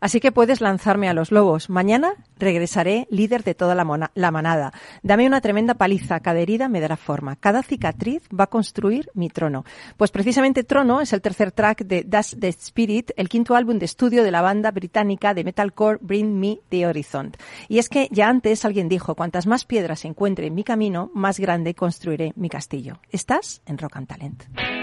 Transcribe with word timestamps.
Así 0.00 0.20
que 0.20 0.32
puedes 0.32 0.60
lanzarme 0.60 1.08
a 1.08 1.14
los 1.14 1.32
lobos. 1.32 1.70
Mañana 1.70 2.12
regresaré 2.38 3.06
líder 3.10 3.42
de 3.42 3.54
toda 3.54 3.74
la, 3.74 4.10
la 4.14 4.30
manada. 4.30 4.72
Dame 5.02 5.26
una 5.26 5.40
tremenda 5.40 5.74
paliza, 5.74 6.20
cada 6.20 6.38
herida 6.38 6.68
me 6.68 6.80
dará 6.80 6.96
forma. 6.96 7.36
Cada 7.36 7.62
cicatriz 7.62 8.22
va 8.28 8.44
a 8.44 8.48
construir 8.48 9.10
mi 9.14 9.28
trono. 9.28 9.64
Pues 9.96 10.10
precisamente 10.10 10.64
Trono 10.64 11.00
es 11.00 11.12
el 11.12 11.20
tercer 11.20 11.52
track 11.52 11.84
de 11.84 12.04
Das 12.04 12.36
the 12.38 12.48
Spirit, 12.48 13.10
el 13.16 13.28
quinto 13.28 13.56
álbum 13.56 13.78
de 13.78 13.86
estudio 13.86 14.22
de 14.22 14.30
la 14.30 14.42
banda 14.42 14.70
británica 14.70 15.34
de 15.34 15.44
metalcore 15.44 15.98
Bring 16.00 16.38
Me 16.38 16.60
the 16.68 16.86
Horizon. 16.86 17.32
Y 17.68 17.78
es 17.78 17.88
que 17.88 18.08
ya 18.10 18.28
antes 18.28 18.64
alguien 18.64 18.88
dijo, 18.88 19.14
cuantas 19.14 19.46
más 19.46 19.64
piedras 19.64 20.04
encuentre 20.04 20.46
en 20.46 20.54
mi 20.54 20.64
camino, 20.64 21.10
más 21.14 21.40
grande 21.40 21.74
construiré 21.74 22.32
mi 22.36 22.48
castillo. 22.48 23.00
Estás 23.10 23.62
en 23.66 23.78
Rock 23.78 23.96
and 23.96 24.06
Talent. 24.06 24.77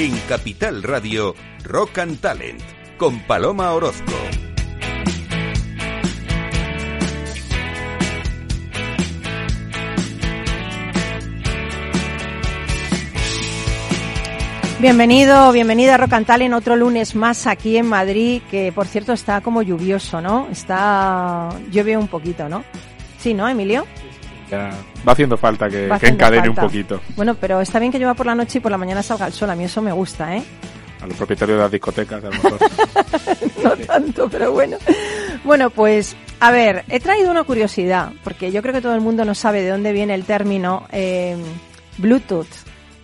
En 0.00 0.16
Capital 0.26 0.82
Radio, 0.82 1.34
Rock 1.62 1.98
and 1.98 2.20
Talent, 2.20 2.62
con 2.96 3.20
Paloma 3.26 3.74
Orozco. 3.74 4.14
Bienvenido, 14.80 15.52
bienvenida 15.52 15.96
a 15.96 15.98
Rock 15.98 16.14
and 16.14 16.26
Talent, 16.26 16.54
otro 16.54 16.76
lunes 16.76 17.14
más 17.14 17.46
aquí 17.46 17.76
en 17.76 17.84
Madrid, 17.84 18.40
que 18.50 18.72
por 18.72 18.86
cierto 18.86 19.12
está 19.12 19.42
como 19.42 19.60
lluvioso, 19.60 20.22
¿no? 20.22 20.48
Está, 20.50 21.50
llueve 21.70 21.98
un 21.98 22.08
poquito, 22.08 22.48
¿no? 22.48 22.64
Sí, 23.18 23.34
¿no, 23.34 23.46
Emilio? 23.46 23.84
Ya 24.50 24.70
va 25.06 25.12
haciendo 25.12 25.36
falta 25.36 25.68
que, 25.68 25.82
Va 25.86 25.98
que 25.98 26.06
haciendo 26.06 26.24
encadene 26.24 26.46
falta. 26.48 26.62
un 26.62 26.66
poquito. 26.68 27.00
Bueno, 27.16 27.34
pero 27.34 27.60
está 27.60 27.78
bien 27.78 27.92
que 27.92 27.98
llueva 27.98 28.14
por 28.14 28.26
la 28.26 28.34
noche 28.34 28.58
y 28.58 28.60
por 28.60 28.70
la 28.70 28.78
mañana 28.78 29.02
salga 29.02 29.26
el 29.26 29.32
sol, 29.32 29.50
a 29.50 29.54
mí 29.54 29.64
eso 29.64 29.80
me 29.80 29.92
gusta, 29.92 30.36
¿eh? 30.36 30.42
A 31.02 31.06
los 31.06 31.16
propietarios 31.16 31.56
de 31.56 31.62
las 31.62 31.70
discotecas, 31.72 32.22
a 32.22 32.26
lo 32.26 32.32
mejor. 32.32 32.58
no 33.64 33.70
tanto, 33.86 34.28
pero 34.28 34.52
bueno. 34.52 34.76
Bueno, 35.44 35.70
pues, 35.70 36.14
a 36.40 36.50
ver, 36.50 36.84
he 36.88 37.00
traído 37.00 37.30
una 37.30 37.44
curiosidad, 37.44 38.12
porque 38.22 38.52
yo 38.52 38.60
creo 38.60 38.74
que 38.74 38.82
todo 38.82 38.94
el 38.94 39.00
mundo 39.00 39.24
no 39.24 39.34
sabe 39.34 39.62
de 39.62 39.70
dónde 39.70 39.92
viene 39.92 40.14
el 40.14 40.24
término 40.24 40.86
eh, 40.92 41.36
Bluetooth. 41.98 42.48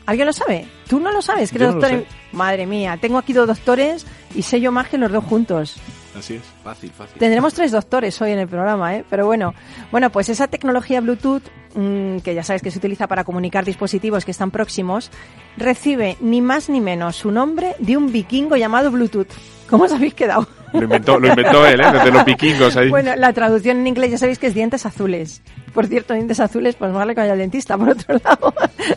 ¿Alguien 0.04 0.26
lo 0.26 0.32
sabe? 0.32 0.66
¿Tú 0.88 1.00
no 1.00 1.10
lo 1.10 1.22
sabes? 1.22 1.52
No 1.54 1.58
lo 1.60 1.72
doctor 1.72 1.90
en- 1.90 2.06
Madre 2.32 2.66
mía, 2.66 2.98
tengo 3.00 3.16
aquí 3.18 3.32
dos 3.32 3.46
doctores 3.46 4.04
y 4.34 4.42
sé 4.42 4.60
yo 4.60 4.70
más 4.72 4.88
que 4.88 4.98
los 4.98 5.10
dos 5.10 5.24
juntos. 5.24 5.76
Así 6.16 6.34
es. 6.34 6.42
Fácil, 6.64 6.90
fácil. 6.90 7.18
Tendremos 7.18 7.54
tres 7.54 7.72
doctores 7.72 8.20
hoy 8.22 8.32
en 8.32 8.38
el 8.38 8.48
programa, 8.48 8.96
¿eh? 8.96 9.04
Pero 9.08 9.26
bueno, 9.26 9.54
bueno, 9.92 10.10
pues 10.10 10.28
esa 10.28 10.48
tecnología 10.48 11.00
Bluetooth, 11.00 11.42
mm, 11.74 12.18
que 12.18 12.34
ya 12.34 12.42
sabes 12.42 12.62
que 12.62 12.70
se 12.70 12.78
utiliza 12.78 13.06
para 13.06 13.24
comunicar 13.24 13.64
dispositivos 13.64 14.24
que 14.24 14.30
están 14.30 14.50
próximos, 14.50 15.10
recibe 15.56 16.16
ni 16.20 16.40
más 16.40 16.68
ni 16.68 16.80
menos 16.80 17.16
su 17.16 17.30
nombre 17.30 17.74
de 17.78 17.96
un 17.96 18.12
vikingo 18.12 18.56
llamado 18.56 18.90
Bluetooth. 18.90 19.28
¿Cómo 19.68 19.84
os 19.84 19.92
habéis 19.92 20.14
quedado? 20.14 20.46
Lo 20.72 20.82
inventó, 20.82 21.18
lo 21.18 21.28
inventó 21.28 21.66
él, 21.66 21.80
¿eh? 21.80 21.92
Desde 21.92 22.10
los 22.10 22.24
vikingos 22.24 22.76
ahí. 22.76 22.88
Bueno, 22.88 23.14
la 23.16 23.32
traducción 23.32 23.78
en 23.78 23.86
inglés 23.86 24.12
ya 24.12 24.18
sabéis 24.18 24.38
que 24.38 24.46
es 24.46 24.54
dientes 24.54 24.86
azules. 24.86 25.42
Por 25.76 25.88
cierto, 25.88 26.14
dientes 26.14 26.40
azules, 26.40 26.74
pues 26.74 26.90
más 26.90 27.06
que 27.06 27.12
vaya 27.12 27.32
al 27.34 27.38
dentista, 27.38 27.76
por 27.76 27.90
otro 27.90 28.18
lado. 28.24 28.54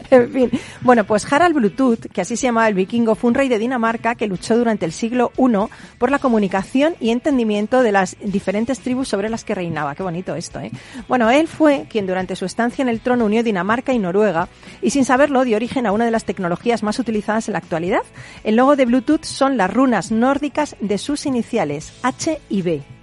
en 0.10 0.32
fin. 0.32 0.52
Bueno, 0.80 1.04
pues 1.04 1.30
Harald 1.30 1.54
Bluetooth, 1.54 2.06
que 2.10 2.22
así 2.22 2.38
se 2.38 2.48
llamaba 2.48 2.70
el 2.70 2.74
vikingo, 2.74 3.16
fue 3.16 3.28
un 3.28 3.34
rey 3.34 3.50
de 3.50 3.60
Dinamarca 3.60 4.16
que 4.16 4.28
luchó 4.28 4.58
durante 4.58 4.86
el 4.86 4.94
siglo 4.94 5.34
I 5.38 5.68
por 5.98 6.10
la 6.10 6.20
comunicación 6.20 6.96
y 7.02 7.10
entendimiento 7.10 7.84
de 7.84 7.92
las 7.92 8.16
diferentes 8.24 8.80
tribus 8.80 9.10
sobre 9.10 9.28
las 9.28 9.44
que 9.44 9.56
reinaba. 9.56 9.94
Qué 9.94 10.04
bonito 10.04 10.36
esto, 10.36 10.62
¿eh? 10.62 10.72
Bueno, 11.10 11.30
él 11.30 11.50
fue 11.50 11.86
quien 11.90 12.08
durante 12.08 12.38
su 12.38 12.46
estancia 12.46 12.82
en 12.82 12.88
el 12.88 13.02
trono 13.02 13.26
unió 13.26 13.44
Dinamarca 13.44 13.92
y 13.92 14.00
Noruega 14.00 14.48
y 14.82 14.92
sin 14.92 15.04
saberlo 15.04 15.44
dio 15.44 15.58
origen 15.58 15.86
a 15.86 15.92
una 15.92 16.06
de 16.06 16.12
las 16.12 16.23
tecnologías 16.23 16.82
más 16.82 16.98
utilizadas 16.98 17.50
en 17.50 17.54
la 17.54 17.60
actualidad. 17.60 18.04
El 18.45 18.56
logo 18.56 18.78
de 18.78 18.86
Bluetooth 18.86 19.26
son 19.26 19.58
las 19.58 19.70
runas 19.73 20.14
nórdicas 20.14 20.78
de 20.80 20.98
sus 20.98 21.26
iniciales, 21.26 21.92
H 22.04 22.39
y 22.48 22.62
B. 22.62 22.98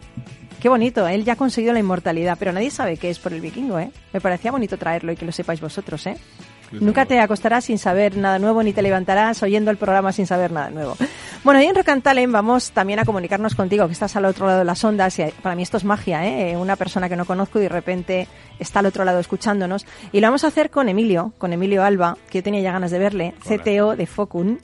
Qué 0.60 0.68
bonito, 0.68 1.06
él 1.06 1.24
ya 1.24 1.34
ha 1.34 1.36
conseguido 1.36 1.72
la 1.72 1.80
inmortalidad, 1.80 2.36
pero 2.38 2.52
nadie 2.52 2.70
sabe 2.70 2.96
qué 2.96 3.10
es 3.10 3.18
por 3.18 3.32
el 3.32 3.40
vikingo, 3.40 3.78
¿eh? 3.78 3.90
Me 4.12 4.20
parecía 4.20 4.50
bonito 4.50 4.76
traerlo 4.78 5.12
y 5.12 5.16
que 5.16 5.26
lo 5.26 5.32
sepáis 5.32 5.60
vosotros, 5.60 6.06
¿eh? 6.06 6.16
Nunca 6.72 7.06
te 7.06 7.20
acostarás 7.20 7.66
sin 7.66 7.78
saber 7.78 8.16
nada 8.16 8.38
nuevo 8.38 8.62
ni 8.62 8.72
te 8.72 8.82
levantarás 8.82 9.42
oyendo 9.42 9.70
el 9.70 9.76
programa 9.76 10.12
sin 10.12 10.26
saber 10.26 10.50
nada 10.50 10.70
nuevo. 10.70 10.96
Bueno, 11.44 11.62
y 11.62 11.66
en 11.66 11.74
Rock 11.74 11.90
and 11.90 12.02
Talent 12.02 12.32
vamos 12.32 12.72
también 12.72 12.98
a 12.98 13.04
comunicarnos 13.04 13.54
contigo, 13.54 13.86
que 13.86 13.92
estás 13.92 14.16
al 14.16 14.24
otro 14.24 14.46
lado 14.46 14.58
de 14.60 14.64
las 14.64 14.82
ondas. 14.82 15.16
Y 15.18 15.24
para 15.42 15.54
mí 15.54 15.62
esto 15.62 15.76
es 15.76 15.84
magia, 15.84 16.26
¿eh? 16.26 16.56
Una 16.56 16.74
persona 16.74 17.08
que 17.08 17.16
no 17.16 17.24
conozco 17.24 17.60
y 17.60 17.62
de 17.62 17.68
repente 17.68 18.26
está 18.58 18.80
al 18.80 18.86
otro 18.86 19.04
lado 19.04 19.20
escuchándonos. 19.20 19.86
Y 20.10 20.20
lo 20.20 20.26
vamos 20.26 20.42
a 20.42 20.48
hacer 20.48 20.70
con 20.70 20.88
Emilio, 20.88 21.32
con 21.38 21.52
Emilio 21.52 21.84
Alba, 21.84 22.18
que 22.30 22.38
yo 22.38 22.42
tenía 22.42 22.60
ya 22.60 22.72
ganas 22.72 22.90
de 22.90 22.98
verle, 22.98 23.34
CTO 23.44 23.94
de 23.94 24.06
Focun. 24.06 24.60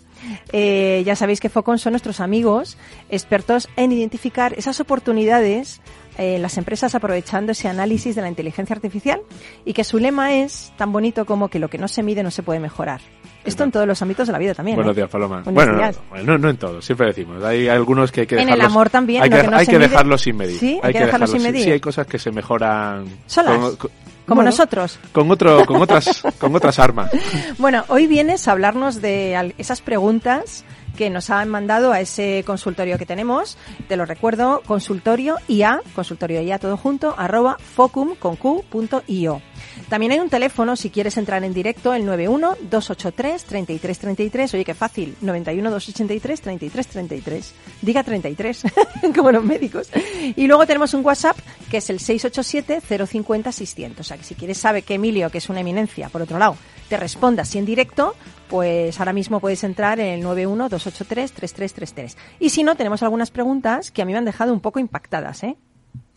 Eh, 0.53 1.03
ya 1.07 1.17
sabéis 1.17 1.41
que 1.41 1.49
Focon 1.49 1.79
son 1.79 1.93
nuestros 1.93 2.21
amigos, 2.21 2.77
expertos 3.11 3.69
en 3.77 3.93
identificar 3.93 4.55
esas 4.55 4.81
oportunidades 4.81 5.81
eh, 6.19 6.37
en 6.37 6.43
las 6.43 6.59
empresas 6.59 6.95
aprovechando 6.95 7.53
ese 7.53 7.69
análisis 7.69 8.15
de 8.15 8.23
la 8.23 8.29
inteligencia 8.29 8.75
artificial 8.77 9.21
y 9.65 9.73
que 9.73 9.85
su 9.85 9.99
lema 9.99 10.35
es 10.35 10.73
tan 10.77 10.93
bonito 10.93 11.25
como 11.25 11.49
que 11.49 11.59
lo 11.59 11.69
que 11.69 11.79
no 11.79 11.89
se 11.89 12.03
mide 12.03 12.23
no 12.23 12.31
se 12.31 12.43
puede 12.43 12.61
mejorar. 12.61 13.01
Esto 13.45 13.65
en 13.65 13.73
todos 13.73 13.89
los 13.89 14.01
ámbitos 14.01 14.29
de 14.29 14.33
la 14.33 14.39
vida 14.39 14.55
también. 14.55 14.77
Buenos 14.77 14.93
¿eh? 14.93 15.01
días, 15.01 15.11
Paloma. 15.11 15.43
Buenos 15.43 15.55
bueno, 15.55 15.77
días. 15.77 15.99
No, 16.15 16.23
no, 16.23 16.39
no 16.39 16.51
en 16.51 16.57
todos, 16.59 16.85
siempre 16.85 17.09
decimos. 17.09 17.43
Hay 17.43 17.67
algunos 17.67 18.13
que 18.13 18.21
hay 18.21 18.27
que 18.29 18.37
En 18.37 18.43
el 18.43 18.47
dejarlos. 18.47 18.67
amor 18.69 18.91
también, 18.91 19.21
Hay 19.23 19.31
que, 19.31 19.43
no 19.43 19.57
hay 19.57 19.67
que 19.67 19.79
dejarlos 19.81 20.21
sin 20.23 20.37
medir. 20.37 20.59
Sí, 20.61 20.79
hay 20.81 20.93
que 20.93 21.01
dejarlos 21.07 21.31
sin 21.31 21.43
medir. 21.43 21.65
Sí, 21.65 21.71
hay 21.73 21.81
cosas 21.81 22.07
que 22.07 22.21
se 22.21 22.31
mejoran. 22.31 23.07
Solas, 23.27 23.59
con- 23.59 23.77
con- 23.77 23.91
Como 24.27 24.37
bueno, 24.37 24.51
nosotros. 24.51 24.99
Con, 25.13 25.31
otro, 25.31 25.67
con, 25.67 25.83
otras, 25.83 26.23
con 26.39 26.55
otras 26.55 26.79
armas. 26.79 27.11
Bueno, 27.59 27.85
hoy 27.89 28.07
vienes 28.07 28.49
a 28.49 28.53
hablarnos 28.53 29.01
de 29.01 29.55
esas 29.59 29.81
preguntas 29.81 30.65
que 30.97 31.11
nos 31.11 31.29
han 31.31 31.49
mandado 31.49 31.93
a 31.93 32.01
ese 32.01 32.43
consultorio 32.47 32.99
que 32.99 33.07
tenemos. 33.07 33.57
Te 33.89 33.97
lo 33.97 34.05
recuerdo, 34.05 34.63
consultorio 34.67 35.37
IA, 35.49 35.81
consultorio 35.95 36.43
IA 36.43 36.59
todo 36.59 36.77
junto, 36.77 37.15
arroba 37.17 37.57
focum 37.59 38.17
con 38.17 38.37
Q 38.37 38.65
punto 38.69 39.03
io. 39.07 39.41
También 39.89 40.13
hay 40.13 40.19
un 40.21 40.29
teléfono 40.31 40.77
si 40.77 40.91
quieres 40.91 41.17
entrar 41.17 41.43
en 41.45 41.55
directo, 41.55 41.95
el 41.95 42.07
91-283-3333. 42.07 44.55
Oye, 44.55 44.65
qué 44.65 44.75
fácil. 44.75 45.17
91-283-3333. 45.23 47.53
Diga 47.83 48.03
33, 48.03 48.63
como 49.15 49.31
los 49.33 49.45
médicos. 49.45 49.91
Y 50.37 50.47
luego 50.47 50.67
tenemos 50.67 50.95
un 50.95 51.05
WhatsApp 51.05 51.37
que 51.73 51.79
es 51.79 51.91
el 51.91 51.99
687-050-600. 51.99 54.01
O 54.01 54.05
sea, 54.05 54.17
que 54.19 54.25
si 54.25 54.35
quieres 54.35 54.59
sabe 54.59 54.83
que 54.83 54.95
Emilio, 54.95 55.31
que 55.31 55.39
es 55.39 55.49
una 55.49 55.61
eminencia, 55.61 56.09
por 56.11 56.23
otro 56.23 56.39
lado, 56.39 56.57
te 56.89 56.97
responda 56.97 57.43
así 57.43 57.59
en 57.59 57.65
directo, 57.65 58.15
pues 58.49 58.99
ahora 59.01 59.13
mismo 59.13 59.41
puedes 59.41 59.65
entrar 59.65 59.99
en 59.99 60.21
el 60.21 60.25
91-283-3333. 60.27 62.17
Y 62.41 62.51
si 62.51 62.63
no, 62.63 62.75
tenemos 62.77 63.03
algunas 63.03 63.31
preguntas 63.31 63.91
que 63.91 64.03
a 64.03 64.05
mí 64.05 64.13
me 64.13 64.19
han 64.19 64.25
dejado 64.25 64.53
un 64.53 64.61
poco 64.61 64.79
impactadas, 64.79 65.43
¿eh? 65.45 65.57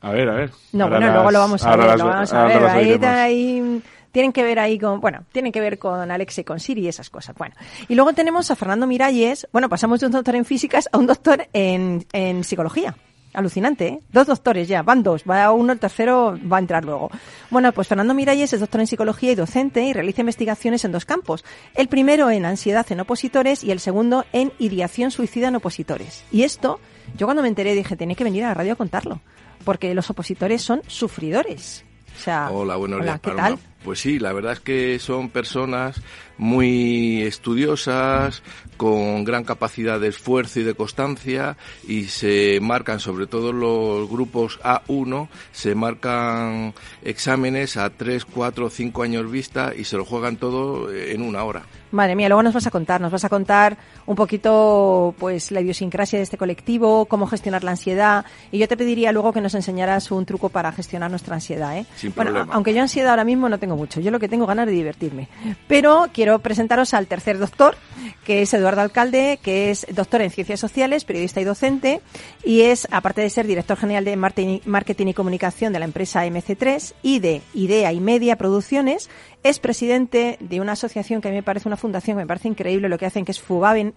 A 0.01 0.11
ver, 0.11 0.29
a 0.29 0.33
ver. 0.35 0.51
No, 0.73 0.83
Ahora 0.85 0.97
bueno, 0.97 1.07
las- 1.07 1.16
luego 1.16 1.31
lo 1.31 1.39
vamos 1.39 1.63
a 1.66 1.75
ver, 1.75 1.85
las- 1.87 1.97
lo 1.99 2.05
vamos 2.05 2.33
a 2.33 2.43
ver. 2.45 3.05
Ahí, 3.05 3.81
tienen 4.11 4.31
que 4.33 4.43
ver 4.43 4.59
ahí 4.59 4.77
con, 4.77 5.01
bueno, 5.01 5.23
tienen 5.31 5.51
que 5.51 5.61
ver 5.61 5.79
con 5.79 6.11
Alexa 6.11 6.41
y 6.41 6.43
con 6.43 6.59
Siri 6.59 6.81
y 6.83 6.87
esas 6.87 7.09
cosas. 7.09 7.35
Bueno, 7.35 7.55
y 7.87 7.95
luego 7.95 8.13
tenemos 8.13 8.51
a 8.51 8.55
Fernando 8.55 8.85
Miralles. 8.87 9.47
Bueno, 9.51 9.67
pasamos 9.69 9.99
de 9.99 10.05
un 10.05 10.11
doctor 10.11 10.35
en 10.35 10.45
físicas 10.45 10.87
a 10.91 10.97
un 10.97 11.07
doctor 11.07 11.47
en, 11.53 12.05
en 12.13 12.43
psicología. 12.43 12.95
Alucinante, 13.35 13.88
¿eh? 13.88 14.00
Dos 14.12 14.28
doctores 14.28 14.68
ya, 14.68 14.81
van 14.81 15.03
dos, 15.03 15.23
va 15.29 15.51
uno, 15.51 15.73
el 15.73 15.79
tercero 15.79 16.38
va 16.51 16.57
a 16.57 16.59
entrar 16.59 16.85
luego. 16.85 17.09
Bueno, 17.50 17.72
pues 17.72 17.88
Fernando 17.88 18.13
Miralles 18.13 18.53
es 18.53 18.59
doctor 18.59 18.81
en 18.81 18.88
psicología 18.88 19.31
y 19.31 19.35
docente 19.35 19.84
y 19.84 19.94
realiza 19.94 20.22
investigaciones 20.22 20.85
en 20.85 20.91
dos 20.91 21.06
campos. 21.06 21.44
El 21.73 21.88
primero 21.88 22.29
en 22.31 22.46
ansiedad 22.46 22.85
en 22.91 23.00
opositores 23.00 23.63
y 23.63 23.72
el 23.72 23.79
segundo 23.79 24.25
en 24.34 24.53
ideación 24.59 25.12
suicida 25.12 25.50
en 25.50 25.56
opositores. 25.56 26.23
Y 26.31 26.44
esto, 26.44 26.79
yo 27.18 27.28
cuando 27.28 27.41
me 27.44 27.50
enteré 27.50 27.73
dije, 27.76 27.96
tenía 27.96 28.16
que 28.16 28.23
venir 28.23 28.43
a 28.46 28.49
la 28.49 28.53
radio 28.53 28.73
a 28.73 28.78
contarlo, 28.78 29.22
porque 29.64 29.93
los 29.93 30.09
opositores 30.09 30.61
son 30.61 30.81
sufridores. 30.88 31.84
O 32.17 32.20
sea, 32.22 32.49
Hola, 32.49 32.78
buenos 32.78 33.02
días, 33.03 33.20
¿qué 33.20 33.29
Paloma. 33.31 33.49
tal? 33.49 33.59
Pues 33.84 33.99
sí, 33.99 34.20
la 34.20 34.31
verdad 34.31 34.53
es 34.53 34.59
que 34.61 34.99
son 34.99 35.29
personas 35.29 36.02
muy 36.37 37.22
estudiosas, 37.23 38.43
con 38.78 39.23
gran 39.23 39.43
capacidad 39.43 39.99
de 39.99 40.09
esfuerzo 40.09 40.59
y 40.59 40.64
de 40.64 40.73
constancia, 40.73 41.58
y 41.87 42.05
se 42.05 42.59
marcan, 42.61 42.99
sobre 42.99 43.28
todo 43.28 43.53
los 43.53 44.09
grupos 44.09 44.59
A1, 44.61 45.29
se 45.52 45.76
marcan 45.76 46.73
exámenes 47.03 47.78
a 47.78 47.90
3, 47.90 48.26
4, 48.26 48.70
5 48.70 49.03
años 49.03 49.32
vista 49.32 49.73
y 49.76 49.85
se 49.85 49.97
lo 49.97 50.05
juegan 50.05 50.37
todo 50.37 50.93
en 50.93 51.22
una 51.22 51.43
hora. 51.43 51.64
Madre 51.91 52.16
mía, 52.16 52.28
luego 52.28 52.43
nos 52.43 52.53
vas 52.53 52.67
a 52.67 52.72
contar, 52.72 52.99
nos 52.99 53.11
vas 53.11 53.23
a 53.23 53.29
contar 53.29 53.78
un 54.05 54.16
poquito 54.16 55.16
pues 55.17 55.52
la 55.52 55.61
idiosincrasia 55.61 56.20
de 56.20 56.23
este 56.23 56.38
colectivo, 56.38 57.05
cómo 57.05 57.26
gestionar 57.26 57.64
la 57.64 57.72
ansiedad 57.72 58.26
y 58.52 58.58
yo 58.58 58.67
te 58.67 58.76
pediría 58.76 59.14
luego 59.14 59.31
que 59.31 59.40
nos 59.40 59.55
enseñaras 59.55 60.11
un 60.11 60.26
truco 60.26 60.49
para 60.49 60.73
gestionar 60.73 61.09
nuestra 61.09 61.35
ansiedad, 61.35 61.78
¿eh? 61.78 61.85
Sin 61.96 62.14
bueno, 62.14 62.31
problema. 62.31 62.53
aunque 62.53 62.73
yo 62.73 62.81
ansiedad 62.81 63.11
ahora 63.11 63.23
mismo 63.23 63.47
no 63.47 63.59
tengo 63.59 63.78
mucho, 63.78 64.02
yo 64.02 64.11
lo 64.11 64.20
que 64.20 64.28
tengo 64.28 64.46
ganas 64.46 64.66
de 64.66 64.73
divertirme. 64.73 65.29
Pero 65.67 66.08
quiero 66.11 66.24
quiero 66.25 66.39
presentaros 66.39 66.95
al 66.95 67.05
tercer 67.05 67.37
doctor, 67.37 67.75
que 68.23 68.41
es 68.41 68.51
Eduardo 68.55 68.81
Alcalde, 68.81 69.37
que 69.43 69.69
es 69.69 69.85
doctor 69.93 70.23
en 70.23 70.31
Ciencias 70.31 70.59
Sociales, 70.59 71.05
periodista 71.05 71.39
y 71.39 71.43
docente, 71.43 72.01
y 72.43 72.61
es, 72.61 72.87
aparte 72.89 73.22
de 73.22 73.29
ser 73.29 73.45
director 73.45 73.77
general 73.77 74.05
de 74.05 74.16
Marketing 74.17 75.07
y 75.07 75.13
Comunicación 75.13 75.72
de 75.72 75.77
la 75.77 75.85
empresa 75.85 76.25
MC3 76.25 76.95
y 77.03 77.19
de 77.19 77.43
Idea 77.53 77.93
y 77.93 77.99
Media 77.99 78.37
Producciones, 78.37 79.07
es 79.45 79.59
presidente 79.59 80.37
de 80.39 80.59
una 80.59 80.71
asociación 80.71 81.21
que 81.21 81.27
a 81.27 81.31
mí 81.31 81.37
me 81.37 81.43
parece 81.43 81.69
una 81.69 81.77
fundación 81.77 82.17
que 82.17 82.23
me 82.23 82.27
parece 82.27 82.47
increíble 82.47 82.89
lo 82.89 82.97
que 82.97 83.05
hacen, 83.05 83.25
que 83.25 83.31
es 83.31 83.39
Fubane, 83.39 83.93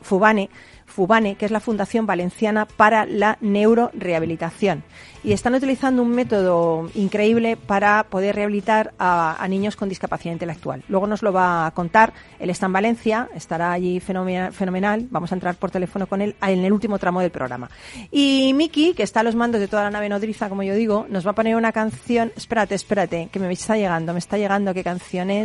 Fubane, 0.84 1.36
que 1.36 1.46
es 1.46 1.50
la 1.50 1.60
Fundación 1.60 2.04
Valenciana 2.04 2.66
para 2.66 3.06
la 3.06 3.38
Neurorehabilitación. 3.40 4.84
Y 5.24 5.32
están 5.32 5.54
utilizando 5.54 6.02
un 6.02 6.10
método 6.10 6.90
increíble 6.94 7.56
para 7.56 8.04
poder 8.04 8.36
rehabilitar 8.36 8.92
a, 8.98 9.44
niños 9.48 9.74
con 9.74 9.88
discapacidad 9.88 10.32
intelectual. 10.32 10.84
Luego 10.88 11.06
nos 11.06 11.22
lo 11.22 11.32
va 11.32 11.66
a 11.66 11.70
contar. 11.70 12.12
Él 12.38 12.50
está 12.50 12.66
en 12.66 12.72
Valencia, 12.74 13.28
estará 13.34 13.72
allí 13.72 14.00
fenomenal. 14.00 15.08
Vamos 15.10 15.32
a 15.32 15.34
entrar 15.34 15.56
por 15.56 15.70
teléfono 15.70 16.06
con 16.06 16.20
él 16.20 16.36
en 16.42 16.64
el 16.64 16.72
último 16.72 16.98
tramo 16.98 17.20
del 17.20 17.30
programa. 17.30 17.70
Y 18.10 18.52
Miki, 18.54 18.92
que 18.94 19.02
está 19.02 19.20
a 19.20 19.22
los 19.22 19.34
mandos 19.34 19.60
de 19.60 19.68
toda 19.68 19.84
la 19.84 19.90
nave 19.90 20.08
nodriza, 20.08 20.48
como 20.48 20.62
yo 20.62 20.74
digo, 20.74 21.06
nos 21.08 21.26
va 21.26 21.30
a 21.30 21.34
poner 21.34 21.56
una 21.56 21.72
canción. 21.72 22.32
Espérate, 22.36 22.74
espérate, 22.74 23.28
que 23.32 23.40
me 23.40 23.50
está 23.50 23.76
llegando, 23.76 24.12
me 24.12 24.18
está 24.18 24.36
llegando 24.38 24.72
qué 24.72 24.84
canción 24.84 25.30
es. 25.30 25.37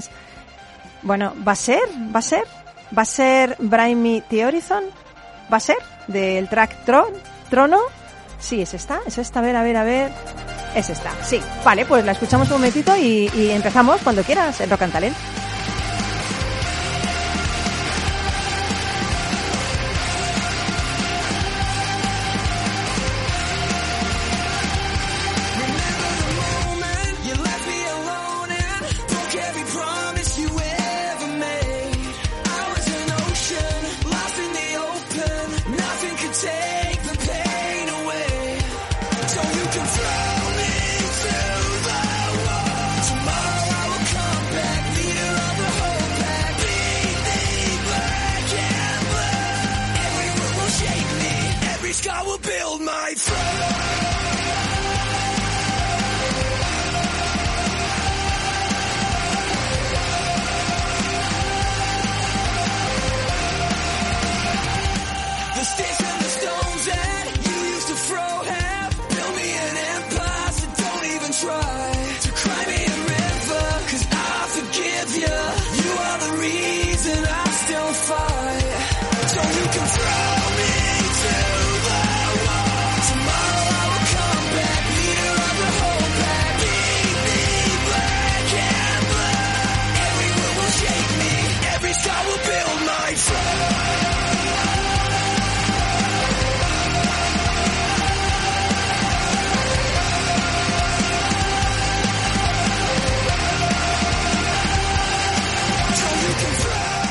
Bueno, 1.01 1.34
¿va 1.45 1.51
a 1.54 1.56
ser? 1.56 1.81
¿Va 2.13 2.19
a 2.19 2.22
ser? 2.22 2.44
¿Va 2.98 3.01
a 3.01 3.06
ser 3.06 3.56
Brian 3.60 4.01
Me 4.01 4.22
The 4.30 4.45
Horizon? 4.45 4.84
¿Va 5.51 5.57
a 5.57 5.60
ser? 5.60 5.78
Del 6.07 6.48
track 6.48 6.86
Trono. 7.50 7.80
Sí, 8.40 8.62
es 8.62 8.74
esta, 8.74 9.00
es 9.06 9.18
esta, 9.18 9.40
a 9.40 9.42
ver, 9.42 9.56
a 9.56 9.63
ver, 9.63 9.78
a 9.78 9.84
ver. 9.84 10.12
Es 10.75 10.90
esta, 10.90 11.12
sí. 11.24 11.40
Vale, 11.63 11.86
pues 11.86 12.04
la 12.04 12.13
escuchamos 12.13 12.48
un 12.48 12.56
momentito 12.56 12.95
y, 12.95 13.30
empezamos 13.51 14.01
cuando 14.01 14.24
quieras 14.24 14.60
en 14.62 14.69
Rock 14.69 14.81
and. 14.84 15.13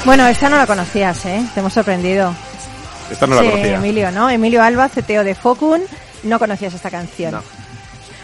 Bueno, 0.04 0.26
esta 0.26 0.50
no 0.50 0.56
la 0.56 0.66
conocías, 0.66 1.24
¿eh? 1.26 1.44
Te 1.54 1.60
hemos 1.60 1.72
sorprendido. 1.72 2.34
Esta 3.08 3.26
no 3.26 3.36
la 3.36 3.42
conocía. 3.42 3.76
Emilio, 3.76 4.10
¿no? 4.10 4.28
Emilio 4.28 4.60
Alba, 4.60 4.88
CTO 4.88 5.22
de 5.22 5.36
Focun. 5.36 5.80
No 6.24 6.40
conocías 6.40 6.74
esta 6.74 6.90
canción. 6.90 7.34
No. 7.34 7.42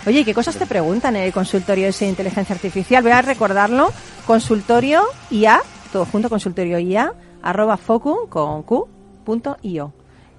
Oye, 0.05 0.25
¿qué 0.25 0.35
cosas 0.35 0.57
te 0.57 0.67
preguntan 0.67 1.15
en 1.15 1.23
el 1.23 1.33
consultorio 1.33 1.93
de 1.93 2.07
inteligencia 2.07 2.55
artificial? 2.55 3.03
Voy 3.05 3.13
a 3.13 3.23
recordarlo. 3.23 3.93
Consultorio 4.27 5.03
IA, 5.31 5.63
todo 5.93 6.05
junto, 6.05 6.29
consultorio 6.29 6.81
IA, 6.81 7.13
arroba 7.43 7.77
focun 7.77 8.27
con 8.29 8.65
Q, 8.65 8.89
punto 9.25 9.57
io. 9.63 9.93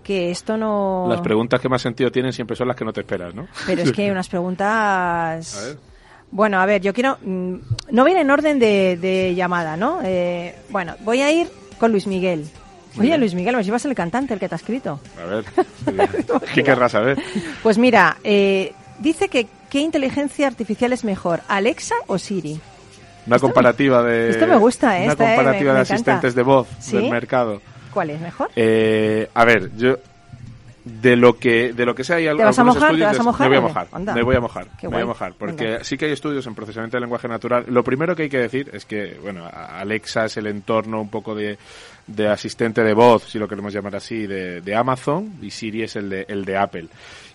Que 0.03 0.31
esto 0.31 0.57
no... 0.57 1.06
Las 1.07 1.21
preguntas 1.21 1.62
que 1.62 1.69
más 1.69 1.81
sentido 1.81 2.12
tienen 2.12 2.33
siempre 2.33 2.57
son 2.57 2.68
las 2.68 2.75
que 2.75 2.83
no 2.83 2.91
te 2.91 3.01
esperas, 3.01 3.33
¿no? 3.33 3.47
Pero 3.65 3.83
es 3.83 3.91
que 3.94 4.01
hay 4.06 4.09
unas 4.09 4.27
preguntas... 4.27 5.57
A 5.57 5.65
ver. 5.68 5.88
Bueno, 6.31 6.59
a 6.59 6.65
ver, 6.65 6.81
yo 6.81 6.93
quiero. 6.93 7.17
Mm, 7.21 7.55
no 7.91 8.05
viene 8.05 8.21
en 8.21 8.29
orden 8.29 8.59
de, 8.59 9.33
llamada, 9.35 9.77
¿no? 9.77 9.99
Eh, 10.03 10.55
bueno, 10.69 10.95
voy 11.01 11.21
a 11.21 11.31
ir 11.31 11.47
con 11.79 11.91
Luis 11.91 12.07
Miguel. 12.07 12.45
Oye, 12.97 13.17
Luis 13.17 13.33
Miguel, 13.33 13.55
¿me 13.55 13.63
llevas 13.63 13.85
el 13.85 13.95
cantante, 13.95 14.33
el 14.33 14.39
que 14.39 14.49
te 14.49 14.55
ha 14.55 14.57
escrito? 14.57 14.99
A 15.21 15.25
ver, 15.25 15.45
¿qué 16.53 16.63
querrás 16.63 16.91
saber? 16.91 17.17
Pues 17.63 17.77
mira, 17.77 18.17
eh, 18.23 18.73
dice 18.99 19.29
que 19.29 19.47
¿qué 19.69 19.79
inteligencia 19.79 20.47
artificial 20.47 20.91
es 20.91 21.03
mejor, 21.03 21.41
Alexa 21.47 21.95
o 22.07 22.17
Siri? 22.17 22.59
Una 23.27 23.39
comparativa 23.39 24.01
de... 24.03 24.31
Esto 24.31 24.47
me 24.47 24.57
gusta, 24.57 24.99
¿eh? 24.99 25.05
Una 25.05 25.15
comparativa 25.15 25.73
de 25.73 25.79
asistentes 25.81 26.33
de 26.33 26.43
voz 26.43 26.67
del 26.91 27.09
mercado. 27.09 27.61
¿Cuál 27.93 28.09
es 28.11 28.21
mejor? 28.21 28.49
Eh, 28.55 29.29
a 29.33 29.45
ver, 29.45 29.71
yo 29.75 29.97
de 31.01 31.15
lo 31.15 31.38
que 31.38 31.74
de 31.74 31.86
lo 31.86 31.95
que 31.95 32.03
sea 32.03 32.18
hay 32.18 32.25
¿Te 32.25 32.44
vas 32.44 32.59
a 32.59 32.63
mojar? 32.63 32.95
¿Te 32.95 33.03
vas 33.03 33.19
a 33.19 33.24
mojar? 33.24 33.50
Me 33.50 33.59
voy 33.59 33.65
a 33.65 33.68
mojar, 33.68 33.88
me 34.15 34.24
voy 34.24 34.36
a 34.36 34.39
mojar, 34.41 34.68
me 34.81 34.89
voy 34.89 35.01
a 35.01 35.06
mojar, 35.06 35.33
porque 35.38 35.80
sí 35.83 35.97
que 35.97 36.06
hay 36.06 36.12
estudios 36.12 36.45
en 36.47 36.56
procesamiento 36.56 36.97
de 36.97 37.01
lenguaje 37.01 37.27
natural. 37.27 37.65
Lo 37.68 37.83
primero 37.83 38.15
que 38.15 38.24
hay 38.24 38.30
que 38.30 38.39
decir 38.39 38.69
es 38.74 38.86
que, 38.86 39.18
bueno, 39.21 39.45
Alexa 39.51 40.25
es 40.25 40.38
el 40.38 40.47
entorno 40.47 41.01
un 41.01 41.09
poco 41.09 41.36
de, 41.36 41.57
de 42.07 42.27
asistente 42.27 42.83
de 42.83 42.94
voz, 42.94 43.24
si 43.24 43.39
lo 43.39 43.47
queremos 43.47 43.74
llamar 43.74 43.95
así, 43.95 44.27
de, 44.27 44.62
de 44.62 44.75
Amazon 44.75 45.38
y 45.41 45.51
Siri 45.51 45.83
es 45.83 45.95
el 45.95 46.09
de, 46.09 46.25
el 46.27 46.45
de 46.45 46.57
Apple 46.57 46.88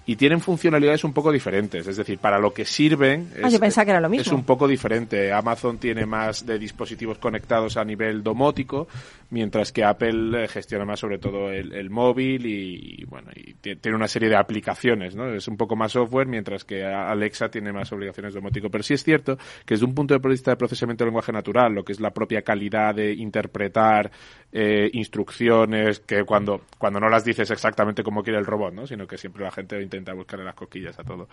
y 0.07 0.17
tienen 0.17 0.41
funcionalidades 0.41 1.05
un 1.05 1.13
poco 1.13 1.33
diferentes. 1.33 1.87
Es 1.87 1.97
decir, 1.97 2.19
para 2.19 2.39
lo 2.39 2.53
que 2.53 2.65
sirven 2.65 3.31
ah, 3.43 3.49
es, 3.49 3.75
que 3.75 3.91
era 3.91 4.01
lo 4.01 4.09
mismo. 4.09 4.23
es 4.23 4.33
un 4.33 4.45
poco 4.45 4.69
diferente. 4.69 5.33
Amazon 5.33 5.79
tiene 5.79 6.05
más 6.05 6.45
de 6.45 6.59
dispositivos 6.59 7.19
conectados 7.19 7.77
a 7.77 7.85
nivel 7.85 8.23
domótico, 8.23 8.87
mientras 9.31 9.73
que 9.73 9.83
Apple 9.85 10.45
eh, 10.45 10.49
gestiona 10.49 10.85
más 10.85 11.01
sobre 11.01 11.19
todo 11.19 11.51
el, 11.51 11.91
móvil 11.91 12.47
y, 12.47 13.05
bueno, 13.07 13.31
y 13.35 13.55
tiene 13.55 13.97
una 13.97 14.09
serie 14.09 14.29
de 14.29 14.37
aplicaciones, 14.37 15.15
¿no? 15.15 15.33
Es 15.33 15.49
un 15.49 15.57
poco 15.57 15.77
más 15.77 15.93
software, 15.93 16.27
mientras 16.27 16.65
que 16.65 16.85
Alexa 16.85 17.49
tiene 17.49 17.73
más 17.73 17.91
obligaciones 17.93 18.35
domótico. 18.35 18.69
Pero 18.71 18.85
sí 18.85 18.95
es 18.95 19.05
cierto 19.05 19.37
que 19.65 19.75
desde 19.75 19.87
un 19.87 19.95
punto 19.95 20.19
de 20.19 20.29
vista 20.29 20.51
de 20.51 20.57
procesamiento 20.57 21.05
de 21.05 21.11
lenguaje 21.11 21.33
natural, 21.33 21.73
lo 21.73 21.85
que 21.85 21.93
es 21.93 22.01
la 22.01 22.11
propia 22.11 22.43
calidad 22.43 22.95
de 22.95 23.13
interpretar 23.13 24.11
eh, 24.53 24.91
instrucciones, 24.93 26.01
que 26.01 26.25
cuando, 26.25 26.63
cuando 26.79 27.01
no 27.01 27.09
las 27.09 27.25
dices 27.25 27.51
exactamente 27.51 28.03
como 28.03 28.23
quiere 28.23 28.39
el 28.39 28.47
robot, 28.47 28.75
¿no? 28.75 28.87
Sino 28.87 29.07
que 29.07 29.19
siempre 29.19 29.45
la 29.45 29.51
gente 29.51 29.81
intenta 29.95 30.13
buscarle 30.13 30.45
las 30.45 30.55
coquillas 30.55 30.99
a 30.99 31.05
todo. 31.05 31.29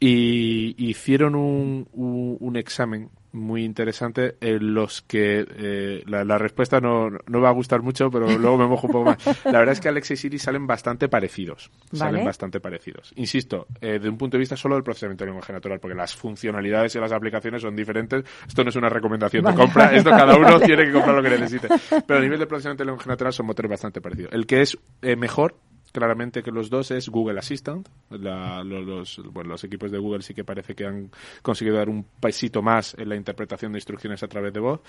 Y 0.00 0.74
hicieron 0.90 1.34
un, 1.34 1.88
un, 1.92 2.56
examen 2.56 3.10
muy 3.32 3.64
interesante 3.64 4.36
en 4.40 4.74
los 4.74 5.02
que 5.02 5.46
eh, 5.56 6.02
la, 6.06 6.36
respuesta 6.36 6.80
no, 6.80 7.08
no, 7.26 7.40
va 7.40 7.48
a 7.48 7.52
gustar 7.52 7.80
mucho, 7.80 8.10
pero 8.10 8.26
luego 8.38 8.58
me 8.58 8.66
mojo 8.66 8.86
un 8.86 8.92
poco 8.92 9.04
más. 9.06 9.44
La 9.44 9.58
verdad 9.58 9.72
es 9.72 9.80
que 9.80 9.88
Alexa 9.88 10.14
y 10.14 10.16
Siri 10.16 10.38
salen 10.38 10.66
bastante 10.66 11.08
parecidos. 11.08 11.70
Salen 11.92 12.24
bastante 12.24 12.60
parecidos. 12.60 13.12
Insisto, 13.16 13.66
eh, 13.80 13.98
de 13.98 14.08
un 14.08 14.18
punto 14.18 14.36
de 14.36 14.40
vista 14.40 14.56
solo 14.56 14.74
del 14.74 14.84
procesamiento 14.84 15.24
de 15.24 15.30
lenguaje 15.30 15.52
natural, 15.52 15.80
porque 15.80 15.96
las 15.96 16.14
funcionalidades 16.14 16.94
y 16.94 16.98
las 16.98 17.12
aplicaciones 17.12 17.62
son 17.62 17.74
diferentes. 17.74 18.24
Esto 18.46 18.62
no 18.62 18.70
es 18.70 18.76
una 18.76 18.88
recomendación 18.88 19.44
de 19.44 19.54
compra, 19.54 19.86
esto 19.96 20.10
cada 20.10 20.36
uno 20.36 20.60
tiene 20.60 20.84
que 20.84 20.92
comprar 20.92 21.16
lo 21.16 21.22
que 21.22 21.30
necesite. 21.30 21.68
Pero 22.06 22.18
a 22.18 22.22
nivel 22.22 22.38
de 22.38 22.46
procesamiento 22.46 22.82
de 22.82 22.86
lenguaje 22.86 23.08
natural 23.08 23.32
son 23.32 23.46
motores 23.46 23.70
bastante 23.70 24.00
parecidos. 24.00 24.32
El 24.32 24.46
que 24.46 24.60
es 24.60 24.76
eh, 25.02 25.16
mejor 25.16 25.56
claramente 25.94 26.42
que 26.42 26.50
los 26.50 26.68
dos 26.68 26.90
es 26.90 27.08
Google 27.08 27.38
Assistant. 27.38 27.88
los, 28.10 29.22
bueno, 29.32 29.50
los 29.50 29.62
equipos 29.62 29.92
de 29.92 29.98
Google 29.98 30.22
sí 30.22 30.34
que 30.34 30.42
parece 30.42 30.74
que 30.74 30.84
han 30.84 31.10
conseguido 31.40 31.76
dar 31.76 31.88
un 31.88 32.04
pasito 32.18 32.62
más 32.62 32.96
en 32.98 33.08
la 33.08 33.14
interpretación 33.14 33.72
de 33.72 33.78
instrucciones 33.78 34.22
a 34.24 34.26
través 34.26 34.52
de 34.52 34.58
voz. 34.58 34.80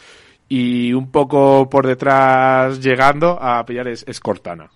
Y 0.49 0.93
un 0.93 1.11
poco 1.11 1.69
por 1.69 1.85
detrás 1.85 2.81
llegando 2.81 3.37
a 3.39 3.63
pillar 3.65 3.87
es, 3.87 4.19
Cortana. 4.19 4.67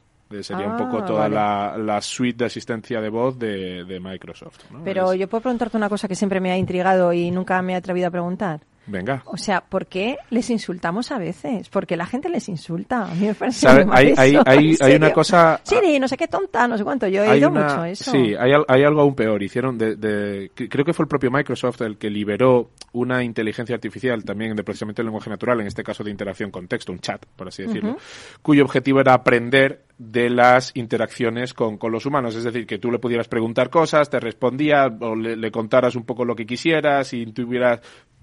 Sería 0.42 0.68
un 0.68 0.78
poco 0.78 1.00
ah, 1.00 1.06
toda 1.06 1.30
la, 1.30 2.00
suite 2.02 2.38
de 2.38 2.46
asistencia 2.46 3.02
de 3.02 3.10
voz 3.10 3.40
de, 3.40 4.00
Microsoft. 4.00 4.60
Pero 4.84 5.16
yo 5.16 5.28
puedo 5.28 5.42
preguntarte 5.42 5.78
una 5.78 5.90
cosa 5.90 6.08
que 6.08 6.14
siempre 6.14 6.40
me 6.40 6.52
ha 6.52 6.58
intrigado 6.58 7.12
y 7.12 7.32
nunca 7.32 7.60
me 7.64 7.74
he 7.74 7.76
atrevido 7.76 8.08
a 8.08 8.12
preguntar. 8.12 8.62
Venga. 8.90 9.22
O 9.26 9.38
sea, 9.38 9.62
¿por 9.62 9.86
qué 9.86 10.18
les 10.32 10.50
insultamos 10.50 11.12
a 11.12 11.20
veces? 11.20 11.70
Porque 11.70 11.96
la 11.96 12.06
gente 12.06 12.28
les 12.30 12.50
insulta. 12.50 13.04
A 13.04 13.14
mí 13.14 13.28
me 13.28 13.36
parece 13.36 13.60
¿Sabe? 13.62 13.86
mal 13.86 13.98
Hay- 13.98 14.08
eso, 14.34 14.44
hay- 14.46 14.76
hay 14.82 14.96
una 14.96 15.14
cosa- 15.14 15.62
Siri, 15.64 16.00
no 16.00 16.08
sé 16.08 16.18
qué 16.18 16.28
tonta, 16.28 16.68
no 16.68 16.78
sé 16.78 16.84
cuánto. 16.84 17.08
Yo 17.08 17.24
he 17.24 17.30
oído 17.30 17.50
una- 17.50 17.64
mucho 17.68 17.86
eso. 17.86 18.12
Sí, 18.12 18.34
hay, 18.40 18.52
hay 18.68 18.84
algo 18.84 19.02
aún 19.02 19.16
peor. 19.16 19.42
Hicieron 19.44 19.78
de, 19.78 19.96
de- 19.96 20.52
cre- 20.56 20.68
creo 20.70 20.84
que 20.84 20.94
fue 20.94 21.04
el 21.04 21.08
propio 21.08 21.30
Microsoft 21.30 21.82
el 21.82 21.98
que 21.98 22.10
liberó 22.10 22.72
una 22.94 23.24
inteligencia 23.24 23.76
artificial 23.76 24.24
también 24.24 24.56
de 24.56 24.64
precisamente 24.64 25.02
el 25.02 25.06
lenguaje 25.08 25.30
natural, 25.30 25.62
en 25.62 25.68
este 25.68 25.84
caso 25.84 26.04
de 26.04 26.10
interacción 26.12 26.50
con 26.50 26.68
texto, 26.68 26.92
un 26.92 27.00
chat, 27.00 27.24
por 27.36 27.48
así 27.48 27.64
decirlo, 27.64 27.98
cuyo 28.42 28.64
objetivo 28.64 29.00
era 29.00 29.14
aprender 29.14 29.84
de 30.00 30.30
las 30.30 30.72
interacciones 30.76 31.54
con, 31.54 31.78
con 31.78 31.92
los 31.92 32.06
humanos. 32.06 32.34
Es 32.36 32.44
decir, 32.46 32.66
que 32.66 32.80
tú 32.80 32.90
le 32.92 33.00
pudieras 33.00 33.28
preguntar 33.28 33.70
cosas, 33.70 34.10
te 34.10 34.20
respondía 34.20 34.88
o 35.02 35.14
le, 35.16 35.36
le 35.36 35.52
contaras 35.52 35.96
un 35.96 36.04
poco 36.06 36.24
lo 36.26 36.36
que 36.36 36.46
quisieras 36.46 37.14
y 37.14 37.26
tuvieras 37.28 37.82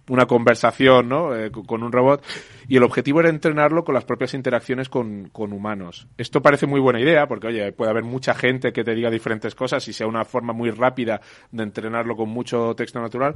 una 0.08 0.26
conversación 0.26 1.08
¿no? 1.08 1.34
Eh, 1.34 1.50
con- 1.50 1.82
un 1.82 1.92
robot 1.92 2.22
y 2.68 2.76
el 2.76 2.82
objetivo 2.82 3.20
era 3.20 3.28
entrenarlo 3.28 3.84
con 3.84 3.94
las 3.94 4.04
propias 4.04 4.34
interacciones 4.34 4.88
con, 4.88 5.28
con 5.32 5.52
humanos. 5.52 6.06
Esto 6.18 6.42
parece 6.42 6.66
muy 6.66 6.80
buena 6.80 7.00
idea 7.00 7.26
porque, 7.28 7.46
oye, 7.48 7.72
puede 7.72 7.90
haber 7.92 8.02
mucha 8.04 8.34
gente 8.34 8.72
que 8.72 8.82
te 8.82 8.94
diga 8.94 9.08
diferentes 9.10 9.54
cosas 9.54 9.86
y 9.88 9.92
sea 9.92 10.06
una 10.08 10.24
forma 10.24 10.52
muy 10.52 10.70
rápida 10.70 11.20
de 11.52 11.62
entrenarlo 11.62 12.16
con 12.16 12.28
mucho 12.28 12.74
texto 12.74 13.00
natural, 13.00 13.34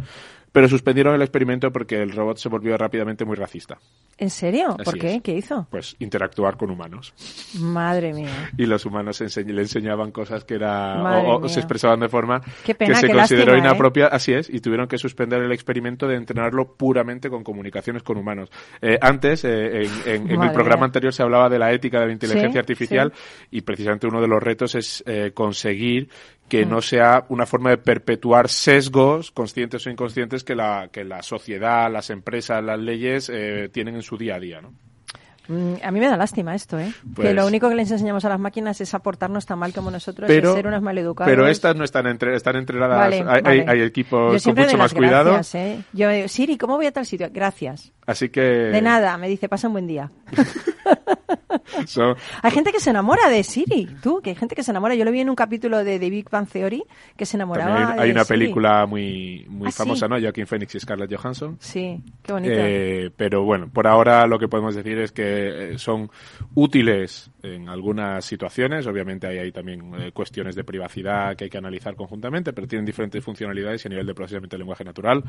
pero 0.51 0.69
suspendieron 0.69 1.15
el 1.15 1.23
experimento 1.23 1.71
porque 1.73 2.03
el 2.03 2.11
robot 2.13 2.39
se 2.39 2.49
volvió 2.49 2.77
rápidamente 2.77 3.25
muy 3.25 3.37
racista. 3.37 3.79
¿En 4.19 4.31
serio? 4.31 4.77
¿Por 4.85 4.99
qué? 4.99 5.15
es. 5.17 5.23
¿Qué 5.23 5.33
hizo? 5.33 5.67
Pues 5.71 5.95
interactuar 6.01 6.57
con 6.57 6.71
humanos. 6.71 7.15
Madre 7.59 8.13
mía. 8.13 8.51
Y 8.59 8.67
los 8.67 8.85
humanos 8.85 9.21
ense- 9.21 9.47
le 9.47 9.63
enseñaban 9.63 10.11
cosas 10.11 10.45
que 10.45 10.55
era 10.55 11.23
o, 11.23 11.49
se 11.49 11.61
expresaban 11.61 12.01
de 12.01 12.09
forma 12.09 12.41
Qué 12.65 12.75
pena, 12.75 12.95
que 12.95 13.01
se 13.07 13.13
consideró 13.13 13.53
lástima, 13.53 13.57
¿eh? 13.57 13.71
inapropiada. 13.71 14.11
Así 14.15 14.33
es, 14.33 14.51
y 14.51 14.61
tuvieron 14.61 14.89
que 14.89 14.99
suspender 14.99 15.41
el 15.41 15.53
experimento 15.53 16.07
de 16.09 16.17
entrenarlo 16.17 16.60
puramente 16.77 17.29
con 17.31 17.43
comunicaciones 17.45 18.03
con 18.03 18.17
humanos. 18.17 18.51
Eh, 18.81 18.99
antes, 19.01 19.45
eh, 19.45 19.83
en, 19.83 19.91
en- 20.07 20.31
en 20.31 20.43
el 20.43 20.53
programa 20.53 20.87
anterior 20.87 21.13
se 21.13 21.23
hablaba 21.23 21.49
de 21.49 21.59
la 21.59 21.73
ética 21.73 22.01
de 22.01 22.07
la 22.07 22.13
inteligencia 22.13 22.53
Sí, 22.53 22.59
artificial 22.59 23.13
y 23.51 23.61
precisamente 23.63 24.07
uno 24.07 24.21
de 24.21 24.29
los 24.29 24.43
retos 24.43 24.75
es 24.75 25.03
eh, 25.07 25.33
conseguir 25.35 26.09
que 26.49 26.67
no 26.67 26.83
sea 26.83 27.27
una 27.29 27.47
forma 27.47 27.71
de 27.71 27.79
perpetuar 27.79 28.49
sesgos, 28.49 29.31
conscientes 29.31 29.87
o 29.87 29.91
inconscientes, 29.91 30.43
que 30.43 30.55
la, 30.57 30.89
que 30.93 31.05
la 31.05 31.23
sociedad, 31.23 31.91
las 31.91 32.11
empresas, 32.11 32.63
las 32.65 32.79
leyes 32.79 33.31
tienen 33.73 33.95
en 33.95 34.03
su 34.03 34.17
día 34.17 34.35
a 34.35 34.41
día, 34.41 34.61
¿no? 34.61 34.73
Mm, 35.51 35.75
A 35.83 35.91
mí 35.91 35.99
me 35.99 36.07
da 36.07 36.17
lástima 36.17 36.55
esto, 36.55 36.79
¿eh? 36.79 36.93
Pues- 37.15 37.27
que 37.29 37.35
lo 37.35 37.45
único 37.47 37.69
que 37.69 37.75
les 37.75 37.91
enseñamos 37.91 38.25
a 38.25 38.29
las 38.29 38.39
máquinas 38.39 38.81
es 38.81 38.95
aportarnos 38.95 39.47
tan 39.47 39.59
mal 39.59 39.73
como 39.73 39.91
nosotros, 39.91 40.29
pero, 40.29 40.51
es 40.51 40.55
ser 40.55 40.67
unos 40.69 40.81
maleducados. 40.81 41.29
pero 41.31 41.49
estas 41.49 41.75
no 41.75 41.83
están, 41.85 42.07
entre, 42.07 42.37
están 42.37 42.55
entrenadas, 42.57 42.97
Vale, 42.99 43.17
hay, 43.29 43.43
vale. 43.43 43.65
hay 43.67 43.81
equipos 43.83 44.43
con 44.45 44.55
mucho 44.55 44.77
más 44.77 44.79
las 44.79 44.95
cuidado. 44.95 45.33
gracias, 45.33 45.55
¿eh? 45.57 45.83
Yo, 45.93 46.09
eh, 46.09 46.29
Siri, 46.29 46.57
¿cómo 46.57 46.77
voy 46.77 46.87
a 46.87 46.93
tal 46.93 47.05
sitio? 47.05 47.29
Gracias. 47.33 47.93
Así 48.07 48.29
que 48.29 48.41
De 48.41 48.81
nada, 48.83 49.17
me 49.19 49.29
dice, 49.29 49.49
pasa 49.49 49.67
un 49.67 49.75
buen 49.75 49.87
día. 49.87 50.11
son- 51.87 52.17
Hay 52.43 52.51
gente 52.51 52.73
que 52.73 52.81
se 52.81 52.91
enamora 52.91 53.29
de 53.29 53.43
Siri, 53.43 53.87
tú, 54.03 54.21
que 54.23 54.31
hay 54.31 54.37
gente 54.37 54.55
que 54.55 54.63
se 54.63 54.71
enamora. 54.71 54.95
Yo 54.95 55.05
lo 55.05 55.13
vi 55.13 55.21
en 55.21 55.31
un 55.31 55.37
capítulo 55.37 55.83
de 55.85 55.99
The 55.99 56.11
Big 56.11 56.29
Bang 56.31 56.49
Theory 56.49 56.83
que 57.17 57.27
se 57.27 57.37
enamoraba 57.37 57.91
hay, 57.93 57.97
de 57.97 58.03
hay 58.03 58.11
una 58.11 58.25
Siri. 58.25 58.39
película 58.39 58.87
muy, 58.87 59.47
muy 59.49 59.69
Ah, 59.69 59.71
sí. 59.71 59.79
famosa, 59.79 60.09
¿no? 60.09 60.21
Joaquin 60.21 60.47
Phoenix 60.47 60.75
y 60.75 60.81
Scarlett 60.81 61.15
Johansson. 61.15 61.57
Sí, 61.61 62.03
qué 62.23 62.33
bonito. 62.33 62.55
Eh, 62.57 63.11
pero 63.17 63.45
bueno, 63.45 63.69
por 63.73 63.87
ahora 63.87 64.27
lo 64.27 64.39
que 64.39 64.49
podemos 64.49 64.75
decir 64.75 64.99
es 64.99 65.13
que 65.13 65.40
eh, 65.49 65.79
son 65.79 66.11
útiles 66.55 67.31
en 67.43 67.69
algunas 67.69 68.25
situaciones. 68.25 68.87
Obviamente 68.87 69.27
hay, 69.27 69.39
hay 69.39 69.53
también 69.53 69.95
eh, 69.95 70.13
cuestiones 70.13 70.55
de 70.55 70.65
privacidad 70.65 71.37
que 71.37 71.45
hay 71.45 71.51
que 71.51 71.59
analizar 71.59 71.95
conjuntamente, 71.95 72.53
pero 72.53 72.67
tienen 72.67 72.85
diferentes 72.85 73.25
funcionalidades 73.25 73.85
y 73.85 73.89
a 73.89 73.91
nivel 73.91 74.07
de 74.07 74.15
procesamiento 74.15 74.57
de 74.57 74.59
lenguaje 74.59 74.85
natural 74.85 75.25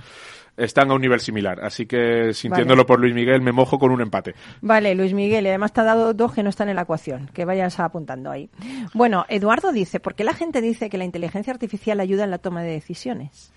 están 0.58 0.92
a 0.92 0.94
un 0.94 1.02
nivel 1.02 1.20
similar. 1.20 1.60
Así 1.64 1.86
que 1.86 2.34
sintiéndolo 2.34 2.86
por 2.86 3.00
Luis 3.00 3.14
Miguel, 3.14 3.42
me 3.42 3.52
mojo 3.52 3.80
con 3.80 3.92
un 3.92 4.02
empate. 4.02 4.36
Vale, 4.62 4.96
Luis 4.96 5.14
Miguel, 5.14 5.46
y 5.46 5.50
además 5.50 5.74
te 5.74 5.82
ha 5.82 5.86
dado 5.86 6.14
dos 6.14 6.34
que 6.34 6.44
no 6.44 6.50
están 6.50 6.70
en 6.70 6.76
la 6.76 6.84
ecuación, 6.84 7.30
que 7.34 7.46
vayas 7.46 7.80
apuntando 7.80 8.32
ahí. 8.32 8.50
Bueno, 8.94 9.26
Eduardo 9.30 9.72
dice, 9.72 10.00
¿por 10.00 10.16
qué 10.16 10.24
la 10.24 10.34
gente 10.34 10.62
dice 10.62 10.90
que 10.90 10.98
la 10.98 11.06
inteligencia 11.06 11.54
artificial 11.54 12.00
ayuda 12.00 12.24
en 12.24 12.32
la 12.32 12.38
toma 12.38 12.64
de 12.64 12.72
decisiones? 12.72 13.54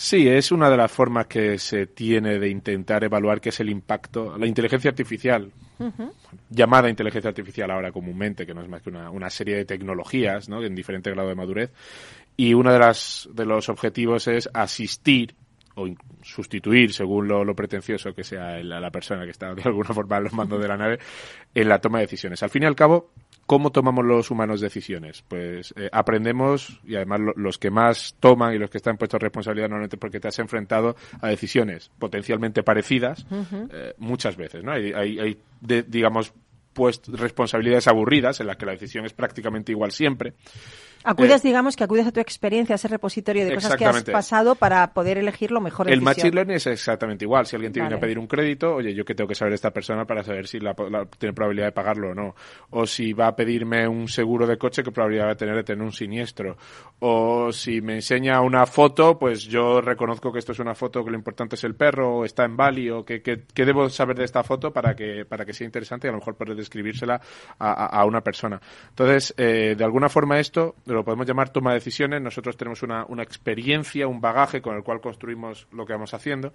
Sí, 0.00 0.28
es 0.28 0.52
una 0.52 0.70
de 0.70 0.76
las 0.76 0.92
formas 0.92 1.26
que 1.26 1.58
se 1.58 1.86
tiene 1.86 2.38
de 2.38 2.48
intentar 2.48 3.02
evaluar 3.02 3.40
qué 3.40 3.48
es 3.48 3.58
el 3.58 3.68
impacto. 3.68 4.38
La 4.38 4.46
inteligencia 4.46 4.90
artificial, 4.90 5.50
llamada 6.50 6.88
inteligencia 6.88 7.30
artificial 7.30 7.68
ahora 7.72 7.90
comúnmente, 7.90 8.46
que 8.46 8.54
no 8.54 8.62
es 8.62 8.68
más 8.68 8.80
que 8.80 8.90
una, 8.90 9.10
una 9.10 9.28
serie 9.28 9.56
de 9.56 9.64
tecnologías 9.64 10.48
¿no? 10.48 10.62
en 10.62 10.76
diferente 10.76 11.10
grado 11.10 11.28
de 11.28 11.34
madurez, 11.34 11.72
y 12.36 12.54
uno 12.54 12.72
de, 12.72 12.78
las, 12.78 13.28
de 13.32 13.44
los 13.44 13.68
objetivos 13.68 14.28
es 14.28 14.48
asistir 14.54 15.34
o 15.74 15.88
sustituir, 16.22 16.92
según 16.92 17.26
lo, 17.26 17.42
lo 17.44 17.56
pretencioso 17.56 18.14
que 18.14 18.22
sea 18.22 18.56
el- 18.60 18.68
la 18.68 18.90
persona 18.92 19.24
que 19.24 19.30
está 19.32 19.52
de 19.52 19.62
alguna 19.62 19.92
forma 19.92 20.16
a 20.16 20.20
los 20.20 20.32
mandos 20.32 20.60
de 20.62 20.68
la 20.68 20.76
nave, 20.76 21.00
en 21.52 21.68
la 21.68 21.80
toma 21.80 21.98
de 21.98 22.04
decisiones. 22.04 22.40
Al 22.44 22.50
fin 22.50 22.62
y 22.62 22.66
al 22.66 22.76
cabo, 22.76 23.10
¿cómo 23.48 23.72
tomamos 23.72 24.04
los 24.04 24.30
humanos 24.30 24.60
decisiones? 24.60 25.24
Pues 25.26 25.74
eh, 25.76 25.88
aprendemos, 25.90 26.80
y 26.84 26.94
además 26.94 27.18
lo- 27.18 27.32
los 27.34 27.58
que 27.58 27.70
más 27.72 28.14
toman 28.20 28.54
y 28.54 28.58
los 28.58 28.70
que 28.70 28.76
están 28.76 28.96
puestos 28.96 29.20
responsabilidad 29.20 29.68
normalmente 29.68 29.96
porque 29.96 30.20
te 30.20 30.28
has 30.28 30.38
enfrentado 30.38 30.94
a 31.20 31.28
decisiones 31.28 31.90
potencialmente 31.98 32.62
parecidas 32.62 33.26
eh, 33.72 33.94
muchas 33.98 34.36
veces, 34.36 34.62
¿no? 34.62 34.70
Hay, 34.70 34.92
hay, 34.92 35.18
hay 35.18 35.38
de- 35.60 35.82
digamos, 35.82 36.32
pues 36.72 37.00
responsabilidades 37.08 37.88
aburridas 37.88 38.38
en 38.38 38.46
las 38.46 38.56
que 38.56 38.66
la 38.66 38.72
decisión 38.72 39.04
es 39.04 39.12
prácticamente 39.12 39.72
igual 39.72 39.90
siempre. 39.90 40.34
Acudes, 41.04 41.44
Eh, 41.44 41.48
digamos, 41.48 41.76
que 41.76 41.84
acudes 41.84 42.06
a 42.06 42.12
tu 42.12 42.20
experiencia, 42.20 42.74
a 42.74 42.76
ese 42.76 42.88
repositorio 42.88 43.44
de 43.46 43.54
cosas 43.54 43.76
que 43.76 43.84
has 43.86 44.02
pasado 44.04 44.54
para 44.56 44.92
poder 44.92 45.16
elegir 45.18 45.50
lo 45.50 45.60
mejor 45.60 45.86
El 45.88 46.00
decisión. 46.00 46.04
machine 46.04 46.34
learning 46.34 46.56
es 46.56 46.66
exactamente 46.66 47.24
igual. 47.24 47.46
Si 47.46 47.56
alguien 47.56 47.72
te 47.72 47.80
viene 47.80 47.94
Vale. 47.94 47.98
a 47.98 48.00
pedir 48.00 48.18
un 48.18 48.26
crédito, 48.26 48.74
oye, 48.74 48.92
yo 48.94 49.04
qué 49.04 49.14
tengo 49.14 49.28
que 49.28 49.34
saber 49.34 49.52
de 49.52 49.56
esta 49.56 49.70
persona 49.70 50.04
para 50.04 50.22
saber 50.24 50.46
si 50.48 50.58
la, 50.60 50.74
la- 50.90 51.06
tiene 51.06 51.32
probabilidad 51.32 51.66
de 51.66 51.72
pagarlo 51.72 52.10
o 52.10 52.14
no. 52.14 52.34
O 52.70 52.86
si 52.86 53.12
va 53.12 53.28
a 53.28 53.36
pedirme 53.36 53.86
un 53.88 54.08
seguro 54.08 54.46
de 54.46 54.58
coche, 54.58 54.82
qué 54.82 54.90
probabilidad 54.90 55.26
va 55.26 55.32
a 55.32 55.36
tener 55.36 55.54
de 55.56 55.64
tener 55.64 55.82
un 55.84 55.92
siniestro. 55.92 56.56
O 57.00 57.52
si 57.52 57.80
me 57.80 57.94
enseña 57.94 58.40
una 58.40 58.66
foto, 58.66 59.18
pues 59.18 59.44
yo 59.44 59.80
reconozco 59.80 60.32
que 60.32 60.40
esto 60.40 60.52
es 60.52 60.58
una 60.58 60.74
foto 60.74 61.04
que 61.04 61.10
lo 61.10 61.16
importante 61.16 61.54
es 61.54 61.64
el 61.64 61.74
perro, 61.74 62.16
o 62.18 62.24
está 62.24 62.44
en 62.44 62.56
Bali, 62.56 62.90
o 62.90 63.04
que, 63.04 63.22
que- 63.22 63.44
que 63.54 63.64
debo 63.64 63.88
saber 63.88 64.16
de 64.16 64.24
esta 64.24 64.42
foto 64.42 64.72
para 64.72 64.94
que, 64.94 65.24
para 65.24 65.44
que 65.44 65.52
sea 65.52 65.64
interesante 65.64 66.06
y 66.06 66.10
a 66.10 66.12
lo 66.12 66.18
mejor 66.18 66.34
poder 66.36 66.56
describírsela 66.56 67.20
a, 67.58 67.72
a- 67.72 67.86
a 68.00 68.04
una 68.04 68.20
persona. 68.22 68.60
Entonces, 68.90 69.32
eh, 69.36 69.74
de 69.78 69.84
alguna 69.84 70.08
forma 70.08 70.38
esto 70.40 70.74
lo 70.94 71.04
podemos 71.04 71.26
llamar 71.26 71.50
toma 71.50 71.70
de 71.70 71.76
decisiones. 71.76 72.20
Nosotros 72.22 72.56
tenemos 72.56 72.82
una, 72.82 73.04
una 73.08 73.22
experiencia, 73.22 74.06
un 74.06 74.20
bagaje 74.20 74.60
con 74.60 74.76
el 74.76 74.82
cual 74.82 75.00
construimos 75.00 75.66
lo 75.72 75.84
que 75.86 75.92
vamos 75.92 76.14
haciendo. 76.14 76.52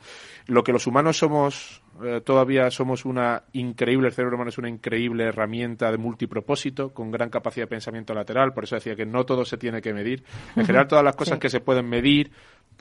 Lo 0.47 0.63
que 0.63 0.71
los 0.71 0.87
humanos 0.87 1.17
somos, 1.17 1.81
eh, 2.03 2.21
todavía 2.23 2.69
somos 2.71 3.05
una 3.05 3.43
increíble, 3.53 4.07
el 4.07 4.13
cerebro 4.13 4.35
humano 4.35 4.49
es 4.49 4.57
una 4.57 4.69
increíble 4.69 5.25
herramienta 5.25 5.91
de 5.91 5.97
multipropósito, 5.97 6.93
con 6.93 7.11
gran 7.11 7.29
capacidad 7.29 7.63
de 7.63 7.69
pensamiento 7.69 8.13
lateral. 8.13 8.53
Por 8.53 8.63
eso 8.65 8.75
decía 8.75 8.95
que 8.95 9.05
no 9.05 9.25
todo 9.25 9.45
se 9.45 9.57
tiene 9.57 9.81
que 9.81 9.93
medir. 9.93 10.23
En 10.55 10.65
general, 10.65 10.87
todas 10.87 11.03
las 11.03 11.15
cosas 11.15 11.35
Sí. 11.35 11.39
que 11.41 11.49
se 11.49 11.59
pueden 11.61 11.87
medir, 11.89 12.31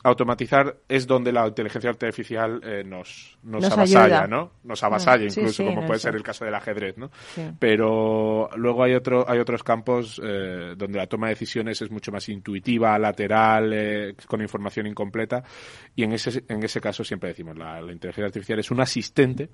automatizar, 0.03 0.79
es 0.89 1.07
donde 1.07 1.33
la 1.33 1.47
inteligencia 1.47 1.91
artificial 1.91 2.61
eh, 2.65 2.83
nos, 2.85 3.39
nos, 3.43 3.63
Nos 3.63 3.73
avasalla, 3.73 4.05
ayuda. 4.05 4.27
¿no? 4.27 4.53
Nos 4.65 4.83
avasalla, 4.83 5.25
incluso, 5.25 5.63
sí, 5.63 5.65
como 5.65 5.87
puede 5.87 5.99
sé. 6.01 6.09
ser 6.09 6.17
el 6.17 6.23
caso 6.23 6.45
del 6.45 6.55
ajedrez, 6.55 6.99
¿no? 6.99 7.11
Sí. 7.35 7.43
Pero 7.59 8.49
luego 8.57 8.83
hay 8.83 8.95
otro, 8.95 9.25
hay 9.29 9.39
otros 9.39 9.63
campos 9.63 10.21
eh, 10.25 10.75
donde 10.77 10.99
la 10.99 11.07
toma 11.07 11.29
de 11.29 11.35
decisiones 11.35 11.81
es 11.83 11.91
mucho 11.91 12.11
más 12.11 12.29
intuitiva, 12.29 12.99
lateral, 12.99 13.73
eh, 13.73 14.15
con 14.27 14.41
información 14.41 14.87
incompleta, 14.87 15.45
y 15.95 16.03
en 16.03 16.13
ese, 16.13 16.45
en 16.49 16.63
ese 16.63 16.81
caso 16.81 17.05
siempre 17.05 17.29
decimos, 17.29 17.57
la, 17.57 17.81
la 17.81 17.93
inteligencia 17.93 18.27
artificial 18.27 18.59
es 18.59 18.71
un 18.71 18.81
asistente 18.81 19.51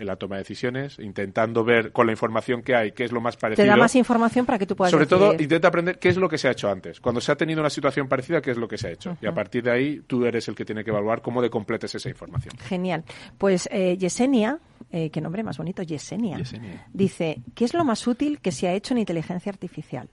en 0.00 0.06
la 0.06 0.16
toma 0.16 0.36
de 0.36 0.40
decisiones, 0.42 0.98
intentando 0.98 1.62
ver 1.62 1.92
con 1.92 2.06
la 2.06 2.12
información 2.12 2.62
que 2.62 2.74
hay 2.74 2.92
qué 2.92 3.04
es 3.04 3.12
lo 3.12 3.20
más 3.20 3.36
Te 3.36 3.40
parecido. 3.42 3.68
da 3.68 3.76
más 3.76 3.94
información 3.94 4.46
para 4.46 4.58
que 4.58 4.66
tú 4.66 4.74
puedas 4.74 4.90
Sobre 4.90 5.06
todo, 5.06 5.34
intenta 5.34 5.68
aprender 5.68 5.98
qué 5.98 6.08
es 6.08 6.16
lo 6.16 6.28
que 6.28 6.38
se 6.38 6.48
ha 6.48 6.52
hecho 6.52 6.70
antes. 6.70 7.00
Cuando 7.00 7.20
se 7.20 7.30
ha 7.30 7.36
tenido 7.36 7.60
una 7.60 7.70
situación 7.70 8.08
parecida, 8.08 8.40
qué 8.40 8.50
es 8.50 8.56
lo 8.56 8.66
que 8.66 8.78
se 8.78 8.88
ha 8.88 8.90
hecho. 8.90 9.16
Y 9.20 9.26
a 9.26 9.34
partir 9.34 9.62
de 9.62 9.70
ahí, 9.70 10.00
tú 10.06 10.24
eres 10.24 10.48
el 10.48 10.54
que 10.54 10.64
tiene 10.64 10.82
que 10.82 10.90
evaluar 10.90 11.20
cómo 11.22 11.42
de 11.42 11.50
completes 11.50 11.94
esa 11.94 12.08
información. 12.08 12.54
Genial. 12.58 13.04
Pues 13.38 13.68
eh, 13.70 13.96
Yesenia, 13.98 14.58
eh, 14.90 15.10
qué 15.10 15.20
nombre 15.20 15.42
más 15.42 15.58
bonito, 15.58 15.82
Yesenia, 15.82 16.38
Yesenia. 16.38 16.86
dice, 16.92 17.42
¿qué 17.54 17.64
es 17.64 17.74
lo 17.74 17.84
más 17.84 18.06
útil 18.06 18.40
que 18.40 18.52
se 18.52 18.68
ha 18.68 18.72
hecho 18.72 18.94
en 18.94 18.98
inteligencia 18.98 19.50
artificial? 19.50 20.08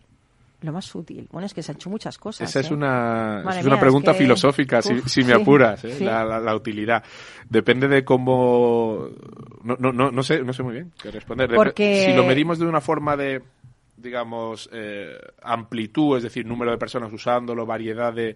Lo 0.62 0.72
más 0.74 0.94
útil. 0.96 1.28
Bueno, 1.32 1.46
es 1.46 1.54
que 1.54 1.62
se 1.62 1.72
han 1.72 1.76
hecho 1.76 1.90
muchas 1.92 2.18
cosas. 2.18 2.50
Esa 2.50 2.62
es 2.62 2.72
¿eh? 2.72 2.74
una, 2.74 3.44
es 3.52 3.64
una 3.64 3.76
mía, 3.76 3.80
pregunta 3.80 4.12
es 4.12 4.18
que- 4.18 4.24
filosófica, 4.24 4.82
si, 4.82 4.94
Uf, 4.96 5.08
si 5.08 5.22
me 5.22 5.36
sí, 5.36 5.42
apuras, 5.42 5.84
¿eh? 5.86 5.96
sí. 6.00 6.04
la, 6.04 6.26
la- 6.26 6.40
la 6.40 6.56
utilidad. 6.56 7.04
Depende 7.48 7.88
de 7.88 8.04
cómo... 8.04 9.08
No, 9.64 9.76
no, 9.78 9.92
no, 9.94 10.10
no 10.10 10.24
sé, 10.24 10.42
no 10.42 10.54
sé 10.54 10.64
muy 10.64 10.74
bien 10.74 10.92
qué 11.02 11.12
responder. 11.12 11.54
Porque- 11.54 12.06
Si 12.08 12.14
lo 12.14 12.24
medimos 12.26 12.58
de 12.58 12.66
una 12.66 12.82
forma 12.82 13.16
de, 13.16 13.44
digamos, 13.98 14.70
eh, 14.72 15.18
amplitud, 15.42 16.18
es 16.18 16.24
decir, 16.24 16.46
número 16.46 16.72
de 16.72 16.78
personas 16.78 17.12
usándolo, 17.12 17.66
variedad 17.66 18.14
de... 18.14 18.36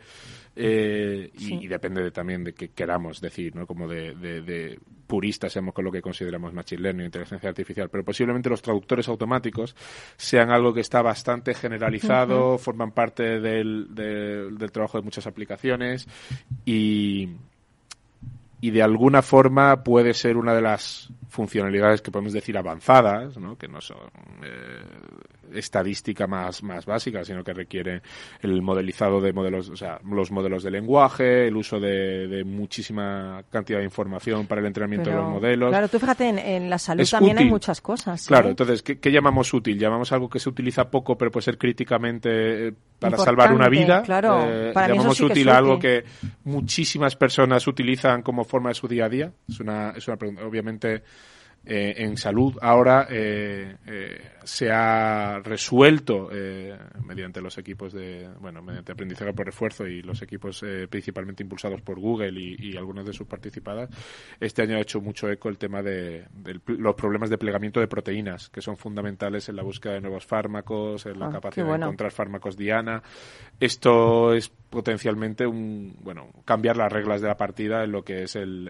eh, 0.56 1.30
y, 1.36 1.40
Sí. 1.40 1.60
y 1.62 1.68
depende 1.68 2.02
de- 2.04 2.12
también 2.12 2.44
de 2.44 2.54
qué 2.54 2.70
queramos 2.70 3.22
decir, 3.22 3.56
¿no? 3.56 3.66
Como 3.68 3.88
de, 3.88 4.16
de- 4.16 4.42
de 4.42 4.80
puristas 5.08 5.52
seamos 5.54 5.74
con 5.74 5.86
lo 5.86 5.92
que 5.92 6.02
consideramos 6.02 6.54
machine 6.54 6.82
learning, 6.82 7.06
inteligencia 7.06 7.50
artificial, 7.50 7.90
pero 7.90 8.04
posiblemente 8.04 8.50
los 8.50 8.62
traductores 8.62 9.08
automáticos 9.08 9.76
sean 10.18 10.50
algo 10.52 10.74
que 10.74 10.82
está 10.82 11.02
bastante 11.02 11.54
generalizado, 11.54 12.58
forman 12.58 12.92
parte 12.92 13.40
del, 13.40 13.94
del- 13.94 14.58
del 14.58 14.72
trabajo 14.72 14.98
de 14.98 15.04
muchas 15.04 15.28
aplicaciones 15.28 16.08
y, 16.66 17.30
y 18.62 18.70
de 18.72 18.82
alguna 18.84 19.22
forma 19.22 19.84
puede 19.84 20.14
ser 20.14 20.38
una 20.38 20.54
de 20.54 20.62
las 20.62 21.12
funcionalidades 21.30 22.02
que 22.02 22.12
podemos 22.12 22.34
decir 22.34 22.58
avanzadas, 22.58 23.38
¿no? 23.38 23.58
que 23.58 23.68
no 23.68 23.82
son 23.82 23.98
eh, 24.44 24.82
estadística 25.54 26.28
más, 26.28 26.64
más 26.64 26.86
básica, 26.86 27.24
sino 27.24 27.44
que 27.44 27.54
requiere 27.54 28.02
el 28.42 28.62
modelizado 28.62 29.22
de 29.22 29.34
modelos, 29.34 29.70
o 29.70 29.76
sea, 29.76 30.00
los 30.10 30.32
modelos 30.32 30.64
de 30.64 30.72
lenguaje, 30.72 31.48
el 31.48 31.56
uso 31.56 31.80
de, 31.80 32.44
muchísima 32.46 33.44
cantidad 33.50 33.80
de 33.80 33.86
información 33.86 34.48
para 34.48 34.62
el 34.62 34.68
entrenamiento 34.68 35.10
de 35.10 35.16
los 35.16 35.30
modelos. 35.30 35.70
Claro, 35.70 35.88
tú 35.88 36.00
fíjate, 36.00 36.30
en, 36.30 36.70
la 36.70 36.78
salud 36.78 37.08
también 37.10 37.38
hay 37.38 37.46
muchas 37.46 37.82
cosas. 37.82 38.26
Claro, 38.28 38.48
¿eh? 38.48 38.52
entonces, 38.52 38.82
¿qué, 38.82 39.12
llamamos 39.12 39.54
útil? 39.54 39.78
Llamamos 39.78 40.12
algo 40.12 40.30
que 40.30 40.40
se 40.40 40.50
utiliza 40.50 40.90
poco, 40.90 41.18
pero 41.18 41.32
puede 41.32 41.44
ser 41.44 41.58
críticamente 41.58 42.68
eh, 42.68 42.74
para 43.00 43.18
salvar 43.18 43.54
una 43.54 43.70
vida. 43.70 44.02
Claro, 44.04 44.44
eh, 44.48 44.74
llamamos 44.74 45.20
útil, 45.22 45.50
algo 45.50 45.80
que 45.80 46.04
muchísimas 46.46 47.16
personas 47.16 47.66
utilizan 47.68 48.22
como 48.22 48.44
forma 48.44 48.70
de 48.70 48.76
su 48.76 48.88
día 48.88 49.06
a 49.06 49.10
día. 49.10 49.32
Es 49.48 49.60
una, 49.60 49.92
es 49.92 50.08
una 50.08 50.18
pregunta, 50.18 50.46
obviamente 50.46 51.04
eh, 51.64 51.94
en 51.98 52.18
salud 52.18 52.58
ahora 52.60 53.06
eh, 53.08 53.78
eh, 53.86 54.32
se 54.44 54.72
ha 54.72 55.40
resuelto 55.44 56.28
mediante 57.06 57.40
los 57.40 57.56
equipos 57.60 57.94
de, 57.94 58.28
bueno, 58.40 58.64
mediante 58.64 58.94
aprendizaje 58.94 59.32
por 59.32 59.46
refuerzo 59.46 59.86
y 59.86 60.02
los 60.02 60.24
equipos 60.24 60.66
principalmente 60.90 61.44
impulsados 61.44 61.82
por 61.82 62.00
Google 62.00 62.40
y, 62.40 62.76
algunos 62.76 63.06
de 63.06 63.14
sus 63.14 63.28
participadas, 63.28 63.90
este 64.40 64.64
año 64.64 64.78
ha 64.78 64.82
hecho 64.82 65.02
mucho 65.02 65.30
eco 65.30 65.50
el 65.50 65.60
tema 65.60 65.84
de, 65.84 66.26
los 66.66 66.96
problemas 66.96 67.30
de 67.30 67.38
plegamiento 67.38 67.80
de 67.80 67.88
proteínas, 67.88 68.50
que 68.50 68.62
son 68.62 68.78
fundamentales 68.78 69.48
en 69.50 69.58
la 69.58 69.64
búsqueda 69.64 69.94
de 69.94 70.02
nuevos 70.02 70.26
fármacos, 70.26 71.06
en 71.06 71.20
la 71.20 71.28
ah, 71.28 71.32
capacidad 71.32 71.68
de 71.68 71.76
encontrar 71.76 72.12
fármacos 72.12 72.58
diana. 72.58 73.04
Esto 73.60 74.34
es 74.34 74.50
potencialmente 74.50 75.46
un, 75.46 75.96
bueno, 76.02 76.30
cambiar 76.46 76.78
las 76.78 76.92
reglas 76.92 77.22
de 77.22 77.28
la 77.28 77.38
partida 77.38 77.84
en 77.84 77.92
lo 77.92 78.04
que 78.04 78.24
es 78.24 78.36
el 78.36 78.68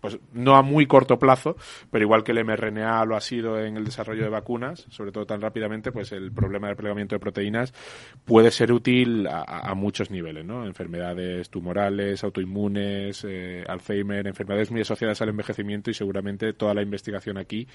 pues 0.00 0.18
no 0.32 0.56
a 0.56 0.62
muy 0.62 0.86
corto 0.86 1.18
plazo, 1.18 1.56
pero 1.90 2.04
igual 2.04 2.24
que 2.24 2.32
el 2.32 2.44
mRNA 2.44 3.04
lo 3.04 3.16
ha 3.16 3.20
sido 3.20 3.58
en 3.60 3.76
el 3.76 3.84
desarrollo 3.84 4.22
de 4.22 4.30
vacunas, 4.30 4.86
sobre 4.90 5.12
todo 5.12 5.26
tan 5.26 5.40
rápidamente, 5.40 5.92
pues 5.92 6.12
el 6.12 6.32
problema 6.32 6.68
del 6.68 6.76
plegamiento 6.76 7.14
de 7.14 7.20
proteínas 7.20 7.72
puede 8.24 8.50
ser 8.50 8.72
útil 8.72 9.26
a, 9.28 9.74
muchos 9.74 10.10
niveles, 10.10 10.44
¿no? 10.44 10.66
Enfermedades 10.66 11.48
tumorales, 11.48 12.24
autoinmunes, 12.24 13.24
eh, 13.28 13.64
Alzheimer, 13.66 14.26
enfermedades 14.26 14.70
muy 14.70 14.80
asociadas 14.80 15.22
al 15.22 15.30
envejecimiento 15.30 15.90
y 15.90 15.94
seguramente 15.94 16.52
toda 16.52 16.74
la 16.74 16.82
investigación 16.82 17.38
aquí, 17.38 17.66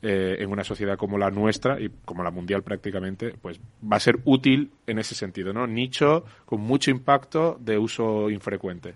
eh, 0.00 0.36
en 0.38 0.50
una 0.50 0.64
sociedad 0.64 0.96
como 0.96 1.18
la 1.18 1.30
nuestra 1.30 1.80
y 1.80 1.90
como 2.04 2.22
la 2.22 2.30
mundial 2.30 2.62
prácticamente, 2.62 3.34
pues 3.40 3.60
va 3.60 3.96
a 3.96 4.00
ser 4.00 4.20
útil 4.24 4.72
en 4.86 4.98
ese 4.98 5.14
sentido, 5.14 5.52
¿no? 5.52 5.66
Nicho 5.66 6.24
con 6.44 6.60
mucho 6.60 6.90
impacto 6.90 7.56
de 7.60 7.78
uso 7.78 8.30
infrecuente. 8.30 8.94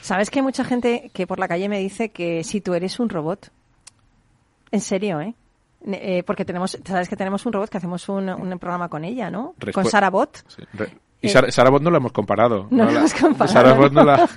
Sabes 0.00 0.30
que 0.30 0.38
hay 0.38 0.44
mucha 0.44 0.64
gente 0.64 1.10
que 1.12 1.26
por 1.26 1.38
la 1.38 1.48
calle 1.48 1.68
me 1.68 1.78
dice 1.78 2.10
que 2.10 2.25
si 2.44 2.60
tú 2.60 2.74
eres 2.74 2.98
un 3.00 3.08
robot. 3.08 3.50
En 4.70 4.80
serio, 4.80 5.20
¿eh? 5.20 5.34
¿eh? 5.86 6.22
porque 6.24 6.44
tenemos, 6.44 6.78
sabes 6.84 7.08
que 7.08 7.16
tenemos 7.16 7.46
un 7.46 7.52
robot 7.52 7.70
que 7.70 7.78
hacemos 7.78 8.08
un, 8.08 8.58
programa 8.58 8.88
con 8.88 9.04
ella, 9.04 9.30
¿no? 9.30 9.54
con 9.72 9.84
Sara 9.86 10.10
Bot. 10.10 10.44
Y 11.22 11.28
eh, 11.28 11.50
Sara, 11.50 11.70
Bot 11.70 11.82
no 11.82 11.90
la 11.90 11.96
hemos 11.96 12.12
comparado. 12.12 12.66
No, 12.70 12.84
la 12.84 12.98
hemos 12.98 13.14
comparado. 13.14 13.88
no 13.88 14.04
la... 14.04 14.28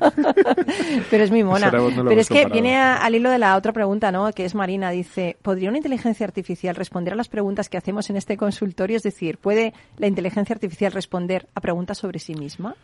Pero 1.09 1.23
es 1.23 1.29
muy 1.29 1.43
mona. 1.43 1.69
Pero 1.69 2.21
es 2.21 2.29
que 2.29 2.45
viene 2.45 2.77
al 2.77 3.13
hilo 3.13 3.29
de 3.29 3.37
la 3.37 3.57
otra 3.57 3.73
pregunta, 3.73 4.11
¿no? 4.11 4.31
Que 4.31 4.45
es 4.45 4.55
Marina. 4.55 4.89
Dice, 4.89 5.37
¿podría 5.41 5.69
una 5.69 5.77
inteligencia 5.77 6.25
artificial 6.25 6.75
responder 6.75 7.13
a 7.13 7.17
las 7.17 7.27
preguntas 7.27 7.67
que 7.67 7.77
hacemos 7.77 8.09
en 8.09 8.15
este 8.15 8.37
consultorio? 8.37 8.95
Es 8.95 9.03
decir, 9.03 9.37
¿puede 9.37 9.73
la 9.97 10.07
inteligencia 10.07 10.53
artificial 10.53 10.93
responder 10.93 11.47
a 11.53 11.61
preguntas 11.61 11.97
sobre 11.97 12.19
sí 12.19 12.33
misma? 12.33 12.75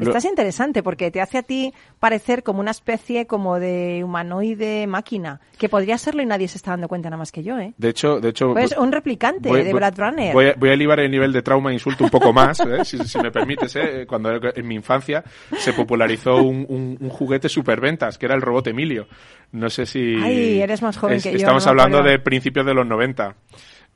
Estás 0.00 0.24
interesante 0.24 0.82
porque 0.82 1.10
te 1.10 1.20
hace 1.20 1.38
a 1.38 1.42
ti 1.42 1.72
parecer 1.98 2.42
como 2.42 2.60
una 2.60 2.70
especie 2.70 3.26
como 3.26 3.58
de 3.58 4.02
humanoide 4.04 4.86
máquina, 4.86 5.40
que 5.58 5.68
podría 5.68 5.98
serlo 5.98 6.22
y 6.22 6.26
nadie 6.26 6.48
se 6.48 6.58
está 6.58 6.72
dando 6.72 6.88
cuenta 6.88 7.10
nada 7.10 7.18
más 7.18 7.32
que 7.32 7.42
yo, 7.42 7.58
¿eh? 7.58 7.74
De 7.78 7.88
hecho, 7.88 8.20
de 8.20 8.30
hecho... 8.30 8.52
Pues 8.52 8.76
un 8.76 8.92
replicante 8.92 9.50
de 9.50 9.72
Brad 9.72 9.94
Runner. 9.96 10.32
Voy, 10.32 10.46
a, 10.46 10.72
elevar 10.72 11.00
el 11.00 11.10
nivel 11.10 11.32
de 11.32 11.42
trauma 11.42 11.70
e 11.70 11.74
insulto 11.74 12.04
un 12.04 12.10
poco 12.10 12.32
más, 12.32 12.60
¿eh? 12.60 12.84
si, 12.84 13.18
me 13.18 13.30
permites, 13.30 13.74
¿eh? 13.76 14.04
Cuando 14.06 14.30
en 14.32 14.66
mi 14.66 14.74
infancia 14.74 15.22
se 15.58 15.72
popularizó 15.72 16.36
un, 16.42 16.98
juguete 17.08 17.48
superventas, 17.48 18.18
que 18.18 18.26
era 18.26 18.34
el 18.34 18.42
robot 18.42 18.66
Emilio. 18.68 19.06
No 19.52 19.70
sé 19.70 19.86
si... 19.86 20.16
Ay, 20.22 20.60
eres 20.60 20.82
más 20.82 20.96
joven 20.96 21.20
que 21.20 21.30
yo. 21.30 21.36
Estamos 21.36 21.66
hablando 21.66 22.02
de 22.02 22.18
principios 22.18 22.66
de 22.66 22.74
los 22.74 22.86
90. 22.86 23.36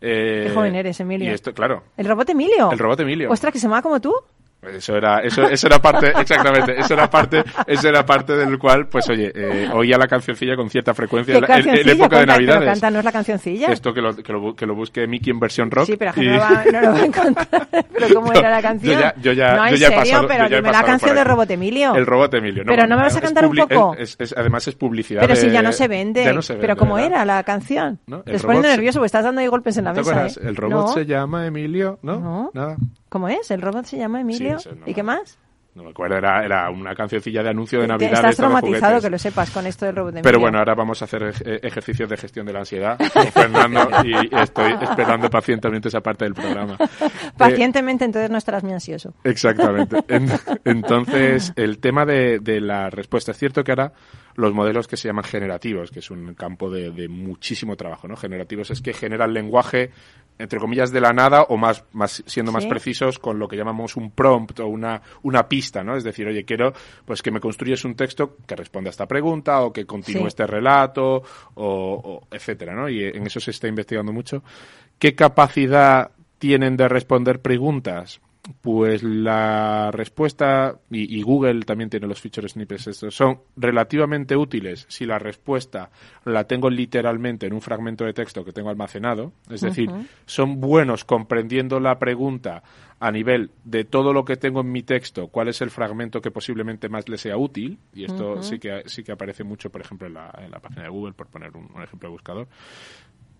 Eh, 0.01 0.45
Qué 0.47 0.55
joven 0.55 0.75
eres, 0.75 1.01
Emilio. 1.01 1.31
Y 1.31 1.35
esto, 1.35 1.53
claro. 1.53 1.85
¿El 1.97 2.07
robot 2.07 2.31
Emilio? 2.31 2.71
El 2.71 2.79
robot 2.79 3.01
Emilio. 3.01 3.31
Ostras, 3.31 3.53
que 3.53 3.59
se 3.59 3.67
llama 3.67 3.83
como 3.83 4.01
tú. 4.01 4.15
Eso 4.61 4.97
era, 4.97 5.21
eso, 5.21 5.45
eso 5.45 5.69
era 5.69 5.79
parte, 5.79 6.09
exactamente, 6.21 6.81
eso 6.81 6.95
era 6.95 7.09
parte, 7.09 7.45
eso 7.67 7.89
era 7.89 8.05
parte 8.05 8.37
del 8.37 8.59
cual, 8.59 8.89
pues 8.89 9.09
oye, 9.09 9.31
eh, 9.33 9.69
oía 9.73 9.97
la 9.97 10.09
cancioncilla 10.09 10.57
con 10.57 10.69
cierta 10.69 10.95
frecuencia 10.95 11.37
en, 11.37 11.45
en, 11.45 11.89
época 11.89 12.19
de 12.19 12.27
Navidades. 12.27 12.83
No 12.83 12.99
es 12.99 13.05
la 13.05 13.13
cancioncilla. 13.13 13.69
Esto 13.69 13.95
que 13.95 14.01
lo, 14.01 14.17
que 14.17 14.33
lo, 14.33 14.57
que 14.57 14.67
lo 14.67 14.75
busque 14.75 15.07
Mickey 15.07 15.31
en 15.31 15.39
versión 15.39 15.71
rock. 15.71 15.87
Sí, 15.87 15.97
pero 15.97 16.13
y... 16.17 16.27
no, 16.27 16.39
va, 16.39 16.65
no, 16.73 16.81
lo 16.81 16.93
va, 16.93 16.99
a 16.99 17.05
encontrar. 17.05 17.69
pero 17.93 18.15
¿cómo 18.15 18.33
era 18.33 18.51
la 18.51 18.61
canción? 18.61 18.95
Yo 18.95 19.01
ya, 19.01 19.15
yo 19.21 19.33
ya, 19.33 19.55
no, 19.55 19.71
yo 19.71 19.77
ya 19.77 19.89
he 19.89 19.93
pasado, 19.93 20.27
pero 20.27 20.49
dime 20.49 20.73
la 20.73 20.83
canción 20.83 21.15
de 21.15 21.25
Robot 21.25 21.51
Emilio. 21.53 21.95
El 21.95 22.07
Robot 22.07 22.35
Emilio, 22.35 22.65
no. 22.65 22.71
Pero 22.73 22.87
no 22.89 22.97
me 22.97 23.03
vas 23.03 23.17
a 23.17 23.21
cantar 23.21 23.47
un 23.47 23.55
poco. 23.55 23.95
Es, 23.97 24.17
es, 24.19 24.35
además 24.37 24.67
es 24.67 24.75
publicidad. 24.75 25.21
Pero 25.21 25.37
si 25.37 25.51
ya 25.51 25.63
no 25.63 25.71
se 25.71 25.87
vende. 25.87 26.25
Ya 26.25 26.33
no 26.33 26.43
se 26.43 26.55
vende 26.55 26.67
pero 26.67 26.77
¿cómo 26.77 26.99
era 26.99 27.25
la 27.25 27.45
canción? 27.45 28.01
¿No? 28.07 28.23
Te 28.23 28.33
estás 28.33 28.47
poniendo 28.47 28.69
nervioso 28.69 28.99
porque 28.99 29.07
estás 29.07 29.25
dando 29.25 29.41
ahí 29.41 29.47
golpes 29.47 29.77
en 29.77 29.85
la 29.85 29.93
mesa. 29.93 30.27
¿eh? 30.27 30.31
El 30.43 30.57
robot 30.57 30.95
se 30.95 31.07
llama 31.07 31.47
Emilio, 31.47 32.01
¿no? 32.03 32.51
Nada. 32.53 32.77
¿Cómo 33.09 33.29
es? 33.29 33.51
¿El 33.51 33.63
robot 33.63 33.85
se 33.85 33.97
llama 33.97 34.21
Emilio? 34.21 34.59
¿Y 34.87 34.95
qué 34.95 35.03
más? 35.03 35.39
No 35.75 35.85
me 35.85 35.91
acuerdo, 35.91 36.17
era, 36.17 36.45
era 36.45 36.71
una 36.71 36.93
cancioncilla 36.93 37.41
de 37.41 37.51
anuncio 37.51 37.81
de 37.81 37.87
Navidad. 37.87 38.15
Estás 38.15 38.37
traumatizado, 38.37 39.01
que 39.01 39.11
lo 39.11 39.19
sepas, 39.19 39.49
con 39.53 39.65
esto 39.65 39.87
del 39.87 39.95
robot 39.95 40.15
de 40.15 40.23
Pero 40.23 40.41
bueno, 40.41 40.59
ahora 40.59 40.75
vamos 40.75 41.01
a 41.03 41.05
hacer 41.05 41.33
ejercicios 41.63 42.09
de 42.09 42.17
gestión 42.17 42.47
de 42.47 42.53
la 42.53 42.61
ansiedad 42.61 42.99
con 42.99 43.27
Fernando 43.33 43.89
y 44.03 44.35
estoy 44.35 44.73
esperando 44.81 45.31
pacientemente 45.31 45.87
esa 45.87 46.01
parte 46.01 46.25
del 46.25 46.35
programa. 46.35 46.77
Pacientemente, 47.39 48.05
entonces 48.05 48.29
no 48.29 48.39
estarás 48.39 48.65
muy 48.65 48.73
ansioso. 48.73 49.15
Exactamente. 49.23 49.99
entonces, 50.65 51.53
el 51.55 51.79
tema 51.79 52.05
de, 52.05 52.41
de 52.41 52.61
la 52.61 52.91
respuesta. 52.91 53.31
Es 53.31 53.39
cierto 53.39 53.63
que 53.63 53.71
ahora 53.71 53.93
los 54.39 54.55
modelos 54.55 54.87
que 54.87 54.97
se 54.97 55.09
llaman 55.09 55.25
generativos, 55.25 55.91
que 55.91 55.99
es 55.99 56.13
un 56.13 56.35
campo 56.35 56.71
de, 56.71 57.09
muchísimo 57.09 57.75
trabajo, 57.75 58.07
¿no? 58.07 58.17
Generativos 58.17 58.71
es 58.71 58.81
que 58.81 58.95
generan 58.95 59.35
lenguaje, 59.35 59.91
entre 60.39 60.61
comillas, 60.61 60.93
de 60.93 61.01
la 61.01 61.13
nada 61.13 61.43
o 61.43 61.57
más, 61.57 61.85
más 61.91 62.23
siendo 62.25 62.53
más 62.53 62.65
precisos 62.67 63.19
con 63.19 63.41
lo 63.41 63.49
que 63.49 63.57
llamamos 63.57 63.97
un 63.97 64.13
prompt 64.13 64.61
o 64.61 64.69
una, 64.69 65.03
una 65.25 65.49
pista, 65.49 65.83
¿no? 65.83 65.97
Es 65.97 66.05
decir, 66.05 66.29
oye, 66.29 66.45
quiero 66.45 66.73
pues 67.05 67.21
que 67.21 67.33
me 67.33 67.41
construyes 67.41 67.85
un 67.85 67.97
texto 67.97 68.37
que 68.47 68.55
responda 68.55 68.91
a 68.91 68.93
esta 68.93 69.09
pregunta 69.09 69.61
o 69.63 69.73
que 69.73 69.85
continúe 69.87 70.29
este 70.29 70.47
relato 70.47 71.05
o, 71.15 71.25
o 71.57 72.29
etcétera, 72.31 72.77
¿no? 72.77 72.89
Y 72.89 73.03
en 73.03 73.27
eso 73.27 73.41
se 73.41 73.51
está 73.51 73.67
investigando 73.67 74.13
mucho. 74.13 74.45
¿Qué 75.01 75.17
capacidad 75.17 76.13
tienen 76.39 76.77
de 76.77 76.87
responder 76.87 77.43
preguntas? 77.43 78.21
Pues 78.63 79.03
la 79.03 79.91
respuesta, 79.93 80.79
y, 80.91 81.21
Google 81.23 81.65
también 81.65 81.91
tiene 81.91 82.07
los 82.07 82.21
feature 82.21 82.49
snippets 82.49 82.87
estos, 82.87 83.15
son 83.15 83.41
relativamente 83.57 84.37
útiles 84.37 84.87
si 84.89 85.05
la 85.05 85.19
respuesta 85.19 85.91
la 86.25 86.45
tengo 86.45 86.71
literalmente 86.71 87.47
en 87.47 87.53
un 87.53 87.61
fragmento 87.61 88.05
de 88.05 88.15
texto 88.15 88.45
que 88.45 88.53
tengo 88.53 88.71
almacenado. 88.71 89.33
Es 89.51 89.61
decir, 89.61 89.91
son 90.25 90.61
buenos 90.61 91.05
comprendiendo 91.05 91.79
la 91.79 91.99
pregunta 91.99 92.63
a 93.01 93.13
nivel 93.13 93.51
de 93.65 93.85
todo 93.85 94.13
lo 94.13 94.25
que 94.25 94.37
tengo 94.37 94.61
en 94.63 94.73
mi 94.73 94.83
texto, 94.83 95.29
cuál 95.29 95.49
es 95.49 95.61
el 95.61 95.71
fragmento 95.71 96.21
que 96.21 96.31
posiblemente 96.31 96.89
más 96.89 97.09
le 97.09 97.19
sea 97.19 97.37
útil. 97.37 97.79
Y 97.93 98.05
esto 98.05 98.43
sí, 98.43 98.59
que, 98.59 98.83
sí 98.87 99.05
que 99.05 99.13
aparece 99.13 99.45
mucho, 99.45 99.71
por 99.71 99.83
ejemplo, 99.83 100.07
en 100.07 100.15
la, 100.15 100.35
en 100.39 100.51
la 100.51 100.59
página 100.59 100.85
de 100.85 100.89
Google, 100.89 101.13
por 101.13 101.27
poner 101.27 101.55
un 101.55 101.83
ejemplo 101.83 102.09
de 102.09 102.13
buscador 102.13 102.49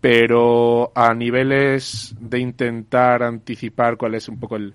pero 0.01 0.93
a 0.95 1.13
niveles 1.15 2.15
de 2.21 2.39
intentar 2.39 3.23
anticipar 3.23 3.97
cuál 3.97 4.15
es 4.15 4.29
un 4.29 4.39
poco 4.39 4.57
el, 4.57 4.75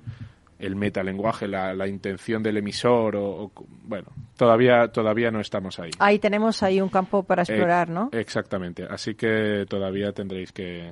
el 0.65 0.75
metalenguaje, 0.75 1.47
la, 1.47 1.73
la 1.73 1.87
intención 1.87 2.41
del 2.41 2.57
emisor 2.57 3.15
o, 3.17 3.51
bueno, 3.83 4.07
todavía 4.37 4.87
todavía 4.87 5.29
no 5.29 5.41
estamos 5.41 5.77
ahí. 5.79 5.91
Ahí 5.99 6.19
tenemos 6.19 6.63
ahí 6.63 6.79
un 6.79 6.89
campo 6.89 7.23
para 7.23 7.43
explorar, 7.43 7.89
¿no? 7.89 8.09
Exactamente, 8.13 8.85
así 8.89 9.15
que 9.15 9.65
todavía 9.67 10.13
tendréis 10.13 10.51
que, 10.51 10.91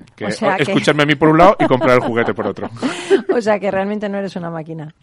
escucharme 0.60 1.04
a 1.04 1.06
mí 1.06 1.16
por 1.16 1.30
un 1.30 1.38
lado 1.38 1.56
y 1.60 1.66
comprar 1.68 1.96
el 1.96 2.02
juguete 2.02 2.34
por 2.34 2.48
otro. 2.48 2.70
o 3.34 3.42
sea 3.42 3.60
que 3.60 3.72
realmente 3.72 4.10
no 4.10 4.18
eres 4.18 4.36
una 4.36 4.50
máquina. 4.50 4.94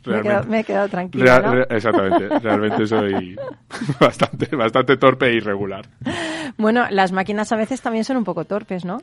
Me 0.46 0.60
he, 0.60 0.64
quedado, 0.64 0.88
tranquila, 0.88 1.40
¿no? 1.40 1.62
exactamente, 1.62 2.38
realmente 2.40 2.86
soy 2.86 3.36
bastante 4.00 4.54
bastante 4.54 4.96
torpe 4.96 5.26
e 5.28 5.34
irregular. 5.34 5.86
Bueno, 6.58 6.86
las 6.90 7.12
máquinas 7.12 7.52
a 7.52 7.56
veces 7.56 7.80
también 7.80 8.04
son 8.04 8.18
un 8.18 8.24
poco 8.24 8.44
torpes, 8.44 8.84
¿no? 8.84 8.98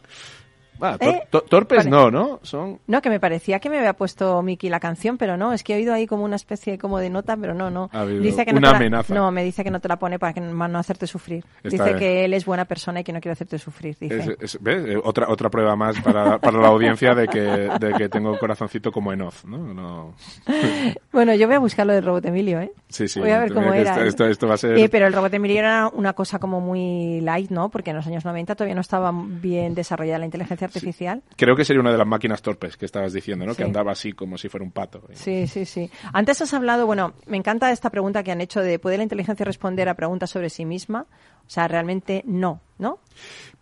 Ah, 0.81 0.97
tor- 0.99 1.07
¿Eh? 1.15 1.27
to- 1.29 1.41
torpes 1.41 1.85
no, 1.87 2.11
¿no? 2.11 2.39
Son... 2.43 2.79
No, 2.87 3.01
que 3.01 3.09
me 3.09 3.19
parecía 3.19 3.59
que 3.59 3.69
me 3.69 3.77
había 3.77 3.93
puesto 3.93 4.41
Miki 4.41 4.69
la 4.69 4.79
canción, 4.79 5.17
pero 5.17 5.37
no, 5.37 5.53
es 5.53 5.63
que 5.63 5.73
he 5.73 5.77
oído 5.77 5.93
ahí 5.93 6.05
como 6.07 6.23
una 6.25 6.35
especie 6.35 6.77
como 6.77 6.99
de 6.99 7.09
nota, 7.09 7.37
pero 7.37 7.53
no, 7.53 7.69
no. 7.69 7.89
Ha 7.93 8.05
Dice 8.05 8.45
que 8.45 8.51
no 8.53 8.59
una 8.59 8.67
te 8.69 8.71
la- 8.73 8.77
amenaza. 8.77 9.13
No, 9.13 9.31
me 9.31 9.43
dice 9.43 9.63
que 9.63 9.71
no 9.71 9.79
te 9.79 9.87
la 9.87 9.97
pone 9.97 10.19
para 10.19 10.33
que 10.33 10.41
más 10.41 10.69
no 10.69 10.79
hacerte 10.79 11.07
sufrir. 11.07 11.43
Está 11.63 11.69
dice 11.69 11.83
bien. 11.85 11.97
que 11.99 12.25
él 12.25 12.33
es 12.33 12.45
buena 12.45 12.65
persona 12.65 12.99
y 12.99 13.03
que 13.03 13.13
no 13.13 13.21
quiere 13.21 13.33
hacerte 13.33 13.57
sufrir, 13.57 13.95
dice. 13.99 14.17
Es- 14.39 14.55
es- 14.55 14.61
¿ves? 14.61 14.85
Eh, 14.89 15.01
Otra, 15.03 15.27
otra 15.29 15.49
prueba 15.49 15.75
más 15.75 15.99
para, 16.01 16.39
para 16.39 16.57
la 16.59 16.67
audiencia 16.67 17.15
de 17.15 17.27
que, 17.27 17.39
de 17.41 17.93
que 17.97 18.09
tengo 18.09 18.31
un 18.31 18.37
corazoncito 18.37 18.91
como 18.91 19.13
Enoz, 19.13 19.45
¿no? 19.45 19.57
no 19.73 20.13
Bueno, 21.11 21.33
yo 21.35 21.47
voy 21.47 21.55
a 21.55 21.59
buscar 21.59 21.85
lo 21.87 21.93
del 21.93 22.03
robot 22.03 22.25
Emilio, 22.25 22.59
¿eh? 22.59 22.71
Sí, 22.89 23.07
sí, 23.07 23.19
Voy 23.19 23.31
a 23.31 23.39
ver 23.39 23.53
cómo 23.53 23.73
esto- 23.73 23.91
era. 23.93 24.05
esto- 24.07 24.25
esto 24.27 24.47
va 24.47 24.55
a 24.55 24.57
ser- 24.57 24.77
Eh, 24.77 24.89
pero 24.89 25.07
el 25.07 25.13
robot 25.13 25.33
Emilio 25.33 25.59
era 25.59 25.89
una 25.93 26.13
cosa 26.13 26.39
como 26.39 26.59
muy 26.61 27.21
light, 27.21 27.49
¿no? 27.51 27.69
Porque 27.69 27.91
en 27.91 27.95
los 27.97 28.07
años 28.07 28.25
90 28.25 28.55
todavía 28.55 28.75
no 28.75 28.81
estaba 28.81 29.11
bien 29.13 29.73
desarrollada 29.75 30.19
la 30.19 30.25
inteligencia 30.25 30.64
artificial. 30.65 31.23
Creo 31.35 31.55
que 31.55 31.65
sería 31.65 31.81
una 31.81 31.91
de 31.91 31.97
las 31.97 32.07
máquinas 32.07 32.41
torpes 32.41 32.77
que 32.77 32.85
estabas 32.85 33.13
diciendo, 33.13 33.45
¿no? 33.45 33.53
Sí. 33.53 33.57
Que 33.57 33.63
andaba 33.63 33.91
así 33.91 34.13
como 34.13 34.37
si 34.37 34.49
fuera 34.49 34.63
un 34.63 34.71
pato. 34.71 35.01
Sí, 35.13 35.47
sí, 35.47 35.65
sí. 35.65 35.89
Antes 36.13 36.41
has 36.41 36.53
hablado, 36.53 36.85
bueno, 36.85 37.13
me 37.25 37.37
encanta 37.37 37.71
esta 37.71 37.89
pregunta 37.89 38.23
que 38.23 38.31
han 38.31 38.41
hecho 38.41 38.61
de 38.61 38.79
¿puede 38.79 38.97
la 38.97 39.03
inteligencia 39.03 39.45
responder 39.45 39.89
a 39.89 39.95
preguntas 39.95 40.29
sobre 40.29 40.49
sí 40.49 40.65
misma? 40.65 41.07
O 41.45 41.49
sea, 41.49 41.67
realmente 41.67 42.23
no, 42.25 42.61
¿no? 42.77 42.99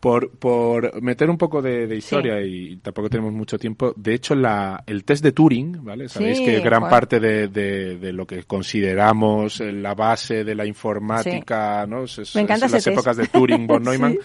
Por, 0.04 0.32
por 0.32 1.02
meter 1.02 1.30
un 1.30 1.38
poco 1.38 1.62
de, 1.62 1.88
de 1.88 1.96
historia 1.96 2.42
y 2.42 2.76
tampoco 2.76 3.10
tenemos 3.10 3.32
mucho 3.32 3.58
tiempo, 3.58 3.94
de 3.96 4.14
hecho 4.14 4.36
la, 4.36 4.84
el 4.86 5.06
test 5.06 5.24
de 5.24 5.32
Turing, 5.32 5.82
¿vale? 5.82 6.10
Sabéis 6.10 6.40
Sí, 6.40 6.46
que 6.46 6.60
gran 6.60 6.90
parte 6.90 7.22
de, 7.22 7.48
de- 7.48 7.98
de 7.98 8.12
lo 8.12 8.28
que 8.28 8.44
consideramos 8.44 9.62
eh, 9.62 9.72
la 9.72 9.94
base 9.96 10.44
de 10.44 10.56
la 10.56 10.66
informática, 10.66 11.86
¿no? 11.88 12.04
Es- 12.04 12.20
es- 12.20 12.36
Me 12.36 12.42
encanta 12.42 12.66
es 12.66 12.72
las 12.74 12.84
test. 12.84 12.94
épocas 12.96 13.16
de 13.16 13.28
Turing, 13.28 13.66
von 13.66 13.82
Neumann. 13.86 14.18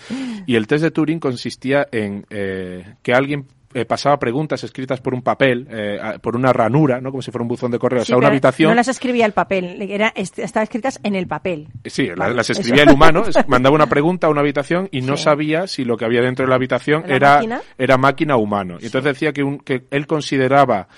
Y 0.46 0.56
el 0.56 0.66
test 0.66 0.82
de 0.82 0.90
Turing 0.90 1.20
consistía 1.20 1.86
en 1.92 2.26
eh, 2.28 2.94
que 3.02 3.12
alguien 3.14 3.46
eh, 3.74 3.84
pasaba 3.84 4.18
preguntas 4.18 4.64
escritas 4.64 5.00
por 5.00 5.12
un 5.14 5.22
papel, 5.22 5.66
eh, 5.70 5.98
a- 6.02 6.18
por 6.18 6.34
una 6.36 6.52
ranura, 6.52 7.00
¿no? 7.00 7.10
Como 7.10 7.20
si 7.22 7.30
fuera 7.30 7.42
un 7.42 7.48
buzón 7.48 7.70
de 7.70 7.78
correo, 7.78 8.00
o 8.00 8.04
Sí, 8.04 8.08
sea, 8.08 8.16
una 8.16 8.28
habitación. 8.28 8.70
No 8.70 8.74
las 8.74 8.88
escribía 8.88 9.26
el 9.26 9.32
papel, 9.32 9.82
era, 9.82 10.12
est- 10.14 10.38
estaban 10.38 10.64
escritas 10.64 10.98
en 11.02 11.14
el 11.14 11.26
papel. 11.26 11.68
Sí, 11.84 12.08
Vale, 12.16 12.34
las 12.34 12.48
escribía 12.50 12.84
el 12.84 12.90
humano, 12.90 13.24
es- 13.26 13.36
mandaba 13.48 13.74
una 13.74 13.86
pregunta 13.88 14.26
a 14.26 14.30
una 14.30 14.40
habitación 14.40 14.88
y 14.90 15.02
no 15.02 15.16
Sí. 15.16 15.24
sabía 15.24 15.66
si 15.66 15.84
lo 15.84 15.96
que 15.96 16.04
había 16.06 16.22
dentro 16.22 16.44
de 16.46 16.48
la 16.50 16.56
habitación 16.56 17.04
¿Era 17.04 17.16
era, 17.16 17.34
máquina? 17.34 17.60
era 17.76 17.96
máquina 17.98 18.36
o 18.36 18.38
humano. 18.40 18.78
Y 18.80 18.86
entonces 18.86 19.12
decía 19.14 19.32
que, 19.32 19.42
un- 19.42 19.58
que 19.58 19.84
él 19.90 20.06
consideraba 20.06 20.88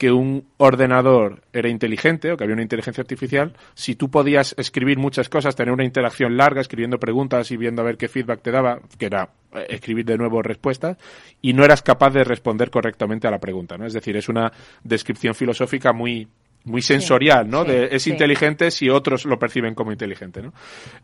que 0.00 0.10
un 0.10 0.46
ordenador 0.56 1.42
era 1.52 1.68
inteligente 1.68 2.32
o 2.32 2.36
que 2.38 2.44
había 2.44 2.54
una 2.54 2.62
inteligencia 2.62 3.02
artificial 3.02 3.52
si 3.74 3.96
tú 3.96 4.10
podías 4.10 4.54
escribir 4.56 4.96
muchas 4.96 5.28
cosas, 5.28 5.54
tener 5.54 5.74
una 5.74 5.84
interacción 5.84 6.38
larga, 6.38 6.62
escribiendo 6.62 6.98
preguntas 6.98 7.50
y 7.50 7.58
viendo 7.58 7.82
a 7.82 7.84
ver 7.84 7.98
qué 7.98 8.08
feedback 8.08 8.40
te 8.40 8.50
daba, 8.50 8.80
que 8.96 9.04
era 9.04 9.28
eh, 9.52 9.66
escribir 9.68 10.06
de 10.06 10.16
nuevo 10.16 10.40
respuestas, 10.40 10.96
y 11.42 11.52
no 11.52 11.66
eras 11.66 11.82
capaz 11.82 12.14
de 12.14 12.24
responder 12.24 12.70
correctamente 12.70 13.28
a 13.28 13.30
la 13.30 13.40
pregunta, 13.40 13.76
¿no? 13.76 13.84
Es 13.84 13.92
decir, 13.92 14.16
es 14.16 14.30
una 14.30 14.50
descripción 14.82 15.34
filosófica 15.34 15.92
muy 15.92 16.26
muy 16.64 16.82
sensorial, 16.82 17.48
¿no? 17.48 17.64
sí, 17.64 17.70
de, 17.70 17.88
es 17.92 18.02
sí. 18.02 18.10
inteligente 18.10 18.70
si 18.70 18.90
otros 18.90 19.24
lo 19.24 19.38
perciben 19.38 19.74
como 19.74 19.92
inteligente, 19.92 20.42
¿no? 20.42 20.52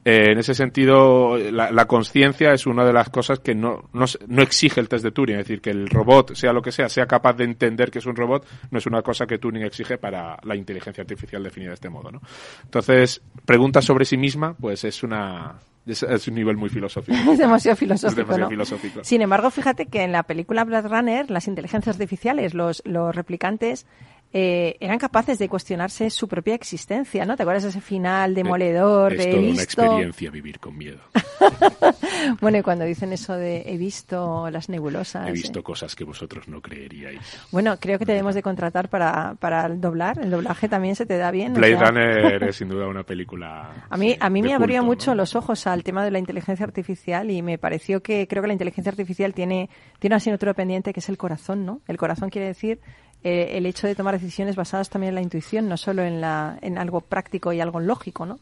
Eh, 0.04 0.32
en 0.32 0.38
ese 0.38 0.54
sentido, 0.54 1.36
la, 1.36 1.70
la 1.70 1.86
conciencia 1.86 2.52
es 2.52 2.66
una 2.66 2.84
de 2.84 2.92
las 2.92 3.08
cosas 3.08 3.40
que 3.40 3.54
no, 3.54 3.88
no, 3.92 4.04
no 4.28 4.42
exige 4.42 4.80
el 4.80 4.88
test 4.88 5.04
de 5.04 5.12
Turing, 5.12 5.38
es 5.38 5.46
decir, 5.46 5.60
que 5.60 5.70
el 5.70 5.88
robot, 5.88 6.34
sea 6.34 6.52
lo 6.52 6.62
que 6.62 6.72
sea, 6.72 6.88
sea 6.88 7.06
capaz 7.06 7.34
de 7.34 7.44
entender 7.44 7.90
que 7.90 8.00
es 8.00 8.06
un 8.06 8.16
robot, 8.16 8.46
no 8.70 8.78
es 8.78 8.86
una 8.86 9.02
cosa 9.02 9.26
que 9.26 9.38
Turing 9.38 9.62
exige 9.62 9.98
para 9.98 10.38
la 10.42 10.56
inteligencia 10.56 11.02
artificial 11.02 11.42
definida 11.42 11.70
de 11.70 11.74
este 11.74 11.88
modo, 11.88 12.10
¿no? 12.10 12.20
Entonces, 12.64 13.22
preguntas 13.44 13.84
sobre 13.84 14.04
sí 14.04 14.16
misma, 14.16 14.54
pues 14.54 14.84
es 14.84 15.02
una, 15.02 15.56
es, 15.86 16.02
es 16.02 16.28
un 16.28 16.34
nivel 16.34 16.56
muy 16.56 16.68
filosófico. 16.68 17.16
Es 17.30 17.38
demasiado 17.38 17.76
filosófico, 17.76 18.10
Es 18.10 18.16
demasiado 18.16 18.40
¿no? 18.40 18.50
filosófico. 18.50 19.04
Sin 19.04 19.22
embargo, 19.22 19.50
fíjate 19.50 19.86
que 19.86 20.02
en 20.02 20.12
la 20.12 20.24
película 20.24 20.64
Blade 20.64 20.88
Runner, 20.88 21.30
las 21.30 21.46
inteligencias 21.48 21.96
artificiales, 21.96 22.54
los, 22.54 22.82
los 22.84 23.14
replicantes, 23.14 23.86
eh, 24.32 24.76
eran 24.80 24.98
capaces 24.98 25.38
de 25.38 25.48
cuestionarse 25.48 26.10
su 26.10 26.28
propia 26.28 26.54
existencia, 26.54 27.24
¿no? 27.24 27.36
¿Te 27.36 27.42
acuerdas 27.42 27.62
de 27.62 27.70
ese 27.70 27.80
final 27.80 28.34
demoledor 28.34 29.12
es 29.12 29.18
de 29.18 29.24
he 29.24 29.30
toda 29.30 29.42
una 29.42 29.50
visto? 29.52 29.82
experiencia 29.82 30.30
vivir 30.30 30.58
con 30.60 30.76
miedo. 30.76 30.98
Bueno, 32.40 32.58
y 32.58 32.62
cuando 32.62 32.84
dicen 32.84 33.12
eso 33.12 33.34
de 33.34 33.62
he 33.66 33.76
visto 33.76 34.50
las 34.50 34.68
nebulosas. 34.68 35.28
He 35.28 35.32
visto 35.32 35.60
eh. 35.60 35.62
cosas 35.62 35.94
que 35.94 36.04
vosotros 36.04 36.48
no 36.48 36.60
creeríais. 36.60 37.20
Bueno, 37.52 37.76
creo 37.78 37.98
que 37.98 38.06
te 38.06 38.12
debemos 38.12 38.34
de 38.34 38.42
contratar 38.42 38.88
para, 38.88 39.34
para 39.38 39.66
el 39.66 39.80
doblar. 39.80 40.18
El 40.18 40.30
doblaje 40.30 40.68
también 40.68 40.96
se 40.96 41.06
te 41.06 41.16
da 41.16 41.30
bien. 41.30 41.52
o 41.52 41.54
Blade 41.56 41.76
sea, 41.76 41.90
Runner 41.90 42.42
es 42.44 42.56
sin 42.56 42.68
duda 42.68 42.88
una 42.88 43.04
película. 43.04 43.86
A 43.88 43.96
mí, 43.96 44.12
sí, 44.12 44.18
a 44.20 44.30
mí 44.30 44.42
me 44.42 44.54
abrió 44.54 44.82
mucho 44.82 45.12
¿no? 45.12 45.16
los 45.16 45.36
ojos 45.36 45.66
al 45.66 45.84
tema 45.84 46.04
de 46.04 46.10
la 46.10 46.18
inteligencia 46.18 46.64
artificial 46.64 47.30
y 47.30 47.42
me 47.42 47.58
pareció 47.58 48.02
que 48.02 48.26
creo 48.26 48.42
que 48.42 48.48
la 48.48 48.54
inteligencia 48.54 48.90
artificial 48.90 49.34
tiene, 49.34 49.70
tiene 49.98 50.14
una 50.14 50.16
asignatura 50.16 50.54
pendiente 50.54 50.92
que 50.92 51.00
es 51.00 51.08
el 51.08 51.18
corazón, 51.18 51.64
¿no? 51.64 51.80
El 51.86 51.96
corazón 51.96 52.30
quiere 52.30 52.48
decir 52.48 52.80
eh, 53.24 53.50
el 53.56 53.66
hecho 53.66 53.86
de 53.86 53.94
tomar 53.94 54.14
decisiones 54.18 54.56
basadas 54.56 54.88
también 54.90 55.10
en 55.10 55.14
la 55.16 55.22
intuición, 55.22 55.68
no 55.68 55.76
solo 55.76 56.02
en, 56.02 56.20
la, 56.20 56.58
en 56.62 56.78
algo 56.78 57.00
práctico 57.00 57.52
y 57.52 57.60
algo 57.60 57.80
lógico, 57.80 58.24
¿no? 58.26 58.38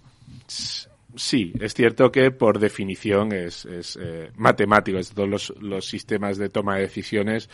Sí, 1.16 1.52
es 1.60 1.74
cierto 1.74 2.10
que 2.10 2.32
por 2.32 2.58
definición 2.58 3.32
es, 3.32 3.64
es 3.66 3.96
eh, 4.02 4.30
matemático. 4.34 4.98
Es- 4.98 5.12
Todos 5.12 5.28
los, 5.28 5.54
los 5.60 5.87
sistemas 5.87 6.38
de 6.38 6.48
toma 6.48 6.74
de 6.76 6.82
decisiones 6.82 7.48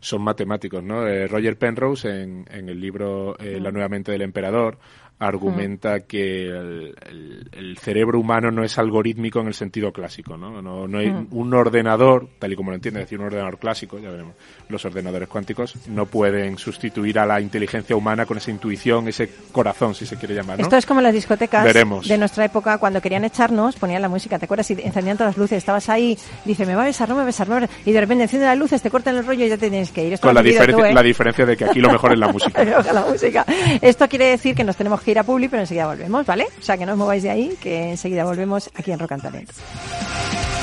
son 0.00 0.22
matemáticos, 0.22 0.82
¿no? 0.82 1.06
Eh, 1.06 1.28
Roger 1.28 1.56
Penrose 1.56 2.08
en, 2.22 2.44
en 2.50 2.68
el 2.68 2.80
libro 2.80 3.38
eh, 3.38 3.60
La 3.60 3.70
nueva 3.70 3.88
mente 3.88 4.10
del 4.10 4.22
emperador 4.22 4.78
argumenta 5.18 6.00
que 6.00 6.46
el, 6.48 6.94
el- 7.08 7.48
el 7.52 7.78
cerebro 7.78 8.18
humano 8.18 8.50
no 8.50 8.64
es 8.64 8.78
algorítmico 8.78 9.40
en 9.40 9.46
el 9.46 9.54
sentido 9.54 9.92
clásico, 9.92 10.36
¿no? 10.36 10.60
No, 10.60 10.86
no 10.88 10.98
hay 10.98 11.08
un 11.30 11.54
ordenador, 11.54 12.28
tal 12.38 12.52
y 12.52 12.56
como 12.56 12.70
lo 12.70 12.76
entiende, 12.76 13.00
es 13.00 13.06
decir, 13.06 13.18
un 13.20 13.26
ordenador 13.26 13.58
clásico, 13.58 13.98
ya 13.98 14.10
veremos, 14.10 14.34
los 14.68 14.84
ordenadores 14.84 15.28
cuánticos 15.28 15.74
no 15.88 16.06
pueden 16.06 16.58
sustituir 16.58 17.18
a 17.18 17.26
la 17.26 17.40
inteligencia 17.40 17.96
humana 17.96 18.26
con 18.26 18.36
esa 18.38 18.50
intuición, 18.50 19.08
ese 19.08 19.30
corazón, 19.52 19.94
si 19.94 20.04
se 20.06 20.16
quiere 20.16 20.34
llamar, 20.34 20.58
¿no? 20.58 20.64
Esto 20.64 20.76
es 20.76 20.86
como 20.86 21.00
las 21.00 21.12
discotecas 21.14 21.64
Veremos. 21.64 22.08
de 22.08 22.18
nuestra 22.18 22.44
época, 22.44 22.78
cuando 22.78 23.00
querían 23.00 23.24
echarnos, 23.24 23.76
ponían 23.76 24.02
la 24.02 24.08
música, 24.08 24.38
¿te 24.38 24.44
acuerdas? 24.46 24.70
Y 24.70 24.74
encendían 24.82 25.16
todas 25.16 25.32
las 25.34 25.38
luces, 25.38 25.58
estabas 25.58 25.88
ahí, 25.88 26.18
dice, 26.44 26.66
me 26.66 26.74
va 26.74 26.82
a 26.82 26.86
besar, 26.86 27.08
no 27.08 27.14
me 27.14 27.18
va 27.18 27.22
a 27.24 27.26
besar, 27.26 27.48
no 27.48 27.54
me 27.54 27.60
va 27.62 27.66
a 27.66 27.68
besar", 27.68 27.82
y 27.86 27.92
de 27.92 28.00
repente 28.00 28.24
encienden 28.24 28.48
las 28.48 28.58
luces, 28.58 28.82
te 28.82 28.90
cortan 28.90 29.16
el 29.16 29.26
rollo 29.26 29.44
y 29.44 29.48
ya 29.48 29.56
te 29.56 29.70
tienes 29.70 29.90
que 29.90 30.06
ir. 30.06 30.12
Esto 30.14 30.26
con 30.26 30.34
la, 30.34 30.42
tú, 30.42 30.84
¿eh? 30.84 30.92
la 30.92 31.02
diferencia 31.02 31.46
de 31.46 31.56
que 31.56 31.64
aquí 31.64 31.80
lo 31.80 31.90
mejor 31.90 32.12
es 32.12 32.18
la 32.18 32.28
música. 32.28 32.64
La 32.94 33.04
música. 33.08 33.44
Esto 33.80 34.08
quiere 34.08 34.26
decir 34.28 34.54
que 34.54 34.62
nos 34.64 34.76
tenemos 34.76 35.00
que 35.04 35.10
ir 35.12 35.18
a 35.18 35.22
Publi, 35.22 35.48
pero 35.48 35.62
enseguida 35.62 35.86
volvemos, 35.86 36.26
¿vale? 36.26 36.46
O 36.58 36.62
sea, 36.62 36.76
que 36.76 36.86
no 36.86 36.92
os 36.92 36.98
mováis 36.98 37.22
de 37.22 37.30
ahí, 37.30 37.56
que 37.60 37.90
enseguida 37.90 38.24
volvemos 38.24 38.70
aquí 38.74 38.90
en 38.90 38.98
Rock 38.98 39.12
and. 39.12 40.53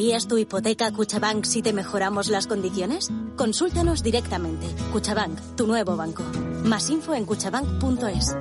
¿Traerías 0.00 0.26
tu 0.26 0.38
hipoteca 0.38 0.86
a 0.86 0.92
Cuchabank 0.92 1.44
si 1.44 1.60
te 1.60 1.74
mejoramos 1.74 2.28
las 2.28 2.46
condiciones? 2.46 3.10
Consúltanos 3.36 4.02
directamente. 4.02 4.66
Cuchabank, 4.92 5.38
tu 5.56 5.66
nuevo 5.66 5.94
banco. 5.94 6.22
Más 6.64 6.88
info 6.88 7.12
en 7.12 7.26
cuchabank.es. 7.26 8.34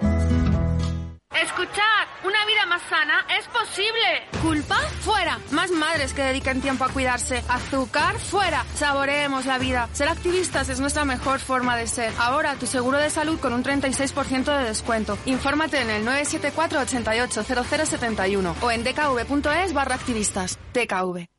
Escuchad, 1.36 2.06
una 2.24 2.46
vida 2.46 2.66
más 2.66 2.82
sana 2.90 3.26
es 3.38 3.46
posible. 3.48 4.42
¿Culpa? 4.42 4.78
Fuera. 5.02 5.38
Más 5.52 5.70
madres 5.72 6.14
que 6.14 6.22
dediquen 6.22 6.62
tiempo 6.62 6.86
a 6.86 6.94
cuidarse. 6.94 7.44
Azúcar? 7.50 8.18
Fuera. 8.18 8.66
Saboreemos 8.76 9.46
la 9.46 9.58
vida. 9.58 9.90
Ser 9.92 10.08
activistas 10.08 10.70
es 10.70 10.80
nuestra 10.80 11.04
mejor 11.04 11.40
forma 11.40 11.76
de 11.76 11.88
ser. 11.88 12.14
Ahora 12.20 12.56
tu 12.56 12.68
seguro 12.68 13.00
de 13.00 13.10
salud 13.10 13.38
con 13.38 13.52
un 13.52 13.66
36% 13.66 14.58
de 14.58 14.64
descuento. 14.64 15.18
Infórmate 15.26 15.82
en 15.82 15.90
el 15.90 16.06
974 16.06 16.80
88 16.80 17.44
0071 17.44 18.56
o 18.62 18.72
en 18.72 18.86
dkv.es 18.86 19.74
barra 19.74 19.96
activistas. 19.96 20.58
DKV. 20.74 21.39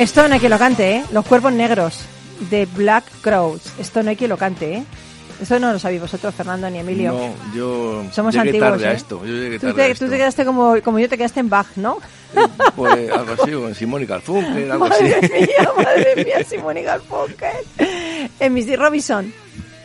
Esto 0.00 0.26
no 0.26 0.34
hay 0.34 0.40
quien 0.40 0.50
lo 0.50 0.58
cante, 0.58 0.96
¿eh? 0.96 1.04
Los 1.12 1.26
cuerpos 1.26 1.52
negros 1.52 2.00
de 2.48 2.64
Black 2.66 3.04
Crowes. 3.20 3.60
Esto 3.78 4.02
no 4.02 4.08
hay 4.10 4.16
quien 4.16 4.30
lo 4.30 4.38
cante, 4.38 4.76
¿eh? 4.76 4.84
Eso 5.42 5.58
no 5.58 5.72
lo 5.72 5.78
sabéis 5.78 6.00
vosotros, 6.00 6.34
Fernando 6.34 6.68
ni 6.70 6.78
Emilio. 6.78 7.12
No, 7.12 7.54
yo 7.54 8.04
Somos 8.12 8.34
llegué 8.34 8.48
antiguos, 8.48 8.70
tarde 8.70 8.86
a 8.88 8.92
¿eh? 8.92 8.96
esto. 8.96 9.20
Yo 9.24 9.32
llegué 9.34 9.58
Tú 9.58 9.66
tarde 9.68 9.74
te, 9.76 9.82
a 9.82 9.86
tú 9.86 9.92
esto. 9.92 10.08
te 10.08 10.16
quedaste 10.16 10.44
como, 10.46 10.74
como 10.82 10.98
yo 10.98 11.08
te 11.08 11.18
quedaste 11.18 11.40
en 11.40 11.50
Bach, 11.50 11.66
¿no? 11.76 11.98
Pues 12.76 13.10
algo 13.10 13.34
así, 13.42 13.50
en 13.50 13.74
Simón 13.74 14.02
y 14.02 14.06
Garfunkel, 14.06 14.70
algo 14.70 14.86
así. 14.86 15.04
Madre 15.04 15.28
mía, 15.40 15.70
madre 15.76 16.24
mía, 16.24 16.44
Simón 16.48 16.76
y 16.78 16.82
Garfunkel. 16.82 17.50
En 18.38 18.54
Missy 18.54 18.76
Robinson. 18.76 19.32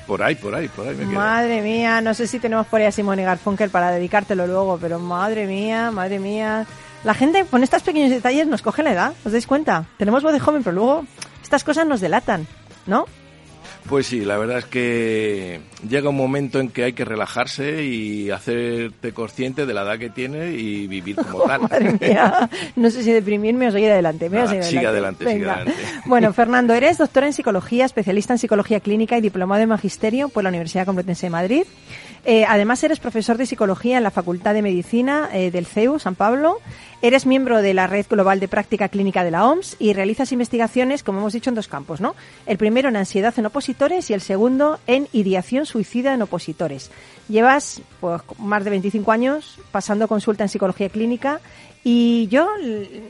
Por 0.07 0.21
ahí, 0.23 0.35
por 0.35 0.53
ahí, 0.55 0.67
por 0.69 0.87
ahí 0.87 0.95
me. 0.95 1.05
Madre 1.05 1.61
mía, 1.61 1.99
no 2.01 2.13
sé 2.13 2.27
si 2.27 2.39
tenemos 2.39 2.67
por 2.67 2.79
ahí 2.79 2.87
a 2.87 2.91
Simón 2.91 3.19
y 3.19 3.23
Garfunkel 3.23 3.69
para 3.69 3.91
dedicártelo 3.91 4.45
luego, 4.47 4.77
pero 4.79 4.99
madre 4.99 5.45
mía, 5.47 5.91
madre 5.91 6.19
mía. 6.19 6.65
La 7.05 7.13
gente 7.13 7.45
con 7.45 7.63
estos 7.63 7.83
pequeños 7.83 8.09
detalles 8.09 8.47
nos 8.47 8.61
coge 8.61 8.81
la 8.83 8.91
edad, 8.91 9.13
¿os 9.23 9.31
dais 9.31 9.45
cuenta? 9.47 9.85
Tenemos 9.97 10.23
voz 10.23 10.33
de 10.33 10.39
joven, 10.39 10.63
pero 10.63 10.73
luego 10.75 11.05
estas 11.43 11.63
cosas 11.63 11.85
nos 11.87 12.01
delatan, 12.01 12.47
¿no? 12.87 13.05
Pues 13.87 14.07
sí, 14.07 14.25
la 14.25 14.35
verdad 14.39 14.57
es 14.57 14.65
que 14.65 15.61
llega 15.87 16.09
un 16.09 16.17
momento 16.17 16.59
en 16.59 16.69
que 16.69 16.83
hay 16.85 16.93
que 16.93 17.05
relajarse 17.05 17.83
y 17.83 18.31
hacerte 18.31 19.13
consciente 19.13 19.67
de 19.67 19.73
la 19.75 19.83
edad 19.83 19.99
que 19.99 20.09
tienes 20.09 20.59
y 20.59 20.87
vivir 20.87 21.15
como 21.17 21.43
tal. 21.47 21.61
Madre 21.61 21.95
mía, 22.01 22.49
no 22.75 22.89
sé 22.89 23.03
si 23.03 23.11
deprimirme 23.11 23.67
o 23.67 23.71
seguir 23.71 23.91
adelante. 23.91 24.27
Me 24.27 24.37
voy 24.37 24.39
a 24.39 24.45
Nada, 24.45 24.63
seguir 24.63 24.79
sigue 24.79 24.87
adelante, 24.87 25.25
sigue 25.25 25.37
Venga. 25.37 25.53
adelante. 25.57 25.79
Bueno, 26.07 26.33
Fernando, 26.33 26.73
eres 26.73 26.97
doctora 26.97 27.27
en 27.27 27.33
psicología, 27.33 27.85
especialista 27.85 28.33
en 28.33 28.39
psicología 28.39 28.79
clínica 28.79 29.19
y 29.19 29.21
diplomado 29.21 29.61
en 29.61 29.69
magisterio 29.69 30.29
por 30.29 30.41
la 30.41 30.49
Universidad 30.49 30.87
Complutense 30.87 31.27
de 31.27 31.31
Madrid. 31.31 31.63
Eh, 32.25 32.43
además, 32.47 32.83
eres 32.83 32.99
profesor 32.99 33.37
de 33.37 33.45
psicología 33.45 33.97
en 33.97 34.03
la 34.03 34.09
Facultad 34.09 34.55
de 34.55 34.63
Medicina 34.63 35.29
eh, 35.31 35.51
del 35.51 35.67
CEU, 35.67 35.99
San 35.99 36.15
Pablo. 36.15 36.59
Eres 37.03 37.27
miembro 37.27 37.61
de 37.61 37.75
la 37.75 37.85
Red 37.85 38.07
Global 38.09 38.39
de 38.39 38.47
Práctica 38.47 38.89
Clínica 38.89 39.23
de 39.23 39.29
la 39.29 39.47
OMS 39.47 39.75
y 39.77 39.93
realizas 39.93 40.31
investigaciones, 40.31 41.03
como 41.03 41.19
hemos 41.19 41.33
dicho, 41.33 41.51
en 41.51 41.55
dos 41.55 41.67
campos, 41.67 42.01
¿no? 42.01 42.15
El 42.47 42.57
primero 42.57 42.89
en 42.89 42.95
ansiedad 42.95 43.33
en 43.37 43.45
opositores 43.45 44.09
y 44.09 44.13
el 44.13 44.21
segundo 44.21 44.79
en 44.87 45.07
ideación 45.13 45.67
suicida 45.67 46.15
en 46.15 46.23
opositores. 46.23 46.89
Llevas 47.29 47.83
pues, 47.99 48.21
más 48.39 48.63
de 48.63 48.71
25 48.71 49.11
años 49.11 49.59
pasando 49.71 50.07
consulta 50.07 50.43
en 50.43 50.49
psicología 50.49 50.89
clínica 50.89 51.41
y 51.87 52.27
yo, 52.29 52.49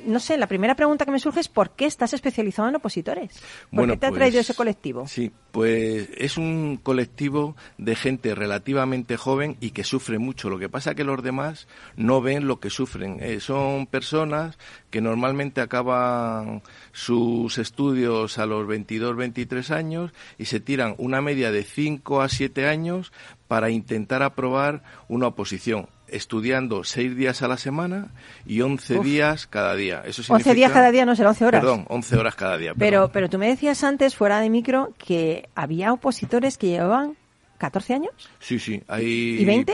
no 0.06 0.20
sé, 0.20 0.38
la 0.38 0.48
primera 0.48 0.76
pregunta 0.76 1.06
que 1.06 1.12
me 1.12 1.20
surge 1.20 1.40
es 1.40 1.48
¿por 1.48 1.70
qué 1.70 1.86
estás 1.86 2.14
especializado 2.14 2.68
en 2.68 2.76
opositores? 2.76 3.32
¿Por 3.32 3.42
Bueno, 3.72 3.94
qué 3.94 4.00
te 4.00 4.06
ha 4.08 4.10
pues, 4.10 4.20
traído 4.20 4.42
ese 4.42 4.54
colectivo? 4.54 5.08
Sí, 5.08 5.32
pues 5.56 6.10
es 6.18 6.36
un 6.36 6.76
colectivo 6.76 7.56
de 7.78 7.96
gente 7.96 8.36
relativamente 8.36 9.16
joven 9.16 9.56
y 9.62 9.72
que 9.72 9.86
sufre 9.86 10.20
mucho. 10.20 10.50
Lo 10.50 10.60
que 10.60 10.68
pasa 10.68 10.90
es 10.90 10.96
que 10.98 11.06
los 11.06 11.24
demás 11.24 11.70
no 11.96 12.20
ven 12.20 12.46
lo 12.46 12.60
que 12.60 12.70
sufren. 12.70 13.20
Eh, 13.22 13.40
son 13.40 13.88
personas 13.88 14.58
que 14.90 15.00
normalmente 15.00 15.62
acaban 15.62 16.62
sus 16.92 17.58
estudios 17.58 18.38
a 18.38 18.46
los 18.46 18.68
22, 18.68 19.16
23 19.16 19.72
años 19.72 20.12
y 20.38 20.44
se 20.44 20.60
tiran 20.60 20.94
una 20.98 21.22
media 21.22 21.54
de 21.54 21.64
5 21.64 22.22
a 22.22 22.28
7 22.28 22.68
años 22.68 23.14
para 23.48 23.70
intentar 23.70 24.24
aprobar 24.24 24.84
una 25.08 25.28
oposición 25.28 25.88
estudiando 26.16 26.84
seis 26.84 27.16
días 27.16 27.42
a 27.42 27.48
la 27.48 27.58
semana 27.58 28.08
y 28.46 28.62
11 28.62 29.00
Uf. 29.00 29.06
días 29.06 29.48
cada 29.48 29.76
día. 29.76 30.02
Eso 30.06 30.22
11 30.22 30.34
días 30.34 30.44
significa- 30.44 30.74
cada 30.74 30.92
día, 30.92 31.06
no 31.06 31.16
será 31.16 31.30
11 31.30 31.46
horas. 31.46 31.62
Perdón, 31.62 31.86
11 31.90 32.16
horas 32.18 32.36
cada 32.36 32.58
día. 32.58 32.74
Pero, 32.78 33.10
pero 33.12 33.30
tú 33.30 33.38
me 33.38 33.48
decías 33.48 33.84
antes, 33.84 34.16
fuera 34.16 34.40
de 34.40 34.50
micro, 34.50 34.94
que 34.98 35.50
había 35.56 35.94
opositores 35.94 36.58
que 36.58 36.68
llevaban 36.68 37.16
14 37.58 37.94
años. 37.94 38.12
Sí, 38.40 38.60
sí. 38.60 38.82
Hay, 38.88 39.06
¿Y 39.40 39.46
20? 39.46 39.74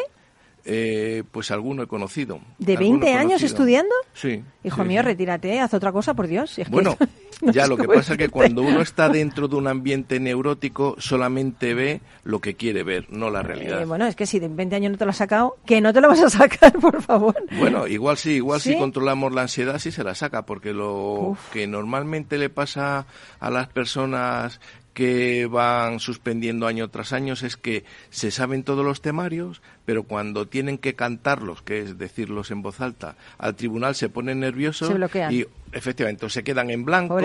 Eh, 0.64 1.24
pues 1.32 1.50
alguno 1.52 1.84
he 1.84 1.88
conocido. 1.88 2.40
¿De 2.60 2.74
Alguno 2.78 3.00
20 3.00 3.08
he 3.08 3.14
años 3.14 3.24
conocido. 3.42 3.48
estudiando? 3.48 3.96
Sí. 4.14 4.44
Hijo 4.64 4.84
sí, 4.84 4.88
mío, 4.88 5.02
sí. 5.02 5.06
retírate, 5.08 5.60
haz 5.60 5.74
otra 5.74 5.92
cosa, 5.92 6.14
por 6.14 6.28
Dios. 6.28 6.52
si 6.52 6.62
es 6.62 6.68
que 6.68 6.72
Bueno, 6.74 6.96
no 7.42 7.52
ya 7.52 7.66
lo 7.66 7.78
que 7.78 7.88
pasa 7.88 8.12
es 8.14 8.18
que 8.20 8.30
cuando 8.30 8.62
uno 8.62 8.82
está 8.82 9.10
dentro 9.10 9.48
de 9.48 9.56
un 9.56 9.68
ambiente 9.68 10.20
neurótico 10.20 10.96
solamente 11.00 11.74
ve 11.74 12.02
lo 12.24 12.40
que 12.42 12.54
quiere 12.56 12.84
ver, 12.84 13.08
no 13.10 13.32
la 13.32 13.42
realidad. 13.42 13.82
Eh, 13.82 13.86
bueno, 13.86 14.06
es 14.06 14.16
que 14.16 14.28
si 14.28 14.38
de 14.40 14.50
20 14.50 14.76
años 14.76 14.92
no 14.92 14.98
te 15.00 15.06
lo 15.06 15.10
has 15.12 15.18
sacado, 15.18 15.58
que 15.66 15.82
no 15.82 15.92
te 15.94 16.02
lo 16.02 16.10
vas 16.10 16.22
a 16.22 16.30
sacar, 16.30 16.74
por 16.74 17.02
favor. 17.02 17.36
Bueno, 17.58 17.88
igual 17.88 18.18
sí, 18.18 18.34
igual 18.34 18.62
¿Sí? 18.62 18.74
si 18.74 18.78
controlamos 18.78 19.34
la 19.34 19.42
ansiedad 19.42 19.80
sí 19.80 19.92
se 19.92 20.04
la 20.04 20.14
saca, 20.14 20.46
porque 20.46 20.74
lo 20.74 21.30
Uf. 21.32 21.50
que 21.52 21.66
normalmente 21.66 22.38
le 22.38 22.50
pasa 22.50 23.08
a 23.40 23.50
las 23.50 23.68
personas 23.70 24.60
que 24.94 25.46
van 25.46 26.00
suspendiendo 26.00 26.68
año 26.68 26.90
tras 26.90 27.14
año 27.14 27.34
es 27.34 27.58
que 27.58 27.86
se 28.10 28.32
saben 28.32 28.64
todos 28.64 28.86
los 28.86 29.02
temarios, 29.02 29.62
pero 29.86 30.04
cuando 30.04 30.48
tienen 30.48 30.78
que 30.78 30.96
cantarlos, 30.96 31.62
que 31.62 31.80
es 31.80 31.98
decirlos 31.98 32.52
en 32.52 32.62
voz 32.62 32.82
alta, 32.82 33.16
al 33.38 33.56
tribunal 33.56 33.96
se 33.96 34.10
ponen 34.10 34.42
nerviosos 34.42 34.90
Se 34.90 34.94
bloquean. 34.96 35.34
y 35.34 35.46
efectivamente 35.72 36.26
o 36.26 36.30
se 36.30 36.44
quedan 36.44 36.70
en 36.70 36.84
blanco 36.84 37.18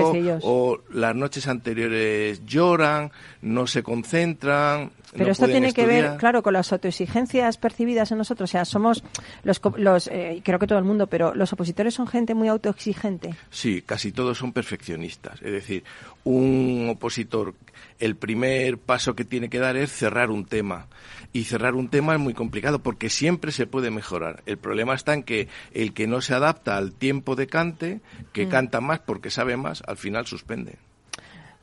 o 0.42 0.81
las 0.92 1.14
noches 1.16 1.48
anteriores 1.48 2.44
lloran, 2.46 3.11
no 3.42 3.66
se 3.66 3.83
concentran. 3.83 4.92
Pero 5.12 5.26
no 5.26 5.32
esto 5.32 5.46
tiene 5.46 5.72
que 5.72 5.86
ver, 5.86 6.16
claro, 6.18 6.42
con 6.42 6.52
las 6.52 6.72
autoexigencias 6.72 7.56
percibidas 7.58 8.10
en 8.12 8.18
nosotros. 8.18 8.50
O 8.50 8.52
sea, 8.52 8.64
somos 8.64 9.02
los, 9.44 9.60
los 9.76 10.08
eh, 10.08 10.42
creo 10.44 10.58
que 10.58 10.66
todo 10.66 10.78
el 10.78 10.84
mundo, 10.84 11.06
pero 11.06 11.34
los 11.34 11.52
opositores 11.52 11.94
son 11.94 12.06
gente 12.06 12.34
muy 12.34 12.48
autoexigente. 12.48 13.34
Sí, 13.50 13.82
casi 13.84 14.12
todos 14.12 14.38
son 14.38 14.52
perfeccionistas. 14.52 15.40
Es 15.42 15.52
decir, 15.52 15.84
un 16.24 16.88
opositor, 16.90 17.54
el 17.98 18.16
primer 18.16 18.78
paso 18.78 19.14
que 19.14 19.24
tiene 19.24 19.48
que 19.48 19.58
dar 19.58 19.76
es 19.76 19.92
cerrar 19.92 20.30
un 20.30 20.44
tema. 20.44 20.86
Y 21.32 21.44
cerrar 21.44 21.74
un 21.74 21.88
tema 21.88 22.14
es 22.14 22.20
muy 22.20 22.34
complicado 22.34 22.78
porque 22.78 23.10
siempre 23.10 23.52
se 23.52 23.66
puede 23.66 23.90
mejorar. 23.90 24.42
El 24.46 24.56
problema 24.58 24.94
está 24.94 25.12
en 25.14 25.22
que 25.22 25.48
el 25.72 25.92
que 25.92 26.06
no 26.06 26.20
se 26.20 26.34
adapta 26.34 26.76
al 26.76 26.92
tiempo 26.92 27.36
de 27.36 27.46
cante, 27.46 28.00
que 28.32 28.46
Mm. 28.46 28.50
canta 28.50 28.80
más 28.80 29.00
porque 29.00 29.30
sabe 29.30 29.56
más, 29.56 29.82
al 29.86 29.96
final 29.98 30.26
suspende. 30.26 30.76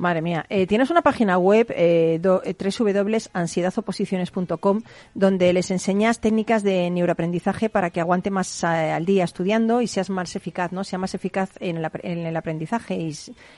Madre 0.04 0.22
mía. 0.22 0.46
Eh, 0.50 0.68
tienes 0.68 0.89
una 0.89 1.02
página 1.02 1.38
web, 1.38 1.72
eh, 1.72 2.20
eh, 2.22 2.72
www.ansiedadoposiciones.com, 2.78 4.82
donde 5.13 5.54
les 5.54 5.72
enseñas 5.72 6.20
técnicas 6.20 6.62
de 6.62 6.89
neuroaprendizaje 6.89 7.70
para 7.70 7.89
que 7.89 8.02
aguante 8.02 8.30
más 8.30 8.66
eh, 8.66 8.68
al 8.68 9.06
día 9.06 9.24
estudiando 9.24 9.82
y 9.82 9.88
seas 9.88 10.10
más 10.10 10.36
eficaz, 10.36 10.74
¿no? 10.74 10.84
Sea 10.84 11.00
más 11.00 11.16
eficaz 11.16 11.52
en 11.62 11.78
el, 11.78 11.89
en 12.02 12.26
el 12.26 12.36
aprendizaje 12.36 13.13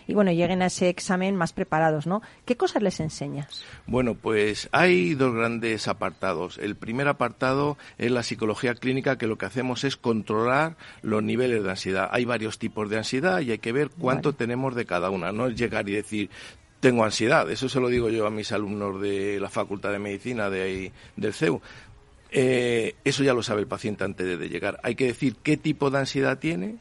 y, 0.08 0.14
bueno, 0.14 0.32
lleguen 0.32 0.62
a 0.62 0.68
ese 0.68 0.88
examen 0.88 1.36
más 1.36 1.52
preparados, 1.52 2.06
¿no? 2.06 2.22
¿Qué 2.46 2.56
cosas 2.56 2.84
les 2.84 3.00
enseñas? 3.00 3.66
Bueno, 3.88 4.14
pues 4.14 4.70
hay 4.72 5.16
dos 5.16 5.34
grandes 5.34 5.88
apartados. 5.88 6.60
El 6.60 6.76
primer 6.76 7.08
apartado 7.08 7.80
es 7.98 8.12
la 8.12 8.22
psicología 8.22 8.76
clínica, 8.76 9.18
que 9.18 9.26
lo 9.26 9.40
que 9.40 9.48
hacemos 9.48 9.84
es 9.84 9.98
controlar 9.98 10.78
los 11.02 11.24
niveles 11.24 11.64
de 11.64 11.72
ansiedad. 11.72 12.08
Hay 12.12 12.26
varios 12.26 12.60
tipos 12.60 12.88
de 12.88 12.98
ansiedad 12.98 13.40
y 13.40 13.50
hay 13.50 13.58
que 13.58 13.72
ver 13.72 13.90
cuánto 13.90 14.34
tenemos 14.34 14.76
de 14.76 14.86
cada 14.86 15.10
una. 15.10 15.32
No 15.32 15.48
es 15.48 15.56
llegar 15.56 15.90
y 15.90 15.94
decir, 15.94 16.30
tengo 16.80 17.04
ansiedad. 17.04 17.50
Eso 17.50 17.68
se 17.70 17.80
lo 17.80 17.88
digo 17.90 18.10
yo 18.10 18.28
a 18.28 18.30
mis 18.32 18.52
alumnos 18.52 19.02
de 19.02 19.40
la 19.40 19.50
Facultad 19.50 19.92
de 19.92 20.00
Medicina 20.00 20.50
de 20.50 20.62
ahí, 20.62 20.92
del 21.16 21.34
CEU. 21.34 21.62
Eh, 22.32 22.96
eso 23.04 23.24
ya 23.24 23.34
lo 23.34 23.44
sabe 23.44 23.62
el 23.62 23.68
paciente 23.68 24.04
antes 24.04 24.40
de- 24.40 24.50
llegar. 24.50 24.80
Hay 24.84 24.96
que 24.96 25.06
decir 25.06 25.36
qué 25.42 25.58
tipo 25.58 25.90
de 25.90 26.00
ansiedad 26.00 26.38
tiene 26.40 26.78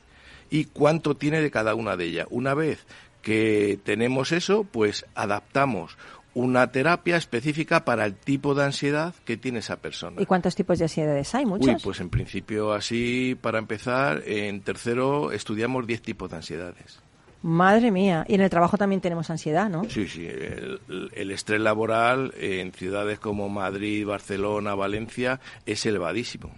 y 0.51 0.65
cuánto 0.67 1.17
tiene 1.17 1.41
de 1.41 1.51
cada 1.51 1.75
una 1.75 1.97
de 1.97 2.05
ellas. 2.07 2.27
Una 2.31 2.55
vez 2.55 2.85
que 3.23 3.79
tenemos 3.85 4.33
eso, 4.33 4.65
pues 4.65 5.07
adaptamos 5.15 5.97
una 6.35 6.73
terapia 6.73 7.17
específica 7.17 7.85
para 7.85 8.05
el 8.05 8.15
tipo 8.17 8.57
de 8.57 8.65
ansiedad 8.65 9.15
que 9.25 9.37
tiene 9.37 9.61
esa 9.61 9.77
persona. 9.77 10.21
¿Y 10.21 10.27
cuántos 10.27 10.57
tipos 10.57 10.79
de 10.79 10.87
ansiedades 10.87 11.33
hay? 11.35 11.47
¿Muchos? 11.47 11.69
Uy, 11.69 11.77
pues 11.83 12.01
en 12.01 12.11
principio 12.11 12.73
así, 12.73 13.37
para 13.41 13.59
empezar, 13.59 14.23
en 14.27 14.61
tercero 14.63 15.31
estudiamos 15.31 15.87
10 15.87 16.03
tipos 16.03 16.29
de 16.31 16.37
ansiedades. 16.37 16.99
Madre 17.45 17.91
mía. 17.91 18.25
Y 18.27 18.37
en 18.37 18.41
el 18.41 18.49
trabajo 18.49 18.79
también 18.79 19.03
tenemos 19.03 19.29
ansiedad, 19.29 19.69
¿no? 19.69 19.85
Sí, 19.91 20.09
sí, 20.09 20.27
el, 20.27 20.81
el 21.13 21.31
estrés 21.31 21.61
laboral 21.61 22.33
en 22.39 22.73
ciudades 22.73 23.19
como 23.19 23.51
Madrid, 23.51 24.07
Barcelona, 24.07 24.75
Valencia 24.75 25.41
es 25.67 25.85
elevadísimo. 25.85 26.51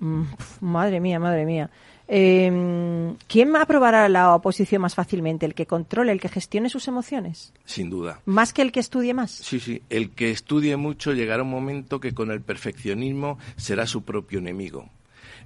Mm, 0.00 0.24
madre 0.60 1.00
mía, 1.00 1.18
madre 1.18 1.46
mía. 1.46 1.70
Eh, 2.06 3.14
¿Quién 3.26 3.56
aprobará 3.56 4.06
la 4.10 4.34
oposición 4.34 4.82
más 4.82 4.94
fácilmente? 4.94 5.46
¿El 5.46 5.54
que 5.54 5.64
controle, 5.64 6.12
el 6.12 6.20
que 6.20 6.28
gestione 6.28 6.68
sus 6.68 6.88
emociones? 6.88 7.54
Sin 7.64 7.88
duda. 7.88 8.20
¿Más 8.26 8.52
que 8.52 8.60
el 8.60 8.70
que 8.70 8.80
estudie 8.80 9.14
más? 9.14 9.30
Sí, 9.30 9.58
sí. 9.60 9.80
El 9.88 10.10
que 10.10 10.30
estudie 10.30 10.76
mucho 10.76 11.14
llegará 11.14 11.42
un 11.42 11.50
momento 11.50 12.00
que 12.00 12.12
con 12.12 12.30
el 12.30 12.42
perfeccionismo 12.42 13.38
será 13.56 13.86
su 13.86 14.02
propio 14.04 14.40
enemigo. 14.40 14.90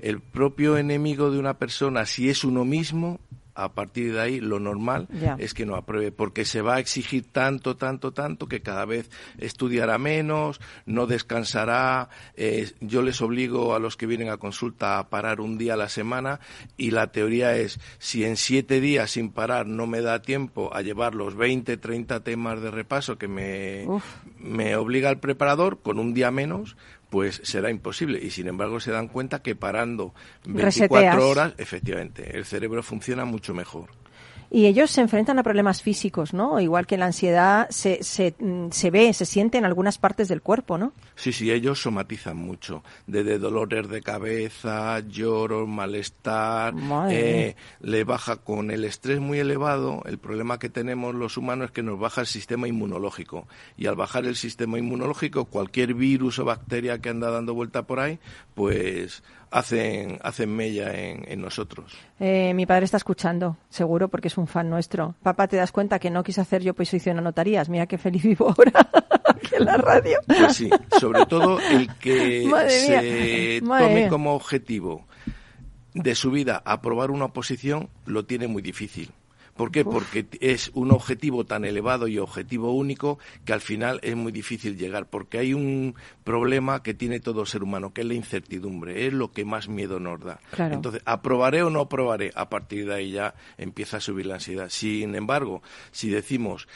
El 0.01 0.21
propio 0.21 0.77
enemigo 0.77 1.31
de 1.31 1.39
una 1.39 1.55
persona, 1.55 2.05
si 2.05 2.29
es 2.29 2.43
uno 2.43 2.65
mismo, 2.65 3.21
a 3.59 3.73
partir 3.73 4.13
de 4.13 4.21
ahí 4.21 4.41
lo 4.41 4.61
normal 4.61 5.09
es 5.39 5.53
que 5.53 5.67
no 5.67 5.75
apruebe, 5.75 6.13
porque 6.13 6.45
se 6.45 6.63
va 6.63 6.77
a 6.77 6.79
exigir 6.79 7.25
tanto, 7.33 7.77
tanto, 7.77 8.13
tanto 8.13 8.47
que 8.47 8.61
cada 8.63 8.85
vez 8.85 9.11
estudiará 9.39 9.99
menos, 9.99 10.61
no 10.87 11.07
descansará. 11.07 12.09
eh, 12.37 12.71
yo 12.81 13.03
les 13.03 13.21
obligo 13.21 13.75
a 13.75 13.81
los 13.81 13.97
que 13.97 14.07
vienen 14.07 14.29
a 14.29 14.37
consulta 14.37 14.99
a 14.99 15.09
parar 15.09 15.41
un 15.41 15.59
día 15.59 15.75
a 15.75 15.77
la 15.77 15.89
semana 15.89 16.39
y 16.77 16.93
la 16.93 17.11
teoría 17.11 17.57
es 17.57 17.81
si 17.99 18.25
en 18.25 18.37
siete 18.37 18.81
días 18.81 19.11
sin 19.11 19.31
parar 19.31 19.67
no 19.67 19.87
me 19.87 20.03
da 20.03 20.23
tiempo 20.23 20.73
a 20.73 20.83
llevar 20.83 21.15
los 21.15 21.35
20, 21.35 21.77
30 21.77 22.21
temas 22.21 22.61
de 22.61 22.71
repaso 22.71 23.19
que 23.19 23.27
me, 23.27 23.85
Uf. 23.87 24.05
me 24.39 24.77
obliga 24.77 25.11
el 25.11 25.19
preparador 25.19 25.81
con 25.83 25.99
un 25.99 26.15
día 26.15 26.31
menos, 26.31 26.77
pues 27.11 27.41
será 27.45 27.71
imposible. 27.71 28.19
Y 28.23 28.31
sin 28.31 28.49
embargo 28.49 28.81
se 28.81 28.91
dan 28.91 29.09
cuenta 29.09 29.43
que 29.43 29.55
parando 29.55 30.15
24 30.45 30.65
Reseteas. 30.65 31.19
horas, 31.23 31.55
efectivamente, 31.59 32.37
el 32.37 32.45
cerebro 32.45 32.83
funciona 32.83 33.25
mucho 33.25 33.55
mejor. 33.55 33.91
Y 34.51 34.67
ellos 34.67 34.91
se 34.91 35.01
enfrentan 35.01 35.39
a 35.39 35.43
problemas 35.43 35.83
físicos, 35.83 36.33
¿no? 36.33 36.61
Igual 36.61 36.87
que 36.87 36.97
la 36.97 37.07
ansiedad 37.07 37.69
se, 37.71 38.03
se, 38.03 38.35
mm, 38.39 38.71
se 38.71 38.91
ve, 38.91 39.13
se 39.13 39.27
siente 39.27 39.59
en 39.59 39.65
algunas 39.65 39.99
partes 39.99 40.29
del 40.29 40.43
cuerpo, 40.43 40.79
¿no? 40.79 40.93
Sí, 41.17 41.33
sí, 41.33 41.51
ellos 41.51 41.83
somatizan 41.83 42.37
mucho, 42.37 42.83
desde 43.07 43.39
dolores 43.39 43.89
de 43.89 44.01
cabeza, 44.01 45.01
lloro, 45.01 45.67
malestar, 45.67 46.75
Madre 46.75 47.49
eh, 47.49 47.57
le 47.81 48.05
baja 48.05 48.37
con 48.37 48.71
el 48.71 48.85
estrés 48.85 49.21
muy 49.21 49.39
elevado, 49.39 50.03
el 50.07 50.19
problema 50.19 50.59
que 50.59 50.69
tenemos 50.69 51.15
los 51.15 51.37
humanos 51.37 51.67
es 51.67 51.71
que 51.73 51.83
nos 51.83 51.99
baja 51.99 52.23
el 52.23 52.27
sistema 52.27 52.69
inmunológico 52.69 53.47
y 53.77 53.87
al 53.87 53.97
bajar 53.97 54.27
el 54.27 54.37
sistema 54.37 54.79
inmunológico 54.79 55.45
cualquier 55.47 55.95
virus 55.95 56.39
o 56.39 56.45
bacteria 56.45 56.99
que 56.99 57.09
anda 57.09 57.31
dando 57.31 57.55
vuelta 57.55 57.83
por 57.83 58.01
ahí, 58.01 58.19
pues 58.55 59.23
hacen, 59.51 60.19
hacen 60.23 60.55
mella 60.55 60.93
en, 60.95 61.25
en 61.31 61.41
nosotros. 61.41 61.93
Eh, 62.21 62.53
mi 62.55 62.67
padre 62.67 62.85
está 62.85 62.97
escuchando, 62.97 63.57
seguro, 63.69 64.09
porque 64.09 64.29
es 64.29 64.39
un 64.39 64.47
fan 64.47 64.69
nuestro. 64.71 65.15
Papá, 65.23 65.49
¿te 65.49 65.57
das 65.57 65.73
cuenta 65.73 65.99
que 65.99 66.11
no 66.11 66.23
quise 66.23 66.41
hacer 66.41 66.63
yo 66.63 66.75
posición 66.75 67.19
a 67.19 67.21
notarías? 67.21 67.69
Mira 67.69 67.87
qué 67.87 67.99
feliz 67.99 68.23
vivo 68.23 68.49
ahora 68.49 68.89
en 69.53 69.65
la 69.65 69.77
radio. 69.77 70.19
Pues 70.27 70.57
sí, 70.57 70.71
sobre 70.99 71.27
todo 71.27 71.59
el 71.61 71.93
que 71.97 72.47
Madre 72.51 72.71
se 72.71 73.61
mía, 73.63 73.79
tome 73.79 73.95
mía. 73.95 74.09
como 74.09 74.35
objetivo 74.35 75.07
de 75.95 76.15
su 76.15 76.31
vida 76.31 76.63
aprobar 76.65 77.11
una 77.11 77.27
oposición 77.27 77.89
lo 78.07 78.25
tiene 78.25 78.47
muy 78.47 78.63
difícil. 78.63 79.11
¿Por 79.59 79.73
qué? 79.73 79.85
Porque 79.85 80.27
es 80.41 80.71
un 80.73 80.93
objetivo 80.93 81.45
tan 81.45 81.65
elevado 81.65 82.07
y 82.07 82.19
objetivo 82.19 82.73
único 82.73 83.19
que 83.45 83.53
al 83.53 83.61
final 83.61 83.99
es 84.05 84.15
muy 84.15 84.31
difícil 84.31 84.79
llegar, 84.79 85.07
porque 85.07 85.39
hay 85.39 85.53
un 85.53 85.97
problema 86.23 86.83
que 86.85 86.95
tiene 86.95 87.19
todo 87.19 87.45
ser 87.45 87.65
humano, 87.65 87.93
que 87.93 88.03
es 88.03 88.07
la 88.07 88.15
incertidumbre, 88.15 89.09
es 89.09 89.13
lo 89.13 89.33
que 89.33 89.45
más 89.45 89.69
miedo 89.69 89.99
nos 89.99 90.21
da. 90.21 90.39
Claro. 90.53 90.77
Entonces, 90.77 91.03
¿aprobaré 91.05 91.65
o 91.65 91.71
no 91.71 91.81
aprobaré? 91.81 92.31
A 92.37 92.49
partir 92.49 92.87
de 92.87 92.95
ahí 92.95 93.11
ya 93.11 93.35
empieza 93.57 93.97
a 93.97 94.01
subir 94.01 94.27
la 94.27 94.35
ansiedad. 94.35 94.69
Sin 94.69 95.17
embargo, 95.17 95.61
si 95.91 96.09
decimos, 96.09 96.69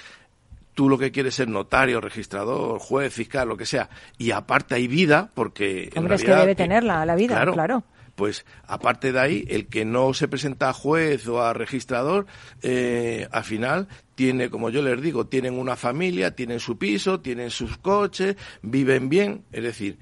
tú 0.75 0.89
lo 0.89 0.99
que 0.99 1.13
quieres 1.13 1.39
es 1.39 1.47
notario, 1.47 2.01
registrador, 2.01 2.81
juez, 2.81 3.15
fiscal, 3.15 3.49
lo 3.49 3.57
que 3.57 3.67
sea, 3.67 3.91
y 4.19 4.33
aparte 4.33 4.75
hay 4.75 4.89
vida, 4.89 5.31
porque 5.35 5.85
en 5.93 5.99
Hombre, 5.99 6.17
es 6.17 6.23
que 6.23 6.27
realidad, 6.27 6.47
debe 6.47 6.55
tenerla, 6.57 7.07
la 7.07 7.15
vida, 7.15 7.47
claro. 7.53 7.85
Pues 8.15 8.45
aparte 8.67 9.13
de 9.13 9.21
ahí, 9.21 9.45
el 9.49 9.67
que 9.67 9.85
no 9.85 10.13
se 10.15 10.29
presenta 10.29 10.69
a 10.69 10.73
juez 10.73 11.27
o 11.27 11.43
a 11.43 11.55
registrador, 11.55 12.27
eh, 12.63 13.27
al 13.33 13.45
final 13.45 13.89
tiene, 14.15 14.51
como 14.51 14.71
yo 14.71 14.83
les 14.83 15.01
digo, 15.01 15.27
tienen 15.27 15.59
una 15.59 15.77
familia, 15.77 16.37
tienen 16.37 16.61
su 16.61 16.79
piso, 16.79 17.21
tienen 17.21 17.51
sus 17.51 17.79
coches, 17.79 18.37
viven 18.61 19.09
bien. 19.09 19.45
Es 19.53 19.63
decir, 19.63 19.99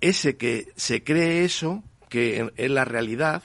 ese 0.00 0.36
que 0.36 0.68
se 0.76 1.04
cree 1.04 1.44
eso, 1.44 1.84
que 2.08 2.50
es 2.56 2.70
la 2.70 2.84
realidad, 2.84 3.42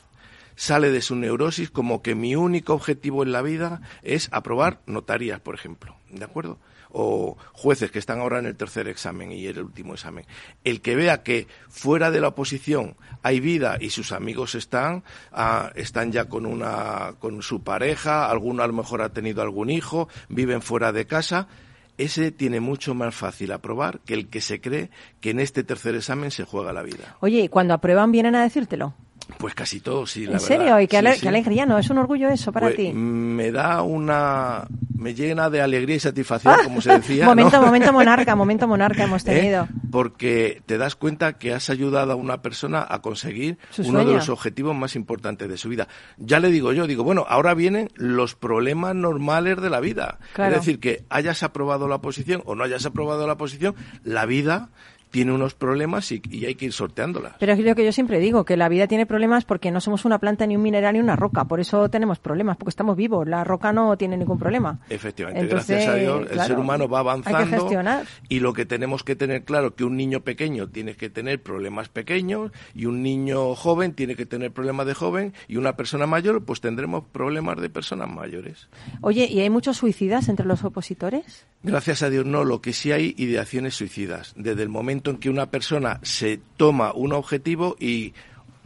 sale 0.56 0.92
de 0.92 1.02
su 1.02 1.16
neurosis 1.16 1.70
como 1.70 2.02
que 2.02 2.16
mi 2.16 2.36
único 2.36 2.74
objetivo 2.74 3.24
en 3.24 3.32
la 3.32 3.42
vida 3.42 3.82
es 4.02 4.30
aprobar 4.32 4.82
notarías, 4.86 5.40
por 5.42 5.56
ejemplo. 5.56 5.96
¿De 6.10 6.24
acuerdo? 6.24 6.58
O 6.98 7.38
jueces 7.52 7.92
que 7.92 8.00
están 8.00 8.20
ahora 8.20 8.40
en 8.40 8.46
el 8.46 8.56
tercer 8.56 8.88
examen 8.88 9.34
y 9.34 9.46
el 9.48 9.60
último 9.60 9.96
examen. 9.96 10.26
El 10.64 10.80
que 10.80 10.96
vea 10.96 11.24
que 11.24 11.48
fuera 11.68 12.10
de 12.10 12.22
la 12.22 12.30
oposición 12.30 12.96
hay 13.22 13.42
vida 13.42 13.78
y 13.82 13.90
sus 13.90 14.14
amigos 14.14 14.56
están, 14.56 15.04
ah, 15.34 15.72
están 15.76 16.14
ya 16.14 16.26
con 16.30 16.46
una, 16.46 17.16
con 17.20 17.42
su 17.42 17.64
pareja, 17.64 18.30
alguno 18.30 18.64
a 18.64 18.68
lo 18.68 18.74
mejor 18.74 19.02
ha 19.02 19.10
tenido 19.10 19.42
algún 19.42 19.70
hijo, 19.70 20.08
viven 20.30 20.62
fuera 20.62 20.94
de 20.94 21.06
casa, 21.06 21.50
ese 21.98 22.32
tiene 22.32 22.60
mucho 22.60 22.94
más 22.94 23.16
fácil 23.16 23.52
aprobar 23.52 24.00
que 24.00 24.14
el 24.14 24.28
que 24.28 24.42
se 24.42 24.62
cree 24.62 24.90
que 25.22 25.32
en 25.32 25.40
este 25.40 25.64
tercer 25.64 25.96
examen 25.96 26.32
se 26.32 26.44
juega 26.44 26.74
la 26.74 26.84
vida. 26.84 27.18
Oye, 27.20 27.42
¿y 27.42 27.50
cuando 27.50 27.74
aprueban 27.74 28.12
vienen 28.12 28.36
a 28.36 28.44
decírtelo? 28.44 28.94
Pues 29.40 29.56
casi 29.56 29.80
todo, 29.80 30.06
sí, 30.06 30.22
la 30.22 30.26
¿En 30.26 30.32
verdad. 30.34 30.48
serio? 30.48 30.80
¿Y 30.80 30.88
qué, 30.88 30.98
Sí, 30.98 30.98
ale- 30.98 31.16
sí. 31.16 31.22
qué 31.22 31.28
alegría? 31.30 31.66
¿No 31.66 31.78
es 31.80 31.90
un 31.90 31.98
orgullo 31.98 32.30
eso 32.30 32.52
para 32.52 32.68
Pues, 32.68 32.78
ti? 32.78 32.94
Me 32.94 33.52
da 33.52 33.82
una... 33.82 34.68
me 34.96 35.14
llena 35.16 35.50
de 35.50 35.62
alegría 35.62 35.96
y 35.96 36.00
satisfacción, 36.00 36.56
como 36.64 36.80
se 36.80 36.92
decía. 36.94 37.26
momento, 37.26 37.58
¿no? 37.60 37.66
momento 37.66 37.92
monarca, 37.94 38.36
momento 38.36 38.68
monarca 38.68 39.04
hemos 39.04 39.24
¿Eh? 39.24 39.34
tenido. 39.36 39.68
Porque 39.92 40.62
te 40.66 40.78
das 40.78 40.96
cuenta 40.96 41.34
que 41.40 41.54
has 41.54 41.70
ayudado 41.70 42.12
a 42.14 42.16
una 42.16 42.42
persona 42.42 42.86
a 42.88 43.02
conseguir 43.02 43.58
uno 43.80 44.06
de 44.06 44.14
los 44.14 44.30
objetivos 44.30 44.76
más 44.76 44.96
importantes 44.96 45.50
de 45.50 45.58
su 45.58 45.70
vida. 45.70 45.88
Ya 46.18 46.40
le 46.40 46.50
digo 46.50 46.72
yo, 46.74 46.86
digo, 46.86 47.04
bueno, 47.04 47.26
ahora 47.28 47.54
vienen 47.56 47.90
los 47.96 48.36
problemas 48.36 48.96
normales 48.96 49.60
de 49.62 49.70
la 49.70 49.80
vida. 49.80 50.20
Claro. 50.34 50.54
Es 50.56 50.62
decir, 50.62 50.80
que 50.80 51.04
hayas 51.10 51.42
aprobado 51.44 51.88
la 51.88 52.00
posición 52.00 52.42
o 52.46 52.56
no 52.56 52.64
hayas 52.64 52.86
aprobado 52.86 53.26
la 53.28 53.38
posición, 53.38 53.76
la 54.04 54.26
vida 54.26 54.70
tiene 55.12 55.32
unos 55.32 55.54
problemas 55.54 56.12
y, 56.12 56.22
y 56.30 56.46
hay 56.46 56.56
que 56.56 56.66
ir 56.66 56.74
sorteándolas. 56.74 57.34
Pero 57.40 57.54
es 57.54 57.60
lo 57.60 57.76
que 57.76 57.86
yo 57.86 57.92
siempre 57.92 58.20
digo, 58.20 58.46
que 58.46 58.58
la 58.58 58.70
vida 58.70 58.88
tiene 58.88 59.06
problemas 59.06 59.46
porque 59.46 59.72
no 59.72 59.80
somos 59.82 60.06
una 60.06 60.20
planta, 60.20 60.46
ni 60.46 60.56
un 60.56 60.62
mineral, 60.62 60.94
ni 60.94 61.00
una 61.00 61.16
roca. 61.16 61.46
Por 61.46 61.60
eso 61.60 61.90
tenemos 61.90 62.20
problemas, 62.20 62.58
porque 62.58 62.70
estamos 62.70 62.96
vivos. 62.98 63.28
La 63.28 63.44
roca 63.44 63.72
no 63.72 63.96
tiene 63.98 64.18
ningún 64.18 64.40
problema. 64.40 64.80
Efectivamente, 64.90 65.42
Entonces, 65.42 65.68
gracias 65.70 65.94
a 65.94 65.98
Dios 65.98 66.22
el 66.22 66.28
claro, 66.30 66.48
ser 66.48 66.60
humano 66.60 66.90
va 66.90 67.00
hay 67.00 67.22
que 67.22 67.30
avanzando 67.30 67.58
gestionar. 67.62 68.06
y 68.30 68.40
lo 68.40 68.54
que 68.54 68.66
tenemos 68.66 69.04
que 69.04 69.16
tener 69.16 69.44
claro 69.44 69.76
que 69.76 69.84
un 69.84 69.96
niño 69.96 70.22
pequeño 70.22 70.68
tiene 70.68 70.96
que 70.96 71.10
tener 71.10 71.42
problemas 71.42 71.90
pequeños 71.90 72.52
y 72.74 72.86
un 72.86 73.04
niño 73.04 73.56
joven 73.56 73.94
tiene 73.94 74.16
que 74.16 74.26
tener 74.26 74.52
problemas 74.52 74.86
de 74.88 74.94
joven 74.94 75.34
y 75.48 75.58
una 75.58 75.76
persona 75.76 76.08
mayor 76.08 76.44
pues 76.44 76.62
tendremos 76.62 77.04
problemas 77.12 77.62
de 77.62 77.70
personas 77.70 78.10
mayores. 78.10 78.68
Oye, 79.02 79.28
¿y 79.30 79.40
hay 79.40 79.50
muchos 79.50 79.78
suicidas 79.78 80.30
entre 80.30 80.46
los 80.46 80.64
opositores? 80.64 81.46
Gracias 81.64 82.04
a 82.04 82.10
Dios 82.10 82.26
no, 82.26 82.44
lo 82.44 82.62
que 82.62 82.74
sí 82.74 82.92
hay 82.92 83.16
ideaciones 83.18 83.76
suicidas. 83.76 84.34
Desde 84.36 84.62
el 84.64 84.70
momento 84.70 84.95
en 85.04 85.18
que 85.18 85.30
una 85.30 85.50
persona 85.50 86.00
se 86.04 86.40
toma 86.58 86.94
un 86.94 87.14
objetivo 87.14 87.76
y 87.80 88.14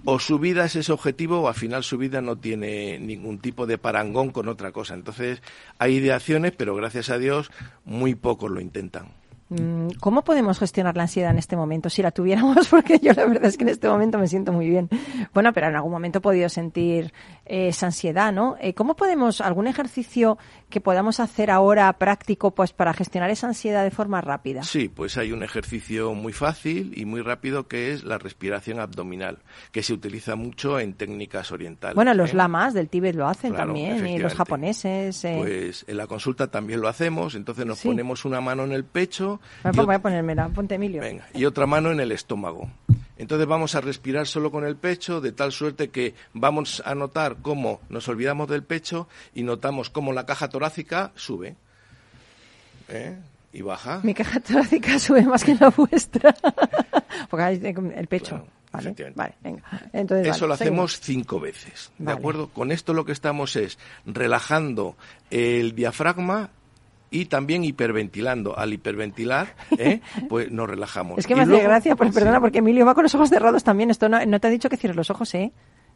o 0.06 0.20
su 0.20 0.40
vida 0.40 0.66
es 0.66 0.76
ese 0.76 0.92
objetivo 0.92 1.42
o 1.42 1.48
al 1.48 1.56
final 1.56 1.84
su 1.84 1.98
vida 1.98 2.22
no 2.22 2.38
tiene 2.38 3.00
ningún 3.00 3.40
tipo 3.40 3.66
de 3.66 3.78
parangón 3.78 4.30
con 4.32 4.48
otra 4.48 4.72
cosa. 4.72 4.94
Entonces 4.94 5.42
hay 5.78 5.96
ideaciones, 5.96 6.54
pero 6.56 6.76
gracias 6.76 7.10
a 7.10 7.18
Dios 7.18 7.52
muy 7.86 8.16
pocos 8.16 8.50
lo 8.50 8.62
intentan. 8.62 9.20
Mm, 9.50 9.90
¿Cómo 10.00 10.24
podemos 10.24 10.60
gestionar 10.60 10.96
la 10.96 11.04
ansiedad 11.04 11.32
en 11.32 11.40
este 11.40 11.56
momento? 11.56 11.90
Si 11.90 12.04
la 12.04 12.12
tuviéramos, 12.12 12.68
porque 12.70 13.00
yo 13.00 13.14
la 13.14 13.26
verdad 13.26 13.46
es 13.46 13.58
que 13.58 13.64
en 13.64 13.70
este 13.70 13.90
momento 13.90 14.20
me 14.20 14.28
siento 14.28 14.54
muy 14.54 14.70
bien. 14.70 14.90
Bueno, 15.34 15.54
pero 15.54 15.68
en 15.68 15.76
algún 15.76 15.92
momento 15.92 16.20
he 16.20 16.22
podido 16.22 16.50
sentir 16.50 17.14
esa 17.50 17.88
ansiedad, 17.88 18.32
¿no? 18.32 18.56
Eh, 18.62 18.74
¿Cómo 18.74 18.96
podemos, 18.96 19.42
algún 19.42 19.68
ejercicio 19.68 20.38
que 20.70 20.80
podamos 20.80 21.20
hacer 21.20 21.50
ahora 21.52 21.92
práctico, 21.94 22.52
pues 22.52 22.74
para 22.74 22.94
gestionar 22.94 23.30
esa 23.32 23.48
ansiedad 23.48 23.84
de 23.84 23.92
forma 23.92 24.22
rápida? 24.22 24.64
Sí, 24.64 24.88
pues 24.88 25.18
hay 25.18 25.32
un 25.32 25.44
ejercicio 25.44 26.14
muy 26.14 26.32
fácil 26.32 26.94
y 26.96 27.06
muy 27.06 27.22
rápido 27.22 27.68
que 27.68 27.92
es 27.92 28.04
la 28.04 28.18
respiración 28.18 28.80
abdominal, 28.80 29.40
que 29.72 29.84
se 29.84 29.94
utiliza 29.94 30.36
mucho 30.36 30.80
en 30.80 30.94
técnicas 30.94 31.52
orientales. 31.52 31.96
Bueno, 31.96 32.14
los 32.14 32.34
¿eh? 32.34 32.38
lamas 32.38 32.74
del 32.74 32.88
Tíbet 32.88 33.16
lo 33.16 33.28
hacen 33.28 33.56
también, 33.56 34.06
y 34.08 34.20
los 34.20 34.36
japoneses. 34.36 35.20
Pues 35.22 35.86
en 35.88 35.98
la 35.98 36.08
consulta 36.08 36.48
también 36.48 36.82
lo 36.82 36.88
hacemos, 36.88 37.36
entonces 37.36 37.66
nos 37.66 37.82
ponemos 37.82 38.26
una 38.26 38.42
mano 38.42 38.64
en 38.64 38.72
el 38.72 38.86
pecho 38.86 39.40
voy 39.86 39.96
a 39.96 40.00
ponérmela, 40.00 40.50
ponte 40.50 40.76
Emilio. 40.76 41.02
Venga, 41.02 41.26
y 41.34 41.46
otra 41.46 41.66
mano 41.66 41.92
en 41.92 42.00
el 42.00 42.12
estómago. 42.12 42.70
Entonces 43.20 43.48
vamos 43.48 43.76
a 43.76 43.82
respirar 43.82 44.26
solo 44.28 44.50
con 44.50 44.64
el 44.64 44.78
pecho, 44.78 45.20
de 45.20 45.34
tal 45.34 45.52
suerte 45.52 45.90
que 45.90 46.16
vamos 46.34 46.82
a 46.86 46.96
notar 46.96 47.36
cómo 47.42 47.82
nos 47.90 48.08
olvidamos 48.08 48.48
del 48.48 48.64
pecho 48.64 49.10
y 49.36 49.44
notamos 49.44 49.90
cómo 49.90 50.14
la 50.14 50.26
caja 50.26 50.48
torácica 50.48 51.12
sube. 51.16 51.58
¿eh? 52.88 53.18
Y 53.52 53.62
baja. 53.62 54.00
Mi 54.04 54.14
caja 54.14 54.40
torácica 54.40 54.98
sube 55.00 55.24
más 55.24 55.44
que 55.44 55.54
la 55.56 55.70
vuestra. 55.70 56.34
Porque 57.30 57.44
hay 57.44 57.62
el 57.96 58.08
pecho. 58.08 58.48
vale, 58.72 58.96
vale, 59.14 59.36
venga. 59.44 59.64
Entonces, 59.92 60.36
Eso 60.36 60.48
lo 60.48 60.54
hacemos 60.54 61.02
cinco 61.02 61.42
veces. 61.42 61.92
¿De 61.98 62.14
acuerdo? 62.14 62.48
Con 62.48 62.72
esto 62.72 62.94
lo 62.94 63.04
que 63.04 63.12
estamos 63.12 63.58
es 63.58 63.78
relajando 64.06 64.96
el 65.30 65.76
diafragma 65.76 66.52
y 67.12 67.26
también 67.26 67.64
hiperventilando. 67.64 68.58
Al 68.58 68.74
hiperventilar, 68.74 69.56
¿eh? 69.78 70.02
pues 70.28 70.52
nos 70.52 70.70
relajamos. 70.70 71.20
Es 71.20 71.28
que 71.28 71.36
me 71.36 71.42
hace 71.42 71.62
gracia, 71.62 71.96
pues, 71.96 72.14
perdona, 72.14 72.40
porque 72.40 72.60
Emilio 72.60 72.86
va 72.86 72.94
con 72.94 73.04
los 73.04 73.16
ojos 73.16 73.30
cerrados 73.30 73.64
también. 73.64 73.90
Esto 73.90 74.10
no, 74.10 74.40
te 74.40 74.48
ha 74.48 74.50
dicho 74.50 74.70
que 74.70 74.78
cierres 74.78 74.98
los 74.98 75.10
ojos, 75.10 75.34
¿eh? 75.36 75.52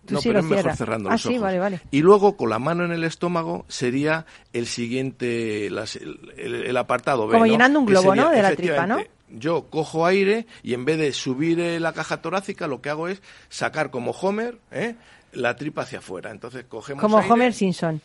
Tú 0.05 0.15
no, 0.15 0.21
sí 0.21 0.29
pero 0.29 0.41
lo 0.41 0.45
es 0.45 0.51
mejor 0.51 0.75
cerrando 0.75 1.09
ah, 1.09 1.13
los 1.13 1.21
sí, 1.21 1.37
vale, 1.37 1.59
vale. 1.59 1.79
Y 1.89 2.01
luego 2.01 2.35
con 2.35 2.49
la 2.49 2.59
mano 2.59 2.83
en 2.83 2.91
el 2.91 3.05
estómago 3.05 3.63
sería 3.69 4.25
el 4.51 4.67
siguiente, 4.67 5.67
el, 5.67 6.77
apartado 6.77 7.29
Como 7.29 7.45
llenando 7.45 7.79
un 7.79 7.85
globo, 7.85 8.13
¿no? 8.13 8.29
De 8.29 8.41
la 8.41 8.53
tripa, 8.53 8.85
¿no? 8.85 8.97
Yo 9.29 9.69
cojo 9.69 10.05
aire 10.05 10.45
y 10.61 10.73
en 10.73 10.85
vez 10.85 10.99
de 10.99 11.11
subir 11.11 11.59
eh, 11.59 11.79
la 11.79 11.93
caja 11.93 12.21
torácica, 12.21 12.67
lo 12.67 12.81
que 12.81 12.89
hago 12.89 13.07
es 13.07 13.23
sacar 13.49 13.89
como 13.89 14.11
Homer 14.11 14.59
¿eh? 14.71 14.95
la 15.31 15.55
tripa 15.55 15.83
hacia 15.83 15.99
afuera. 15.99 16.29
Entonces 16.29 16.65
cogemos 16.65 17.01
Como 17.01 17.17
Homer 17.17 17.51
Simpson 17.51 17.99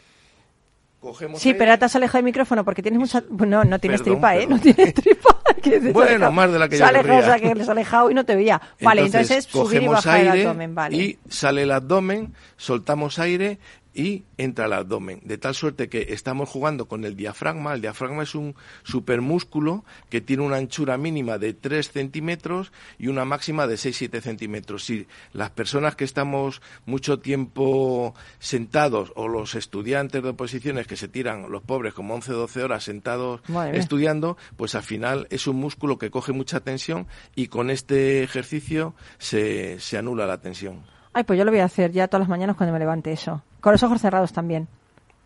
sí, 1.37 1.55
pero 1.55 1.79
te 1.79 1.85
has 1.85 1.97
alejado 1.97 2.19
del 2.19 2.25
micrófono 2.25 2.65
porque 2.65 2.83
tienes 2.83 2.99
mucha... 2.99 3.23
No, 3.31 3.65
no 3.65 3.79
tienes 3.79 4.03
tripa, 4.03 4.37
¿eh? 4.37 4.47
No 4.47 4.59
tienes 4.59 4.95
tripa. 4.95 5.39
bueno, 5.93 6.31
más 6.33 6.53
de 6.53 6.59
la 6.59 6.69
que 6.69 6.79
yo 6.79 6.87
alejado, 6.87 7.19
o 7.19 7.23
sea, 7.23 7.39
que 7.39 7.55
les 7.55 7.69
alejado 7.69 8.11
y 8.11 8.15
no 8.15 8.25
te 8.25 8.37
veía. 8.37 8.61
Vale, 8.81 9.03
entonces, 9.03 9.45
subir 9.45 9.83
y 9.83 9.89
bajar 9.89 10.21
el 10.21 10.29
abdomen, 10.29 10.75
vale. 10.75 10.97
Y 10.97 11.19
sale 11.29 11.63
el 11.63 11.71
abdomen, 11.71 12.35
soltamos 12.57 13.19
aire 13.19 13.59
y 13.95 14.25
entra 14.37 14.67
al 14.67 14.73
abdomen, 14.73 15.21
de 15.25 15.39
tal 15.39 15.55
suerte 15.55 15.89
que 15.89 16.07
estamos 16.11 16.49
jugando 16.49 16.87
con 16.87 17.05
el 17.05 17.17
diafragma. 17.17 17.75
El 17.75 17.81
diafragma 17.81 18.23
es 18.23 18.35
un 18.35 18.55
supermúsculo 18.83 19.85
que 20.09 20.21
tiene 20.21 20.43
una 20.43 20.57
anchura 20.57 20.97
mínima 20.99 21.39
de 21.39 21.55
3 21.55 21.91
centímetros 21.91 22.73
y 22.99 23.09
una 23.09 23.25
máxima 23.25 23.67
de 23.67 23.75
6-7 23.75 24.21
centímetros. 24.21 24.85
Si 24.85 25.07
las 25.33 25.51
personas 25.51 25.97
que 25.97 26.05
estamos 26.05 26.63
mucho 26.87 27.19
tiempo 27.19 28.15
sentados 28.39 29.13
o 29.17 29.29
los 29.29 29.55
estudiantes 29.55 30.23
de 30.23 30.29
oposiciones 30.29 30.87
que 30.87 30.97
se 30.97 31.09
tiran, 31.09 31.51
los 31.51 31.63
pobres, 31.63 31.95
como 31.95 32.17
11-12 32.17 32.63
horas 32.63 32.85
sentados 32.85 33.41
estudiando, 33.73 34.37
pues 34.57 34.75
al 34.75 34.83
final 34.83 35.27
es 35.31 35.47
un 35.47 35.57
músculo 35.57 35.99
que 35.99 36.11
coge 36.11 36.33
mucha 36.33 36.61
tensión 36.61 37.07
y 37.35 37.49
con 37.49 37.71
este 37.71 38.23
ejercicio 38.23 38.95
se, 39.19 39.81
se 39.81 39.99
anula 39.99 40.27
la 40.27 40.41
tensión. 40.41 40.85
Ay, 41.13 41.25
pues 41.25 41.39
yo 41.39 41.45
lo 41.45 41.51
voy 41.51 41.61
a 41.61 41.65
hacer 41.65 41.91
ya 41.91 42.07
todas 42.07 42.21
las 42.21 42.29
mañanas 42.29 42.57
cuando 42.57 42.73
me 42.73 42.79
levante 42.79 43.11
eso. 43.11 43.43
Con 43.61 43.73
los 43.73 43.83
ojos 43.83 44.01
cerrados 44.01 44.33
también. 44.33 44.69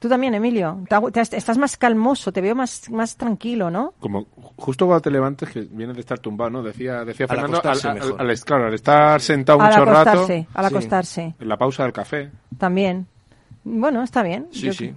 Tú 0.02 0.08
también, 0.08 0.34
Emilio. 0.34 0.80
estás 1.14 1.58
más 1.58 1.76
calmoso, 1.76 2.32
te 2.32 2.40
veo 2.40 2.56
más, 2.56 2.90
más 2.90 3.16
tranquilo, 3.16 3.70
¿no? 3.70 3.94
Como 4.00 4.26
justo 4.56 4.86
cuando 4.86 5.00
te 5.00 5.12
levantes, 5.12 5.48
que 5.48 5.60
vienes 5.60 5.94
de 5.94 6.00
estar 6.00 6.18
tumbado, 6.18 6.50
¿no? 6.50 6.62
Decía, 6.64 7.04
decía 7.04 7.28
Fernando, 7.28 7.62
al, 7.62 8.40
claro, 8.40 8.66
al 8.66 8.74
estar 8.74 9.20
sentado 9.20 9.60
mucho 9.60 9.84
rato. 9.84 10.26
Al 10.54 10.64
acostarse. 10.64 11.36
En 11.38 11.48
la 11.48 11.56
pausa 11.56 11.84
del 11.84 11.92
café. 11.92 12.32
También. 12.58 13.06
Bueno, 13.62 14.02
está 14.02 14.24
bien. 14.24 14.48
Sí, 14.50 14.72
sí. 14.72 14.92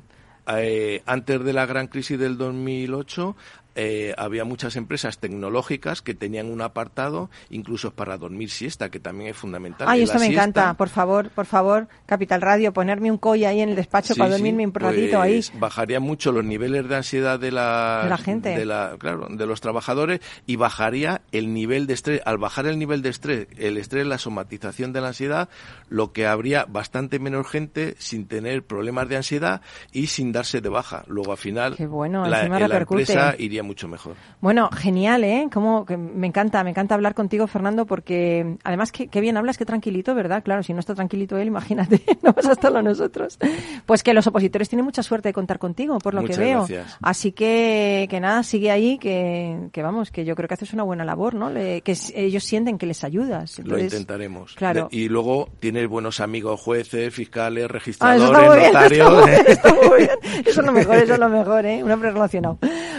Eh, 0.47 1.03
antes 1.05 1.43
de 1.43 1.53
la 1.53 1.67
gran 1.67 1.85
crisis 1.85 2.17
del 2.17 2.35
2008 2.35 3.35
eh, 3.75 4.13
había 4.17 4.45
muchas 4.45 4.75
empresas 4.77 5.17
tecnológicas 5.17 6.01
que 6.01 6.13
tenían 6.13 6.49
un 6.49 6.61
apartado 6.61 7.29
incluso 7.49 7.91
para 7.91 8.17
dormir 8.17 8.49
siesta, 8.49 8.89
que 8.89 8.99
también 8.99 9.31
es 9.31 9.37
fundamental. 9.37 9.87
Ay, 9.89 10.03
eso 10.03 10.17
me 10.17 10.27
encanta. 10.27 10.73
Por 10.75 10.89
favor, 10.89 11.29
por 11.29 11.45
favor, 11.45 11.87
Capital 12.05 12.41
Radio, 12.41 12.73
ponerme 12.73 13.11
un 13.11 13.17
colla 13.17 13.49
ahí 13.49 13.59
en 13.59 13.69
el 13.69 13.75
despacho 13.75 14.15
para 14.15 14.31
dormirme 14.31 14.65
un 14.65 14.73
ratito 14.73 15.21
ahí. 15.21 15.35
Pues 15.35 15.59
bajaría 15.59 15.99
mucho 15.99 16.31
los 16.31 16.45
niveles 16.45 16.87
de 16.87 16.95
ansiedad 16.95 17.39
de 17.39 17.51
la, 17.51 18.17
gente. 18.23 18.57
De 18.57 18.65
la, 18.65 18.95
claro, 18.97 19.27
de 19.29 19.45
los 19.45 19.59
trabajadores 19.61 20.21
y 20.45 20.55
bajaría 20.55 21.21
el 21.31 21.53
nivel 21.53 21.87
de 21.87 21.93
estrés. 21.93 22.21
Al 22.25 22.37
bajar 22.37 22.67
el 22.67 22.79
nivel 22.79 23.01
de 23.01 23.09
estrés, 23.09 23.47
el 23.57 23.77
estrés, 23.77 24.07
la 24.07 24.17
somatización 24.17 24.93
de 24.93 25.01
la 25.01 25.07
ansiedad, 25.09 25.49
lo 25.89 26.13
que 26.13 26.27
habría 26.27 26.65
bastante 26.65 27.19
menos 27.19 27.47
gente 27.47 27.95
sin 27.99 28.27
tener 28.27 28.63
problemas 28.63 29.09
de 29.09 29.17
ansiedad 29.17 29.61
y 29.91 30.07
sin 30.07 30.31
darse 30.31 30.61
de 30.61 30.69
baja. 30.69 31.03
Luego, 31.07 31.31
al 31.31 31.37
final, 31.37 31.75
bueno, 31.89 32.25
la, 32.25 32.47
la 32.47 32.77
empresa 32.77 33.35
iría 33.37 33.63
mucho 33.65 33.87
mejor. 33.87 34.15
Bueno, 34.41 34.69
genial, 34.71 35.23
¿eh? 35.23 35.49
Como 35.51 35.85
que 35.85 35.97
me 35.97 36.27
encanta, 36.27 36.63
me 36.63 36.69
encanta 36.69 36.95
hablar 36.95 37.13
contigo, 37.13 37.47
Fernando, 37.47 37.85
porque 37.85 38.57
además 38.63 38.91
que, 38.91 39.07
bien 39.21 39.37
hablas, 39.37 39.57
que 39.57 39.65
tranquilito, 39.65 40.15
¿verdad? 40.15 40.43
Claro, 40.43 40.63
si 40.63 40.73
no 40.73 40.79
está 40.79 40.95
tranquilito 40.95 41.37
él, 41.37 41.47
imagínate, 41.47 42.01
no 42.23 42.33
vas 42.33 42.45
a 42.45 42.53
estarlo 42.53 42.81
nosotros. 42.81 43.37
Pues 43.85 44.03
que 44.03 44.13
los 44.13 44.27
opositores 44.27 44.69
tienen 44.69 44.85
mucha 44.85 45.03
suerte 45.03 45.29
de 45.29 45.33
contar 45.33 45.59
contigo, 45.59 45.97
por 45.99 46.13
lo 46.13 46.23
que 46.23 46.35
veo. 46.37 46.67
Así 47.01 47.31
que, 47.31 48.07
que 48.09 48.19
nada, 48.19 48.43
sigue 48.43 48.71
ahí, 48.71 48.97
que, 48.97 49.69
que 49.71 49.83
vamos, 49.83 50.11
que 50.11 50.25
yo 50.25 50.35
creo 50.35 50.47
que 50.47 50.53
haces 50.53 50.73
una 50.73 50.83
buena 50.83 51.05
labor, 51.05 51.35
¿no? 51.35 51.53
que 51.53 51.97
ellos 52.15 52.43
sienten 52.43 52.77
que 52.77 52.85
les 52.85 53.03
ayudas. 53.03 53.59
lo 53.59 53.79
intentaremos. 53.79 54.53
Claro. 54.55 54.87
y 54.91 55.09
luego 55.09 55.49
tienes 55.59 55.87
buenos 55.87 56.19
amigos, 56.19 56.59
jueces, 56.61 57.13
fiscales, 57.13 57.69
registradores, 57.69 58.73
notarios. 58.73 59.29
Eso 60.45 60.61
es 60.61 60.65
lo 60.65 60.71
mejor, 60.71 60.95
eso 60.97 61.13
es 61.13 61.19
lo 61.19 61.29
mejor, 61.29 61.65
¿eh? 61.65 61.83
Un 61.83 61.91
hombre 61.91 62.11
relacionado. 62.11 62.57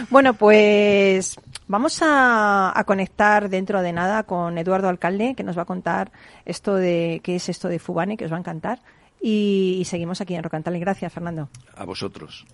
Bueno, 0.09 0.33
pues 0.35 1.37
vamos 1.67 1.99
a, 2.01 2.81
conectar 2.85 3.49
dentro 3.49 3.81
de 3.81 3.91
nada 3.91 4.23
con 4.23 4.57
Eduardo 4.57 4.87
Alcalde, 4.87 5.35
que 5.35 5.43
nos 5.43 5.57
va 5.57 5.63
a 5.63 5.65
contar 5.65 6.11
esto 6.45 6.75
de 6.75 7.19
qué 7.23 7.35
es 7.35 7.49
esto 7.49 7.67
de 7.67 7.79
Fubane, 7.79 8.15
que 8.15 8.25
os 8.25 8.31
va 8.31 8.37
a 8.37 8.39
encantar. 8.39 8.79
Y, 9.21 9.83
seguimos 9.85 10.21
aquí 10.21 10.35
en 10.35 10.43
Rocantal. 10.43 10.79
Gracias, 10.79 11.11
Fernando. 11.11 11.49
A 11.75 11.83
vosotros. 11.83 12.45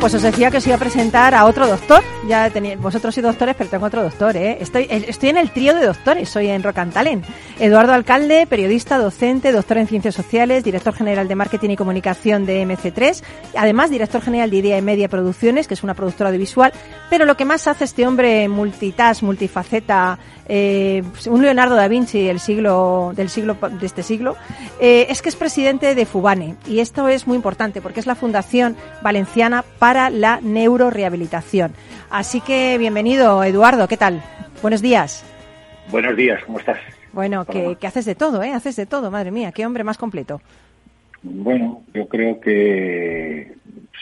Pues 0.00 0.14
os 0.14 0.22
decía 0.22 0.50
que 0.50 0.58
os 0.58 0.66
iba 0.66 0.76
a 0.76 0.78
presentar 0.78 1.34
a 1.34 1.46
otro 1.46 1.66
doctor. 1.66 2.02
Ya 2.28 2.50
tenéis, 2.50 2.78
vosotros 2.78 3.14
sois 3.14 3.24
doctores, 3.24 3.56
pero 3.56 3.70
tengo 3.70 3.86
otro 3.86 4.02
doctor, 4.02 4.36
¿eh? 4.36 4.58
Estoy, 4.60 4.86
estoy 4.90 5.30
en 5.30 5.36
el 5.36 5.50
trío 5.50 5.74
de 5.74 5.86
doctores, 5.86 6.28
soy 6.28 6.48
en 6.48 6.62
Rock 6.62 6.78
and 6.78 6.92
Talent. 6.92 7.24
Eduardo 7.58 7.92
Alcalde, 7.92 8.46
periodista, 8.46 8.98
docente, 8.98 9.52
doctor 9.52 9.78
en 9.78 9.88
ciencias 9.88 10.14
sociales, 10.14 10.62
director 10.62 10.94
general 10.94 11.28
de 11.28 11.34
marketing 11.34 11.70
y 11.70 11.76
comunicación 11.76 12.46
de 12.46 12.64
MC3, 12.66 13.22
además 13.56 13.90
director 13.90 14.20
general 14.20 14.50
de 14.50 14.58
Idea 14.58 14.78
y 14.78 14.82
Media 14.82 15.08
Producciones, 15.08 15.66
que 15.66 15.74
es 15.74 15.82
una 15.82 15.94
productora 15.94 16.28
audiovisual. 16.28 16.72
Pero 17.10 17.24
lo 17.24 17.36
que 17.36 17.44
más 17.44 17.66
hace 17.66 17.84
este 17.84 18.06
hombre 18.06 18.48
multitask, 18.48 19.22
multifaceta, 19.22 20.18
eh, 20.48 21.02
un 21.28 21.42
Leonardo 21.42 21.74
da 21.74 21.88
Vinci 21.88 22.22
del 22.24 22.40
siglo, 22.40 23.12
del 23.14 23.28
siglo, 23.28 23.54
de 23.54 23.86
este 23.86 24.02
siglo, 24.02 24.36
eh, 24.80 25.06
es 25.08 25.22
que 25.22 25.28
es 25.28 25.36
presidente 25.36 25.94
de 25.94 26.06
Fubane. 26.06 26.54
Y 26.66 26.80
esto 26.80 27.08
es 27.08 27.26
muy 27.26 27.36
importante 27.36 27.80
porque 27.80 28.00
es 28.00 28.06
la 28.06 28.14
Fundación 28.14 28.76
Valenciana 29.02 29.64
para 29.78 30.10
la 30.10 30.40
Neurorehabilitación. 30.40 31.72
Así 32.10 32.40
que 32.40 32.78
bienvenido, 32.78 33.42
Eduardo. 33.44 33.88
¿Qué 33.88 33.96
tal? 33.96 34.22
Buenos 34.62 34.82
días. 34.82 35.24
Buenos 35.90 36.16
días, 36.16 36.42
¿cómo 36.44 36.58
estás? 36.58 36.78
Bueno, 37.12 37.44
que, 37.44 37.76
que 37.80 37.86
haces 37.86 38.04
de 38.04 38.14
todo, 38.14 38.42
¿eh? 38.42 38.52
Haces 38.52 38.76
de 38.76 38.86
todo, 38.86 39.10
madre 39.10 39.30
mía, 39.30 39.52
qué 39.52 39.64
hombre 39.64 39.84
más 39.84 39.98
completo. 39.98 40.40
Bueno, 41.22 41.82
yo 41.94 42.06
creo 42.06 42.40
que 42.40 43.54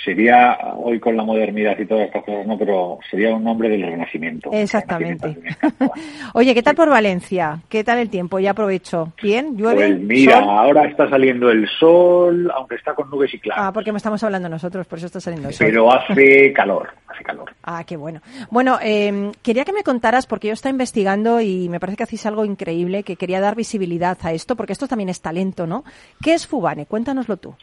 sería 0.04 0.58
hoy 0.76 1.00
con 1.00 1.16
la 1.16 1.24
modernidad 1.24 1.78
y 1.78 1.86
todas 1.86 2.06
estas 2.06 2.24
cosas, 2.24 2.46
no, 2.46 2.58
pero 2.58 2.98
sería 3.10 3.34
un 3.34 3.46
hombre 3.46 3.68
del 3.68 3.82
renacimiento. 3.82 4.50
Exactamente. 4.52 5.38
Oye, 6.34 6.54
¿qué 6.54 6.62
tal 6.62 6.74
por 6.74 6.90
Valencia? 6.90 7.60
¿Qué 7.68 7.82
tal 7.82 7.98
el 7.98 8.10
tiempo? 8.10 8.38
Ya 8.38 8.50
aprovecho. 8.50 9.12
¿Bien? 9.22 9.56
¿Llueve? 9.56 9.88
Pues 9.88 10.00
mira, 10.00 10.38
ahora 10.38 10.86
está 10.86 11.08
saliendo 11.08 11.50
el 11.50 11.68
sol, 11.68 12.50
aunque 12.54 12.76
está 12.76 12.94
con 12.94 13.08
nubes 13.10 13.32
y 13.32 13.38
claro. 13.38 13.62
Ah, 13.62 13.72
porque 13.72 13.92
me 13.92 13.98
estamos 13.98 14.22
hablando 14.22 14.48
nosotros, 14.48 14.86
por 14.86 14.98
eso 14.98 15.06
está 15.06 15.20
saliendo 15.20 15.48
el 15.48 15.54
sol. 15.54 15.66
Pero 15.66 15.92
hace 15.92 16.52
calor, 16.54 16.90
hace 17.08 17.24
calor. 17.24 17.52
Ah, 17.62 17.84
qué 17.84 17.96
bueno. 17.96 18.20
Bueno, 18.50 18.78
eh, 18.82 19.32
quería 19.42 19.64
que 19.64 19.72
me 19.72 19.82
contaras, 19.82 20.26
porque 20.26 20.48
yo 20.48 20.54
estoy 20.54 20.70
investigando 20.70 21.40
y 21.40 21.68
me 21.68 21.80
parece 21.80 21.96
que 21.96 22.02
hacéis 22.04 22.26
algo 22.26 22.44
increíble, 22.44 23.02
que 23.02 23.16
quería 23.16 23.40
dar 23.40 23.56
visibilidad 23.56 24.18
a 24.22 24.32
esto, 24.32 24.56
porque 24.56 24.72
esto 24.72 24.86
también 24.86 25.08
es 25.08 25.20
talento, 25.20 25.66
¿no? 25.66 25.84
¿Qué 26.22 26.34
es 26.34 26.46
Fubane? 26.46 26.86
Cuéntanoslo 26.86 27.36
tú. 27.36 27.54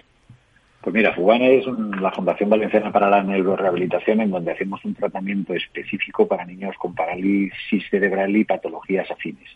Pues 0.81 0.95
mira, 0.95 1.13
Fubane 1.13 1.59
es 1.59 1.65
la 2.01 2.11
Fundación 2.11 2.49
Valenciana 2.49 2.91
para 2.91 3.09
la 3.09 3.23
Neurorehabilitación, 3.23 4.21
en 4.21 4.31
donde 4.31 4.51
hacemos 4.51 4.83
un 4.83 4.95
tratamiento 4.95 5.53
específico 5.53 6.27
para 6.27 6.45
niños 6.45 6.75
con 6.77 6.95
parálisis 6.95 7.87
cerebral 7.89 8.35
y 8.35 8.45
patologías 8.45 9.09
afines. 9.11 9.49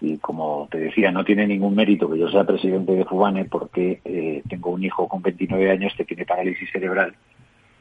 Y 0.00 0.18
como 0.18 0.68
te 0.70 0.78
decía, 0.78 1.12
no 1.12 1.24
tiene 1.24 1.46
ningún 1.46 1.74
mérito 1.74 2.10
que 2.10 2.18
yo 2.18 2.28
sea 2.28 2.44
presidente 2.44 2.92
de 2.92 3.04
Fubane 3.04 3.44
porque 3.44 4.00
eh, 4.04 4.42
tengo 4.48 4.70
un 4.70 4.84
hijo 4.84 5.08
con 5.08 5.22
29 5.22 5.70
años 5.70 5.92
que 5.96 6.04
tiene 6.04 6.24
parálisis 6.24 6.70
cerebral 6.72 7.14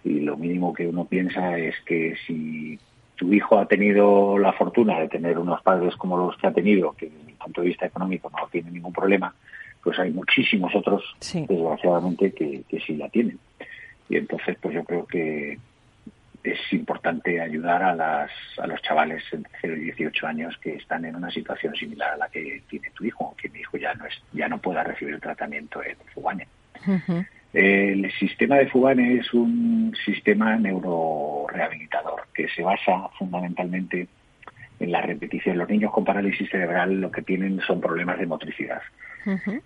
y 0.07 0.21
lo 0.21 0.37
mínimo 0.37 0.73
que 0.73 0.87
uno 0.87 1.05
piensa 1.05 1.57
es 1.57 1.75
que 1.85 2.15
si 2.25 2.79
tu 3.15 3.33
hijo 3.33 3.59
ha 3.59 3.65
tenido 3.67 4.37
la 4.37 4.53
fortuna 4.53 4.99
de 4.99 5.09
tener 5.09 5.37
unos 5.37 5.61
padres 5.61 5.95
como 5.95 6.17
los 6.17 6.37
que 6.37 6.47
ha 6.47 6.53
tenido, 6.53 6.93
que 6.93 7.07
desde 7.07 7.31
el 7.31 7.37
punto 7.37 7.61
de 7.61 7.67
vista 7.67 7.85
económico 7.85 8.29
no 8.29 8.47
tiene 8.49 8.71
ningún 8.71 8.93
problema, 8.93 9.33
pues 9.87 9.99
hay 9.99 10.11
muchísimos 10.11 10.75
otros, 10.75 11.01
desgraciadamente, 11.21 12.33
que, 12.33 12.61
sí 12.85 12.97
la 12.97 13.07
tienen. 13.07 13.39
Y 14.09 14.17
entonces, 14.17 14.57
pues 14.61 14.75
yo 14.75 14.83
creo 14.83 15.05
que 15.05 15.57
es 16.43 16.73
importante 16.73 17.39
ayudar 17.39 17.81
a, 17.81 17.95
las, 17.95 18.29
a 18.57 18.67
los 18.67 18.81
chavales 18.81 19.23
entre 19.31 19.53
0 19.61 19.77
y 19.77 19.85
18 19.85 20.27
años 20.27 20.57
que 20.57 20.75
están 20.75 21.05
en 21.05 21.15
una 21.15 21.31
situación 21.31 21.73
similar 21.73 22.11
a 22.11 22.17
la 22.17 22.27
que 22.27 22.63
tiene 22.69 22.91
tu 22.91 23.05
hijo, 23.05 23.33
que 23.41 23.47
mi 23.47 23.59
hijo 23.59 23.77
ya 23.77 23.93
no 23.93 24.05
es 24.07 24.21
ya 24.33 24.49
no 24.49 24.57
pueda 24.57 24.83
recibir 24.83 25.13
el 25.13 25.21
tratamiento 25.21 25.81
en 25.81 25.95
Fubane. 26.13 26.49
El 27.53 28.11
sistema 28.19 28.57
de 28.57 28.67
Fubane 28.67 29.19
es 29.19 29.33
un 29.33 29.95
sistema 30.05 30.57
neurorehabilitador 30.57 32.27
que 32.33 32.49
se 32.49 32.61
basa 32.61 33.07
fundamentalmente 33.17 34.09
en 34.79 34.91
la 34.91 35.01
repetición. 35.01 35.57
Los 35.57 35.69
niños 35.69 35.91
con 35.91 36.05
parálisis 36.05 36.49
cerebral 36.49 37.01
lo 37.01 37.11
que 37.11 37.21
tienen 37.21 37.59
son 37.61 37.81
problemas 37.81 38.19
de 38.19 38.25
motricidad. 38.25 38.81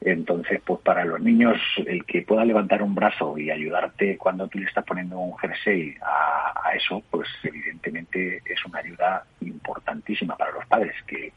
Entonces, 0.01 0.59
pues 0.65 0.79
para 0.81 1.05
los 1.05 1.21
niños, 1.21 1.55
el 1.85 2.03
que 2.05 2.23
pueda 2.23 2.43
levantar 2.43 2.81
un 2.81 2.95
brazo 2.95 3.37
y 3.37 3.51
ayudarte 3.51 4.17
cuando 4.17 4.47
tú 4.47 4.57
le 4.57 4.65
estás 4.65 4.83
poniendo 4.83 5.19
un 5.19 5.37
jersey 5.37 5.93
a, 6.01 6.71
eso, 6.75 7.03
pues 7.11 7.27
evidentemente 7.43 8.41
es 8.45 8.65
una 8.65 8.79
ayuda 8.79 9.23
importantísima 9.41 10.35
para 10.35 10.51
los 10.51 10.65
padres, 10.65 10.95
que 11.05 11.31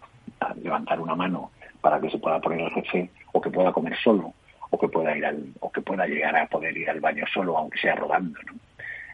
levantar 0.62 1.00
una 1.00 1.14
mano 1.14 1.50
para 1.82 2.00
que 2.00 2.08
se 2.08 2.18
pueda 2.18 2.40
poner 2.40 2.60
el 2.60 2.70
jersey 2.70 3.10
o 3.32 3.42
que 3.42 3.50
pueda 3.50 3.72
comer 3.72 3.94
solo 4.02 4.32
o 4.70 4.78
que 4.78 4.88
pueda 4.88 5.16
ir 5.16 5.26
al, 5.26 5.52
o 5.60 5.70
que 5.70 5.82
pueda 5.82 6.06
llegar 6.06 6.34
a 6.36 6.46
poder 6.46 6.76
ir 6.76 6.88
al 6.88 7.00
baño 7.00 7.24
solo, 7.32 7.58
aunque 7.58 7.78
sea 7.78 7.94
rodando. 7.94 8.38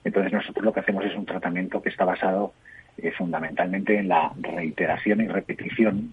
Entonces 0.04 0.32
nosotros 0.32 0.64
lo 0.64 0.72
que 0.72 0.80
hacemos 0.80 1.04
es 1.04 1.14
un 1.14 1.26
tratamiento 1.26 1.82
que 1.82 1.90
está 1.90 2.04
basado 2.04 2.54
eh, 3.02 3.12
fundamentalmente 3.12 3.98
en 3.98 4.08
la 4.08 4.32
reiteración 4.40 5.20
y 5.20 5.28
repetición 5.28 6.12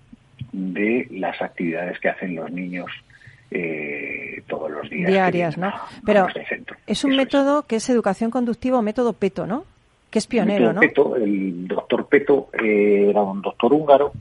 de 0.51 1.07
las 1.11 1.41
actividades 1.41 1.99
que 1.99 2.09
hacen 2.09 2.35
los 2.35 2.51
niños 2.51 2.89
eh, 3.51 4.43
todos 4.47 4.69
los 4.69 4.89
días. 4.89 5.09
Diarias, 5.09 5.57
¿no? 5.57 5.71
Pero 6.05 6.27
es 6.85 7.03
un 7.03 7.15
método 7.15 7.63
que 7.63 7.77
es 7.77 7.89
educación 7.89 8.31
conductiva 8.31 8.79
o 8.79 8.81
método 8.81 9.13
PETO, 9.13 9.47
¿no? 9.47 9.65
Que 10.09 10.19
es 10.19 10.27
pionero, 10.27 10.73
¿no? 10.73 10.81
Peto, 10.81 11.15
el 11.15 11.67
doctor 11.67 12.07
Peto 12.07 12.49
eh, 12.61 13.07
era 13.09 13.21
un 13.21 13.41
doctor 13.41 13.73
húngaro 13.73 14.11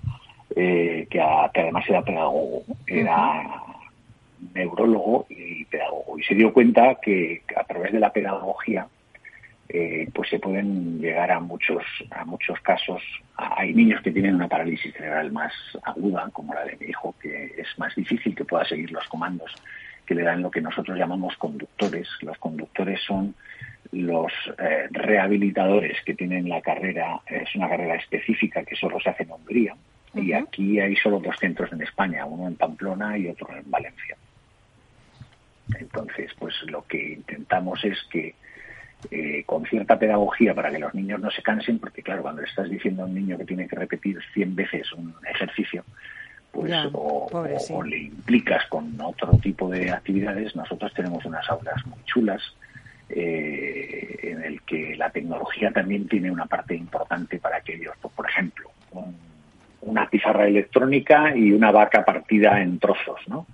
eh, 0.54 1.06
que, 1.10 1.20
además 1.20 1.84
era 1.88 2.02
pedagogo, 2.02 2.62
era 2.86 3.42
neurólogo 4.54 5.26
y 5.28 5.64
pedagogo. 5.64 6.18
Y 6.18 6.22
se 6.22 6.34
dio 6.34 6.52
cuenta 6.52 6.96
que 7.02 7.42
a 7.56 7.64
través 7.64 7.92
de 7.92 8.00
la 8.00 8.12
pedagogía 8.12 8.86
eh, 9.68 10.08
pues 10.14 10.30
se 10.30 10.38
pueden 10.38 11.00
llegar 11.00 11.30
a 11.30 11.40
muchos 11.40 11.82
a 12.10 12.24
muchos 12.24 12.60
casos. 12.60 13.02
Hay 13.36 13.74
niños 13.74 14.00
que 14.02 14.12
tienen 14.12 14.34
una 14.34 14.48
parálisis 14.48 14.92
cerebral 14.94 15.32
más 15.32 15.52
aguda, 15.82 16.28
como 16.32 16.54
la 16.54 16.64
de 16.64 16.76
mi 16.76 16.86
hijo, 16.86 17.14
que 17.20 17.54
es 17.56 17.78
más 17.78 17.94
difícil 17.94 18.34
que 18.34 18.44
pueda 18.44 18.64
seguir 18.64 18.90
los 18.92 19.06
comandos 19.08 19.52
que 20.06 20.14
le 20.14 20.22
dan 20.22 20.40
lo 20.40 20.50
que 20.50 20.60
nosotros 20.60 20.96
llamamos 20.96 21.36
conductores. 21.36 22.08
Los 22.22 22.38
conductores 22.38 23.00
son 23.02 23.34
los 23.92 24.32
eh, 24.58 24.88
rehabilitadores 24.90 25.98
que 26.04 26.14
tienen 26.14 26.48
la 26.48 26.62
carrera, 26.62 27.20
es 27.26 27.54
una 27.54 27.68
carrera 27.68 27.96
específica 27.96 28.64
que 28.64 28.76
solo 28.76 29.00
se 29.00 29.10
hace 29.10 29.24
en 29.24 29.32
Hungría. 29.32 29.76
Y 30.14 30.32
aquí 30.32 30.80
hay 30.80 30.96
solo 30.96 31.18
dos 31.18 31.36
centros 31.38 31.72
en 31.72 31.82
España, 31.82 32.24
uno 32.24 32.46
en 32.46 32.56
Pamplona 32.56 33.18
y 33.18 33.28
otro 33.28 33.48
en 33.54 33.70
Valencia. 33.70 34.16
Entonces, 35.78 36.32
pues 36.38 36.54
lo 36.66 36.86
que 36.86 37.14
intentamos 37.14 37.84
es 37.84 37.98
que 38.10 38.34
eh, 39.11 39.44
con 39.44 39.64
cierta 39.66 39.99
pedagogía 39.99 40.55
para 40.55 40.70
que 40.70 40.78
los 40.78 40.94
niños 40.94 41.20
no 41.20 41.30
se 41.30 41.42
cansen, 41.42 41.78
porque 41.78 42.03
claro, 42.03 42.22
cuando 42.22 42.42
le 42.42 42.49
estás 42.49 42.68
diciendo 42.68 43.03
a 43.03 43.07
un 43.07 43.14
niño 43.14 43.38
que 43.38 43.44
tiene 43.44 43.68
que 43.68 43.76
repetir 43.76 44.18
100 44.32 44.57
veces 44.57 44.92
un 44.92 45.14
ejercicio, 45.28 45.84
pues 46.51 46.72
o, 46.92 47.82
le 47.82 47.99
implicas 47.99 48.66
con 48.66 48.99
otro 49.01 49.36
tipo 49.38 49.68
de 49.68 49.90
actividades, 49.90 50.57
nosotros 50.57 50.92
tenemos 50.94 51.24
unas 51.26 51.49
aulas 51.51 51.86
muy 51.86 52.03
chulas 52.05 52.42
eh, 53.11 54.18
en 54.22 54.42
el 54.42 54.62
que 54.62 54.97
la 54.97 55.11
tecnología 55.11 55.70
también 55.70 56.09
tiene 56.09 56.30
una 56.30 56.47
parte 56.47 56.74
importante 56.74 57.38
para 57.38 57.61
que 57.61 57.74
ellos, 57.74 57.94
pues, 58.01 58.12
por 58.14 58.28
ejemplo, 58.28 58.70
una 59.82 60.09
pizarra 60.09 60.47
electrónica 60.47 61.36
y 61.36 61.53
una 61.53 61.70
vaca 61.70 62.05
partida 62.05 62.61
en 62.61 62.78
trozos, 62.78 63.20
¿no? 63.28 63.47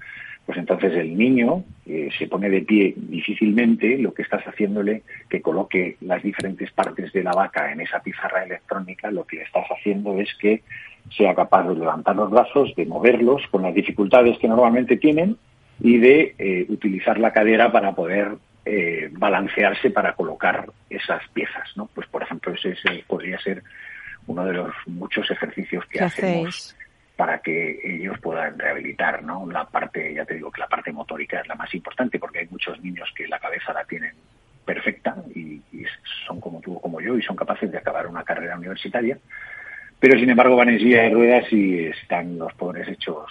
Pues 0.46 0.58
entonces 0.58 0.92
el 0.94 1.16
niño 1.16 1.64
eh, 1.86 2.08
se 2.18 2.26
pone 2.26 2.50
de 2.50 2.62
pie 2.62 2.94
difícilmente, 2.96 3.96
lo 3.98 4.12
que 4.12 4.22
estás 4.22 4.42
haciéndole 4.44 5.02
que 5.28 5.40
coloque 5.40 5.96
las 6.00 6.22
diferentes 6.22 6.70
partes 6.72 7.12
de 7.12 7.22
la 7.22 7.32
vaca 7.32 7.72
en 7.72 7.80
esa 7.80 8.00
pizarra 8.00 8.44
electrónica, 8.44 9.10
lo 9.10 9.24
que 9.24 9.36
le 9.36 9.42
estás 9.42 9.66
haciendo 9.70 10.18
es 10.18 10.34
que 10.40 10.62
sea 11.16 11.34
capaz 11.34 11.68
de 11.68 11.76
levantar 11.76 12.16
los 12.16 12.30
brazos, 12.30 12.74
de 12.76 12.86
moverlos 12.86 13.42
con 13.50 13.62
las 13.62 13.74
dificultades 13.74 14.38
que 14.38 14.48
normalmente 14.48 14.96
tienen 14.96 15.36
y 15.80 15.98
de 15.98 16.34
eh, 16.38 16.66
utilizar 16.68 17.18
la 17.18 17.32
cadera 17.32 17.70
para 17.70 17.92
poder 17.92 18.32
eh, 18.64 19.08
balancearse 19.12 19.90
para 19.90 20.14
colocar 20.14 20.66
esas 20.90 21.22
piezas, 21.32 21.68
¿no? 21.76 21.88
Pues 21.94 22.06
por 22.08 22.22
ejemplo 22.22 22.52
ese, 22.52 22.74
podría 23.06 23.38
ser 23.40 23.62
uno 24.26 24.44
de 24.44 24.54
los 24.54 24.72
muchos 24.86 25.30
ejercicios 25.30 25.84
que 25.86 26.00
hacemos 26.00 26.76
para 27.22 27.38
que 27.38 27.78
ellos 27.84 28.18
puedan 28.18 28.58
rehabilitar, 28.58 29.22
¿no? 29.22 29.48
La 29.48 29.64
parte, 29.64 30.12
ya 30.12 30.24
te 30.24 30.34
digo 30.34 30.50
que 30.50 30.60
la 30.60 30.66
parte 30.66 30.90
motórica 30.90 31.38
es 31.38 31.46
la 31.46 31.54
más 31.54 31.72
importante 31.72 32.18
porque 32.18 32.40
hay 32.40 32.48
muchos 32.50 32.82
niños 32.82 33.08
que 33.14 33.28
la 33.28 33.38
cabeza 33.38 33.72
la 33.72 33.84
tienen 33.84 34.12
perfecta 34.64 35.14
y, 35.32 35.62
son 36.26 36.40
como 36.40 36.60
tú 36.60 36.74
o 36.74 36.80
como 36.80 37.00
yo 37.00 37.16
y 37.16 37.22
son 37.22 37.36
capaces 37.36 37.70
de 37.70 37.78
acabar 37.78 38.08
una 38.08 38.24
carrera 38.24 38.58
universitaria, 38.58 39.18
pero 40.00 40.18
sin 40.18 40.30
embargo 40.30 40.56
van 40.56 40.70
en 40.70 40.80
silla 40.80 41.02
de 41.02 41.10
ruedas 41.10 41.52
y 41.52 41.86
están 41.86 42.38
los 42.38 42.52
pobres 42.54 42.88
hechos 42.88 43.30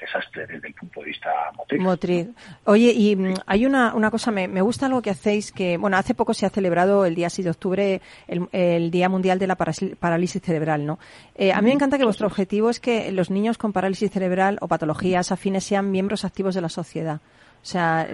desastre 0.00 0.46
desde 0.46 0.68
el 0.68 0.74
punto 0.74 1.00
de 1.00 1.06
vista 1.06 1.30
motriz. 1.56 1.80
Motriz. 1.80 2.28
Oye, 2.64 2.92
y 2.92 3.16
mm, 3.16 3.34
hay 3.46 3.66
una, 3.66 3.94
una 3.94 4.10
cosa, 4.10 4.30
me, 4.30 4.48
me 4.48 4.62
gusta 4.62 4.86
algo 4.86 5.02
que 5.02 5.10
hacéis, 5.10 5.52
que, 5.52 5.76
bueno, 5.76 5.96
hace 5.96 6.14
poco 6.14 6.34
se 6.34 6.46
ha 6.46 6.50
celebrado 6.50 7.04
el 7.04 7.14
día 7.14 7.30
6 7.30 7.44
de 7.44 7.50
octubre 7.50 8.00
el, 8.26 8.48
el 8.52 8.90
Día 8.90 9.08
Mundial 9.08 9.38
de 9.38 9.46
la 9.46 9.56
Parálisis 9.56 10.42
Cerebral, 10.42 10.86
¿no? 10.86 10.98
Eh, 11.34 11.52
a 11.52 11.60
mí 11.60 11.68
me 11.68 11.74
encanta 11.74 11.98
que 11.98 12.04
vuestro 12.04 12.26
objetivo 12.26 12.70
es 12.70 12.80
que 12.80 13.12
los 13.12 13.30
niños 13.30 13.58
con 13.58 13.72
parálisis 13.72 14.10
cerebral 14.10 14.58
o 14.60 14.68
patologías 14.68 15.32
afines 15.32 15.64
sean 15.64 15.90
miembros 15.90 16.24
activos 16.24 16.54
de 16.54 16.60
la 16.60 16.68
sociedad. 16.68 17.20
O 17.62 17.66
sea, 17.66 18.08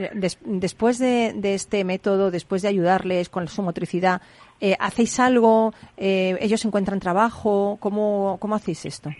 después 0.44 0.98
de, 0.98 1.32
este 1.54 1.84
método, 1.84 2.32
después 2.32 2.62
de 2.62 2.68
ayudarles 2.68 3.28
con 3.28 3.46
su 3.46 3.62
motricidad, 3.62 4.20
eh, 4.60 4.76
¿hacéis 4.80 5.20
algo? 5.20 5.72
Eh, 5.96 6.36
¿Ellos 6.40 6.64
encuentran 6.64 6.98
trabajo? 6.98 7.76
¿Cómo, 7.78 8.38
cómo 8.40 8.56
hacéis 8.56 8.84
esto? 8.86 9.10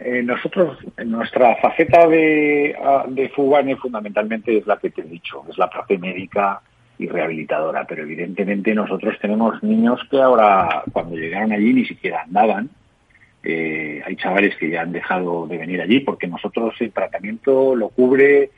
Eh, 0.00 0.22
nosotros, 0.22 0.78
nuestra 1.04 1.56
faceta 1.56 2.06
de, 2.06 2.76
ah, 2.80 3.04
de 3.08 3.28
Fugane 3.30 3.76
fundamentalmente 3.76 4.56
es 4.56 4.66
la 4.66 4.76
que 4.76 4.90
te 4.90 5.00
he 5.00 5.04
dicho, 5.04 5.44
es 5.50 5.58
la 5.58 5.68
parte 5.68 5.98
médica 5.98 6.60
y 6.98 7.08
rehabilitadora, 7.08 7.84
pero 7.84 8.02
evidentemente 8.02 8.74
nosotros 8.74 9.16
tenemos 9.20 9.60
niños 9.62 10.00
que 10.08 10.20
ahora, 10.20 10.84
cuando 10.92 11.16
llegaron 11.16 11.52
allí, 11.52 11.72
ni 11.72 11.84
siquiera 11.84 12.22
andaban. 12.22 12.70
Eh, 13.42 14.02
hay 14.04 14.16
chavales 14.16 14.56
que 14.56 14.70
ya 14.70 14.82
han 14.82 14.92
dejado 14.92 15.46
de 15.46 15.58
venir 15.58 15.80
allí 15.80 16.00
porque 16.00 16.26
nosotros 16.26 16.74
el 16.80 16.92
tratamiento 16.92 17.74
lo 17.74 17.88
cubre 17.88 18.50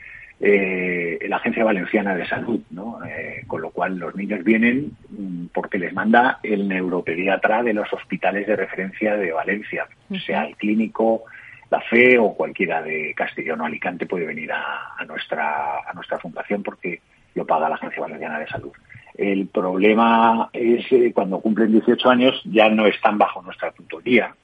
eh, 0.43 1.19
la 1.29 1.37
Agencia 1.37 1.65
Valenciana 1.65 2.15
de 2.15 2.27
Salud, 2.27 2.61
¿no? 2.71 2.99
Eh, 3.05 3.45
con 3.47 3.61
lo 3.61 3.71
cual 3.71 3.99
los 3.99 4.15
niños 4.17 4.43
vienen 4.43 4.93
mm, 5.11 5.47
porque 5.53 5.79
les 5.79 5.93
manda 5.93 6.41
el 6.43 6.67
neuropediatra 6.67 7.63
de 7.63 7.75
los 7.75 7.93
hospitales 7.93 8.47
de 8.47 8.57
referencia 8.57 9.17
de 9.17 9.33
Valencia, 9.33 9.87
sea 10.25 10.47
el 10.47 10.57
clínico, 10.57 11.25
la 11.71 11.83
FE 11.83 12.19
o 12.19 12.35
cualquiera 12.35 12.81
de 12.83 13.13
Castellón 13.15 13.61
o 13.61 13.67
Alicante 13.67 14.07
puede 14.07 14.25
venir 14.25 14.51
a, 14.51 15.05
nuestra, 15.07 15.81
a 15.87 15.93
nuestra 15.93 16.19
fundación 16.19 16.63
porque 16.63 17.01
lo 17.35 17.47
paga 17.47 17.69
la 17.69 17.75
Agencia 17.75 18.01
Valenciana 18.01 18.39
de 18.39 18.49
Salud. 18.49 18.73
El 19.15 19.47
problema 19.49 20.49
es 20.55 20.91
eh, 20.91 21.13
cuando 21.15 21.41
cumplen 21.41 21.73
18 21.73 22.09
años 22.09 22.41
ya 22.45 22.71
no 22.71 22.87
están 22.87 23.19
bajo 23.19 23.43
nuestra 23.43 23.73
tutoría 23.73 24.35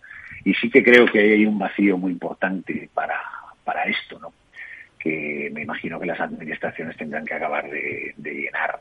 y 0.45 0.53
sí 0.55 0.71
que 0.71 0.85
creo 0.85 1.07
que 1.07 1.21
hay 1.21 1.47
un 1.47 1.59
vacío 1.59 1.97
muy 1.97 2.13
importante 2.13 2.91
para, 2.93 3.19
para 3.65 3.85
esto, 3.85 4.19
¿no? 4.19 4.33
Que 5.07 5.51
me 5.53 5.63
imagino 5.63 6.01
que 6.01 6.07
las 6.07 6.21
administraciones 6.21 6.97
tendrán 6.97 7.25
que 7.25 7.35
acabar 7.35 7.69
de, 7.71 8.15
llenar 8.17 8.81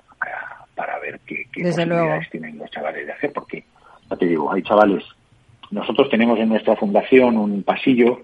para, 0.75 0.99
ver 0.99 1.19
qué, 1.25 1.45
posibilidades 1.53 2.29
tienen 2.31 2.57
los 2.57 2.69
chavales 2.71 3.05
de 3.05 3.13
hacer, 3.13 3.31
porque, 3.31 3.63
ya 4.09 4.15
te 4.17 4.25
digo, 4.25 4.51
hay 4.51 4.63
chavales, 4.63 5.03
nosotros 5.71 6.09
tenemos 6.09 6.39
en 6.39 6.49
nuestra 6.49 6.75
fundación 6.75 7.37
un 7.37 7.63
pasillo 7.63 8.23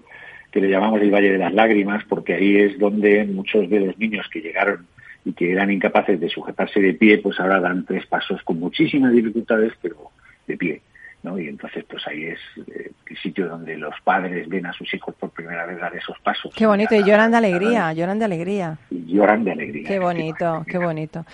que 0.50 0.60
le 0.60 0.68
llamamos 0.68 1.00
el 1.00 1.10
Valle 1.10 1.32
de 1.32 1.38
las 1.38 1.54
Lágrimas, 1.54 2.04
porque 2.08 2.34
ahí 2.34 2.56
es 2.56 2.78
donde 2.78 3.24
muchos 3.24 3.70
de 3.70 3.80
los 3.80 3.98
niños 3.98 4.28
que 4.30 4.40
llegaron 4.40 4.86
y 5.24 5.32
que 5.32 5.52
eran 5.52 5.70
incapaces 5.70 6.18
de 6.20 6.28
sujetarse 6.28 6.80
de 6.80 6.94
pie, 6.94 7.18
pues 7.18 7.38
ahora 7.38 7.60
dan 7.60 7.86
tres 7.86 8.06
pasos 8.06 8.42
con 8.42 8.58
muchísimas 8.58 9.12
dificultades, 9.12 9.72
pero 9.80 10.10
de 10.46 10.56
pie. 10.56 10.82
¿No? 11.22 11.38
Y 11.38 11.48
entonces, 11.48 11.84
pues 11.88 12.06
ahí 12.06 12.24
es 12.24 12.38
eh, 12.68 12.90
el 13.06 13.16
sitio 13.18 13.48
donde 13.48 13.76
los 13.76 13.94
padres 14.02 14.48
ven 14.48 14.66
a 14.66 14.72
sus 14.72 14.92
hijos 14.92 15.14
por 15.14 15.30
primera 15.30 15.66
vez 15.66 15.78
dar 15.80 15.94
esos 15.94 16.18
pasos. 16.20 16.52
Qué 16.54 16.66
bonito, 16.66 16.94
y 16.94 17.04
lloran 17.04 17.30
de 17.30 17.36
alegría, 17.36 17.92
lloran 17.92 18.18
de 18.18 18.24
alegría. 18.24 18.78
Y 18.90 19.14
lloran 19.14 19.44
de 19.44 19.52
alegría. 19.52 19.88
Qué 19.88 19.98
bonito, 19.98 20.64
qué 20.68 20.78
bonito. 20.78 21.24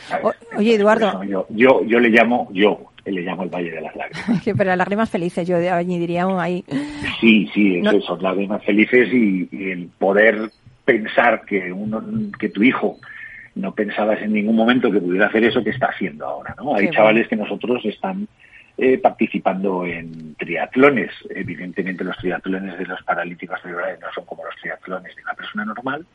oye, 0.57 0.74
Eduardo. 0.74 1.22
Yo, 1.24 1.47
yo, 1.51 1.84
yo, 1.84 2.01
le 2.01 2.11
llamo, 2.11 2.49
yo 2.53 2.93
le 3.07 3.22
llamo 3.22 3.45
el 3.45 3.49
Valle 3.49 3.70
de 3.70 3.80
las 3.80 3.97
Lágrimas. 3.97 4.43
pero 4.57 4.64
las 4.64 4.78
lágrimas 4.78 5.11
felices, 5.11 5.47
yo 5.49 5.57
añadiría 5.57 6.26
ahí. 6.39 6.64
Sí, 7.20 7.51
sí, 7.55 7.82
son 8.07 8.22
lágrimas 8.22 8.62
felices 8.64 9.09
y, 9.12 9.49
el 9.70 9.89
poder 9.99 10.51
pensar 10.84 11.43
que 11.45 11.72
uno, 11.72 12.03
que 12.39 12.49
tu 12.49 12.62
hijo 12.62 12.99
no 13.55 13.72
pensabas 13.72 14.22
en 14.22 14.32
ningún 14.32 14.57
momento 14.57 14.91
que 14.91 15.01
pudiera 15.01 15.26
hacer 15.26 15.45
eso 15.45 15.62
que 15.62 15.70
está 15.70 15.86
haciendo 15.86 16.26
ahora, 16.26 16.55
¿no? 16.57 16.74
Hay 16.76 16.91
chavales 16.91 17.26
que 17.28 17.36
nosotros 17.36 17.84
están 17.84 18.28
eh, 18.81 18.97
participando 18.99 19.85
en 19.85 20.37
triatlones. 20.37 21.11
Evidentemente 21.31 22.05
los 22.05 22.16
triatlones 22.16 22.79
de 22.79 22.87
los 22.87 23.03
paralíticos 23.03 23.61
cerebrales 23.61 23.99
no 24.01 24.07
son 24.14 24.24
como 24.24 24.45
los 24.45 24.55
triatlones 24.55 25.16
de 25.16 25.22
una 25.22 25.35
persona 25.35 25.64
normal, 25.64 26.07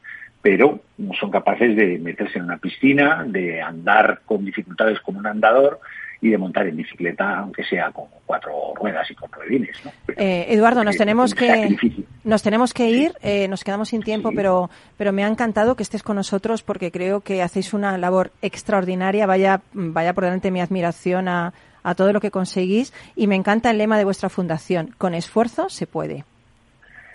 pero 0.42 0.80
son 1.20 1.30
capaces 1.30 1.76
de 1.76 2.00
meterse 2.00 2.40
en 2.40 2.46
una 2.46 2.58
piscina, 2.58 3.26
de 3.28 3.62
andar 3.62 4.22
con 4.26 4.46
dificultades 4.46 5.02
como 5.02 5.20
un 5.20 5.28
andador 5.28 5.82
y 6.22 6.30
de 6.30 6.38
montar 6.38 6.66
en 6.66 6.78
bicicleta, 6.78 7.40
aunque 7.40 7.66
sea 7.66 7.92
con 7.92 8.06
cuatro 8.26 8.74
ruedas 8.76 9.12
y 9.12 9.16
con 9.16 9.30
ruedines. 9.30 9.76
Eh, 10.16 10.46
Eduardo, 10.48 10.86
nos 10.86 10.96
tenemos 10.96 11.36
que 11.36 11.76
nos 12.24 12.44
tenemos 12.44 12.74
que 12.74 12.90
ir, 12.90 13.12
eh, 13.22 13.50
nos 13.50 13.66
quedamos 13.66 13.90
sin 13.90 14.04
tiempo, 14.04 14.32
pero 14.34 14.70
pero 14.96 15.12
me 15.12 15.26
ha 15.26 15.28
encantado 15.28 15.76
que 15.76 15.84
estés 15.84 16.02
con 16.02 16.16
nosotros 16.16 16.64
porque 16.64 16.92
creo 16.92 17.20
que 17.20 17.42
hacéis 17.42 17.74
una 17.74 17.98
labor 17.98 18.32
extraordinaria. 18.42 19.26
Vaya 19.26 19.60
vaya 19.74 20.14
por 20.14 20.24
delante 20.24 20.50
mi 20.50 20.62
admiración 20.62 21.28
a 21.28 21.54
a 21.84 21.96
todo 21.96 22.14
lo 22.14 22.22
que 22.22 22.32
conseguís 22.32 22.94
y 23.16 23.28
me 23.28 23.36
encanta 23.36 23.70
el 23.70 23.78
lema 23.78 23.98
de 23.98 24.06
vuestra 24.06 24.30
fundación, 24.30 24.96
con 24.98 25.14
esfuerzo 25.14 25.70
se 25.70 25.88
puede. 25.88 26.26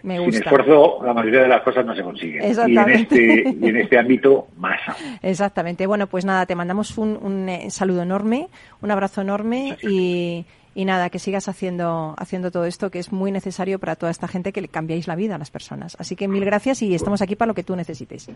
Me 0.03 0.19
gusta. 0.19 0.33
Sin 0.33 0.43
esfuerzo, 0.45 1.01
la 1.05 1.13
mayoría 1.13 1.43
de 1.43 1.49
las 1.49 1.63
cosas 1.63 1.85
no 1.85 1.95
se 1.95 2.03
consiguen. 2.03 2.43
Exactamente. 2.43 3.17
Y 3.17 3.31
en 3.31 3.49
este, 3.49 3.69
en 3.69 3.77
este 3.77 3.99
ámbito, 3.99 4.49
más. 4.57 4.81
Exactamente. 5.23 5.87
Bueno, 5.87 6.07
pues 6.07 6.25
nada, 6.25 6.47
te 6.47 6.55
mandamos 6.55 6.97
un, 6.99 7.19
un 7.21 7.49
eh, 7.49 7.71
saludo 7.71 8.03
enorme, 8.03 8.49
un 8.81 8.91
abrazo 8.91 9.23
enorme 9.23 9.77
y, 9.83 10.45
y, 10.75 10.85
nada, 10.85 11.11
que 11.11 11.19
sigas 11.19 11.49
haciendo, 11.49 12.15
haciendo 12.17 12.51
todo 12.51 12.65
esto 12.65 12.91
que 12.91 13.01
es 13.01 13.13
muy 13.13 13.33
necesario 13.33 13.79
para 13.79 13.97
toda 13.97 14.13
esta 14.13 14.29
gente 14.29 14.53
que 14.53 14.61
le 14.61 14.69
cambiáis 14.69 15.09
la 15.09 15.17
vida 15.17 15.35
a 15.35 15.39
las 15.39 15.51
personas. 15.51 15.97
Así 15.99 16.15
que 16.15 16.29
mil 16.29 16.45
gracias 16.45 16.81
y 16.83 16.95
estamos 16.95 17.21
aquí 17.21 17.35
para 17.35 17.49
lo 17.49 17.55
que 17.55 17.65
tú 17.65 17.75
necesites. 17.75 18.31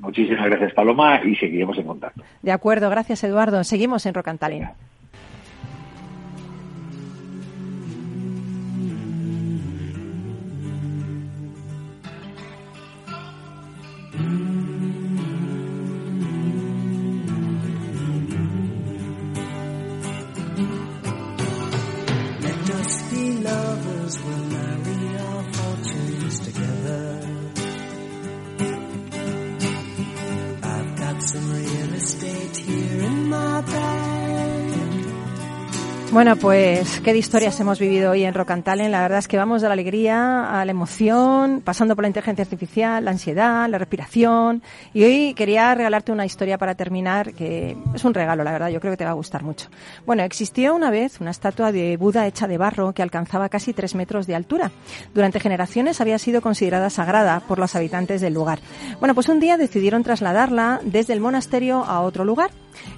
Muchísimas 0.00 0.46
gracias, 0.46 0.72
Paloma, 0.74 1.20
y 1.24 1.36
seguiremos 1.36 1.78
en 1.78 1.86
contacto. 1.86 2.22
De 2.42 2.52
acuerdo, 2.52 2.90
gracias, 2.90 3.22
Eduardo. 3.22 3.62
Seguimos 3.62 4.04
en 4.06 4.14
lovers 23.42 24.22
will 24.22 24.44
marry 24.44 25.18
our 25.18 25.42
fortunes 25.52 26.40
together. 26.40 27.20
I've 30.62 30.96
got 30.96 31.22
some 31.22 31.52
real 31.52 31.94
estate 31.94 32.56
here 32.56 33.02
in 33.02 33.28
my 33.28 33.60
bag. 33.62 34.47
Bueno, 36.10 36.36
pues 36.36 37.00
qué 37.00 37.14
historias 37.14 37.60
hemos 37.60 37.78
vivido 37.78 38.12
hoy 38.12 38.24
en 38.24 38.32
Rocantalen. 38.32 38.90
La 38.90 39.02
verdad 39.02 39.18
es 39.18 39.28
que 39.28 39.36
vamos 39.36 39.60
de 39.60 39.68
la 39.68 39.74
alegría 39.74 40.58
a 40.58 40.64
la 40.64 40.70
emoción, 40.70 41.60
pasando 41.62 41.94
por 41.94 42.02
la 42.02 42.08
inteligencia 42.08 42.42
artificial, 42.42 43.04
la 43.04 43.10
ansiedad, 43.10 43.68
la 43.68 43.76
respiración. 43.76 44.62
Y 44.94 45.04
hoy 45.04 45.34
quería 45.34 45.74
regalarte 45.74 46.10
una 46.10 46.24
historia 46.24 46.56
para 46.56 46.74
terminar, 46.74 47.34
que 47.34 47.76
es 47.94 48.04
un 48.04 48.14
regalo, 48.14 48.42
la 48.42 48.52
verdad, 48.52 48.68
yo 48.70 48.80
creo 48.80 48.94
que 48.94 48.96
te 48.96 49.04
va 49.04 49.10
a 49.10 49.14
gustar 49.14 49.42
mucho. 49.42 49.68
Bueno, 50.06 50.22
existió 50.22 50.74
una 50.74 50.90
vez 50.90 51.20
una 51.20 51.30
estatua 51.30 51.72
de 51.72 51.98
Buda 51.98 52.26
hecha 52.26 52.48
de 52.48 52.56
barro 52.56 52.94
que 52.94 53.02
alcanzaba 53.02 53.50
casi 53.50 53.74
tres 53.74 53.94
metros 53.94 54.26
de 54.26 54.34
altura. 54.34 54.70
Durante 55.12 55.40
generaciones 55.40 56.00
había 56.00 56.18
sido 56.18 56.40
considerada 56.40 56.88
sagrada 56.88 57.40
por 57.40 57.58
los 57.58 57.76
habitantes 57.76 58.22
del 58.22 58.32
lugar. 58.32 58.60
Bueno, 58.98 59.14
pues 59.14 59.28
un 59.28 59.40
día 59.40 59.58
decidieron 59.58 60.04
trasladarla 60.04 60.80
desde 60.84 61.12
el 61.12 61.20
monasterio 61.20 61.84
a 61.84 62.00
otro 62.00 62.24
lugar. 62.24 62.50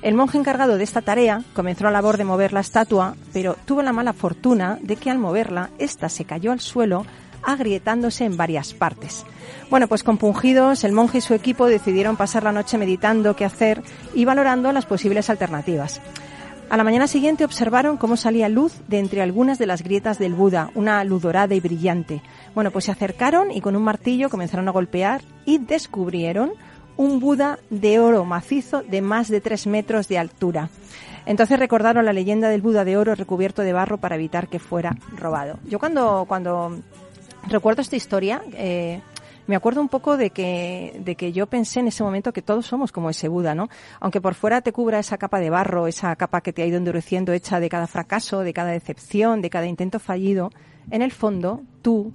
El 0.03 0.15
monje 0.15 0.39
encargado 0.39 0.77
de 0.77 0.85
esta 0.85 1.03
tarea 1.03 1.43
comenzó 1.55 1.85
la 1.85 1.91
labor 1.91 2.17
de 2.17 2.25
mover 2.25 2.53
la 2.53 2.61
estatua, 2.61 3.17
pero 3.33 3.57
tuvo 3.65 3.83
la 3.83 3.93
mala 3.93 4.13
fortuna 4.13 4.79
de 4.83 4.97
que 4.97 5.11
al 5.11 5.19
moverla, 5.19 5.71
ésta 5.79 6.09
se 6.09 6.25
cayó 6.25 6.53
al 6.53 6.61
suelo 6.61 7.05
agrietándose 7.43 8.25
en 8.25 8.37
varias 8.37 8.75
partes. 8.75 9.25
Bueno, 9.71 9.89
pues 9.89 10.03
compungidos, 10.03 10.85
el 10.85 10.93
monje 10.93 11.19
y 11.19 11.23
su 11.23 11.35
equipo 11.35 11.67
decidieron 11.67 12.17
pasar 12.17 12.43
la 12.43 12.53
noche 12.53 12.79
meditando 12.79 13.37
qué 13.37 13.45
hacer 13.45 13.83
y 14.15 14.25
valorando 14.25 14.73
las 14.73 14.87
posibles 14.87 15.31
alternativas. 15.31 16.01
A 16.71 16.77
la 16.77 16.85
mañana 16.85 17.09
siguiente 17.09 17.45
observaron 17.45 17.97
cómo 17.97 18.17
salía 18.17 18.49
luz 18.49 18.75
de 18.87 19.01
entre 19.01 19.23
algunas 19.23 19.59
de 19.59 19.67
las 19.67 19.83
grietas 19.83 20.21
del 20.21 20.35
Buda, 20.35 20.71
una 20.77 21.03
luz 21.03 21.23
dorada 21.23 21.53
y 21.55 21.61
brillante. 21.61 22.23
Bueno, 22.55 22.71
pues 22.71 22.85
se 22.85 22.93
acercaron 22.93 23.51
y 23.51 23.61
con 23.61 23.75
un 23.75 23.83
martillo 23.83 24.31
comenzaron 24.31 24.69
a 24.69 24.71
golpear 24.71 25.21
y 25.45 25.59
descubrieron 25.59 26.53
un 27.01 27.19
Buda 27.19 27.59
de 27.71 27.99
oro 27.99 28.27
macizo 28.27 28.83
de 28.83 29.01
más 29.01 29.29
de 29.29 29.41
tres 29.41 29.67
metros 29.67 30.07
de 30.07 30.19
altura. 30.19 30.69
Entonces 31.25 31.59
recordaron 31.59 32.05
la 32.05 32.13
leyenda 32.13 32.51
del 32.51 32.61
Buda 32.61 32.85
de 32.85 32.99
oro 32.99 33.15
recubierto 33.15 33.63
de 33.63 33.73
barro 33.73 33.97
para 33.97 34.17
evitar 34.17 34.49
que 34.49 34.59
fuera 34.59 34.95
robado. 35.17 35.59
Yo 35.65 35.79
cuando, 35.79 36.27
cuando 36.29 36.79
recuerdo 37.49 37.81
esta 37.81 37.97
historia, 37.97 38.43
eh, 38.53 39.01
me 39.47 39.57
acuerdo 39.57 39.81
un 39.81 39.89
poco 39.89 40.19
de 40.19 40.29
que, 40.29 41.01
de 41.03 41.15
que 41.17 41.33
yo 41.33 41.47
pensé 41.47 41.81
en 41.81 41.89
ese 41.89 42.03
momento 42.03 42.35
que 42.35 42.43
todos 42.43 42.67
somos 42.67 42.93
como 42.93 43.09
ese 43.09 43.29
Buda, 43.29 43.55
¿no? 43.55 43.71
Aunque 44.01 44.21
por 44.21 44.35
fuera 44.35 44.61
te 44.61 44.71
cubra 44.71 44.99
esa 44.99 45.17
capa 45.17 45.41
de 45.41 45.49
barro, 45.49 45.87
esa 45.87 46.15
capa 46.17 46.43
que 46.43 46.53
te 46.53 46.63
ha 46.63 46.67
ido 46.67 46.77
endureciendo 46.77 47.33
hecha 47.33 47.61
de 47.61 47.71
cada 47.71 47.87
fracaso, 47.87 48.41
de 48.41 48.53
cada 48.53 48.73
decepción, 48.73 49.41
de 49.41 49.49
cada 49.49 49.65
intento 49.65 50.01
fallido, 50.01 50.51
en 50.91 51.01
el 51.01 51.13
fondo, 51.13 51.63
tú, 51.81 52.13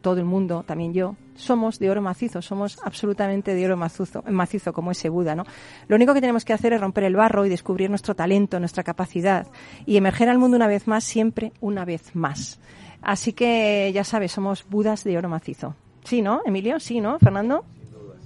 todo 0.00 0.18
el 0.18 0.24
mundo, 0.24 0.64
también 0.66 0.92
yo, 0.92 1.14
somos 1.36 1.78
de 1.78 1.90
oro 1.90 2.02
macizo, 2.02 2.42
somos 2.42 2.78
absolutamente 2.84 3.54
de 3.54 3.64
oro 3.64 3.76
macizo, 3.76 4.22
macizo 4.28 4.72
como 4.72 4.90
ese 4.90 5.08
Buda, 5.08 5.34
¿no? 5.34 5.44
Lo 5.88 5.96
único 5.96 6.14
que 6.14 6.20
tenemos 6.20 6.44
que 6.44 6.52
hacer 6.52 6.72
es 6.72 6.80
romper 6.80 7.04
el 7.04 7.16
barro 7.16 7.44
y 7.46 7.48
descubrir 7.48 7.90
nuestro 7.90 8.14
talento, 8.14 8.58
nuestra 8.58 8.82
capacidad 8.82 9.46
y 9.86 9.96
emerger 9.96 10.28
al 10.28 10.38
mundo 10.38 10.56
una 10.56 10.66
vez 10.66 10.86
más, 10.86 11.04
siempre 11.04 11.52
una 11.60 11.84
vez 11.84 12.14
más. 12.14 12.58
Así 13.02 13.32
que 13.32 13.90
ya 13.92 14.04
sabes, 14.04 14.32
somos 14.32 14.64
Budas 14.68 15.04
de 15.04 15.18
oro 15.18 15.28
macizo. 15.28 15.74
Sí, 16.04 16.22
¿no, 16.22 16.40
Emilio? 16.44 16.80
Sí, 16.80 17.00
¿no, 17.00 17.18
Fernando? 17.18 17.64
Sin 17.80 17.90
duda, 17.90 18.16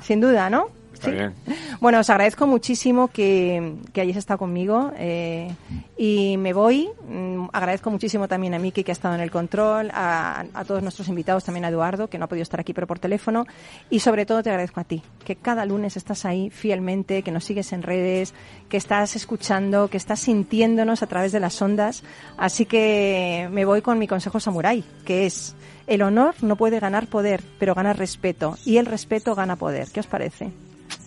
sin 0.00 0.20
duda. 0.20 0.50
¿no? 0.50 0.77
Está 0.98 1.10
bien. 1.12 1.34
Bueno, 1.80 2.00
os 2.00 2.10
agradezco 2.10 2.46
muchísimo 2.48 3.08
que, 3.08 3.76
que 3.92 4.00
hayáis 4.00 4.16
estado 4.16 4.38
conmigo 4.38 4.92
eh, 4.96 5.54
y 5.96 6.36
me 6.36 6.52
voy. 6.52 6.88
Mm, 7.08 7.46
agradezco 7.52 7.90
muchísimo 7.90 8.26
también 8.26 8.54
a 8.54 8.58
Miki 8.58 8.82
que 8.82 8.90
ha 8.90 8.98
estado 8.98 9.14
en 9.14 9.20
el 9.20 9.30
control, 9.30 9.90
a, 9.94 10.44
a 10.52 10.64
todos 10.64 10.82
nuestros 10.82 11.06
invitados, 11.08 11.44
también 11.44 11.64
a 11.64 11.68
Eduardo 11.68 12.08
que 12.08 12.18
no 12.18 12.24
ha 12.24 12.28
podido 12.28 12.42
estar 12.42 12.58
aquí 12.58 12.72
pero 12.72 12.88
por 12.88 12.98
teléfono 12.98 13.46
y 13.90 14.00
sobre 14.00 14.26
todo 14.26 14.42
te 14.42 14.50
agradezco 14.50 14.80
a 14.80 14.84
ti, 14.84 15.02
que 15.24 15.36
cada 15.36 15.64
lunes 15.64 15.96
estás 15.96 16.24
ahí 16.24 16.50
fielmente, 16.50 17.22
que 17.22 17.30
nos 17.30 17.44
sigues 17.44 17.72
en 17.72 17.82
redes, 17.82 18.34
que 18.68 18.76
estás 18.76 19.14
escuchando, 19.14 19.88
que 19.88 19.98
estás 19.98 20.18
sintiéndonos 20.20 21.04
a 21.04 21.06
través 21.06 21.30
de 21.30 21.38
las 21.38 21.62
ondas. 21.62 22.02
Así 22.36 22.66
que 22.66 23.48
me 23.52 23.64
voy 23.64 23.82
con 23.82 23.98
mi 23.98 24.08
consejo 24.08 24.40
samurái, 24.40 24.84
que 25.04 25.26
es 25.26 25.54
el 25.86 26.02
honor 26.02 26.34
no 26.42 26.56
puede 26.56 26.80
ganar 26.80 27.06
poder, 27.06 27.42
pero 27.58 27.74
gana 27.74 27.92
respeto 27.92 28.56
y 28.64 28.76
el 28.76 28.86
respeto 28.86 29.34
gana 29.34 29.56
poder. 29.56 29.88
¿Qué 29.92 30.00
os 30.00 30.06
parece? 30.06 30.50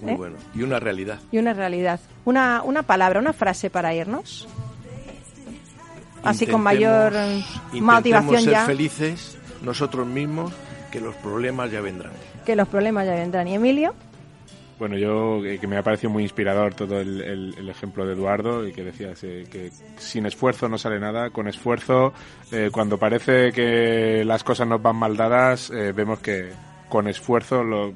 Muy 0.01 0.13
¿Eh? 0.13 0.15
bueno. 0.17 0.35
Y 0.55 0.63
una 0.63 0.79
realidad. 0.79 1.19
Y 1.31 1.37
una 1.37 1.53
realidad. 1.53 1.99
Una, 2.25 2.61
una 2.63 2.83
palabra, 2.83 3.19
una 3.19 3.33
frase 3.33 3.69
para 3.69 3.93
irnos. 3.93 4.47
Así 6.23 6.45
con 6.45 6.61
mayor 6.61 7.13
Intentemos 7.73 7.81
motivación 7.95 8.41
ser 8.43 8.51
ya. 8.51 8.65
felices 8.65 9.37
nosotros 9.63 10.05
mismos, 10.07 10.53
que 10.91 10.99
los 10.99 11.15
problemas 11.15 11.71
ya 11.71 11.81
vendrán. 11.81 12.11
Que 12.45 12.55
los 12.55 12.67
problemas 12.67 13.05
ya 13.07 13.13
vendrán. 13.15 13.47
¿Y 13.47 13.55
Emilio? 13.55 13.93
Bueno, 14.79 14.97
yo 14.97 15.45
eh, 15.45 15.59
que 15.59 15.67
me 15.67 15.77
ha 15.77 15.83
parecido 15.83 16.09
muy 16.09 16.23
inspirador 16.23 16.73
todo 16.73 16.99
el, 16.99 17.21
el- 17.21 17.55
el 17.57 17.69
ejemplo 17.69 18.05
de 18.05 18.13
Eduardo 18.13 18.67
y 18.67 18.73
que 18.73 18.83
decía 18.83 19.13
eh, 19.21 19.45
que 19.51 19.71
sin 19.97 20.25
esfuerzo 20.25 20.67
no 20.69 20.79
sale 20.79 20.99
nada, 20.99 21.29
con 21.29 21.47
esfuerzo, 21.47 22.13
eh, 22.51 22.69
cuando 22.71 22.97
parece 22.97 23.51
que 23.51 24.23
las 24.25 24.43
cosas 24.43 24.67
nos 24.67 24.81
van 24.81 24.95
mal 24.95 25.15
dadas, 25.15 25.69
eh, 25.69 25.91
vemos 25.91 26.19
que 26.19 26.49
con 26.89 27.07
esfuerzo, 27.07 27.63
lo, 27.63 27.93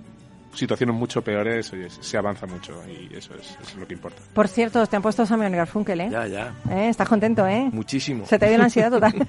situaciones 0.55 0.95
mucho 0.95 1.21
peores, 1.21 1.71
oye, 1.73 1.89
se 1.89 2.17
avanza 2.17 2.45
mucho 2.45 2.81
y 2.87 3.13
eso 3.15 3.33
es, 3.35 3.51
eso 3.51 3.59
es 3.61 3.75
lo 3.75 3.87
que 3.87 3.93
importa. 3.93 4.21
Por 4.33 4.47
cierto, 4.47 4.85
te 4.87 4.95
han 4.95 5.01
puesto 5.01 5.25
Samuel 5.25 5.55
Garfunkel, 5.55 6.01
¿eh? 6.01 6.09
Ya, 6.11 6.27
ya. 6.27 6.53
¿Eh? 6.71 6.89
Estás 6.89 7.07
contento, 7.07 7.45
¿eh? 7.47 7.69
Muchísimo. 7.71 8.25
Se 8.25 8.39
te 8.39 8.47
dio 8.47 8.57
la 8.57 8.65
ansiedad 8.65 8.91
total. 8.91 9.13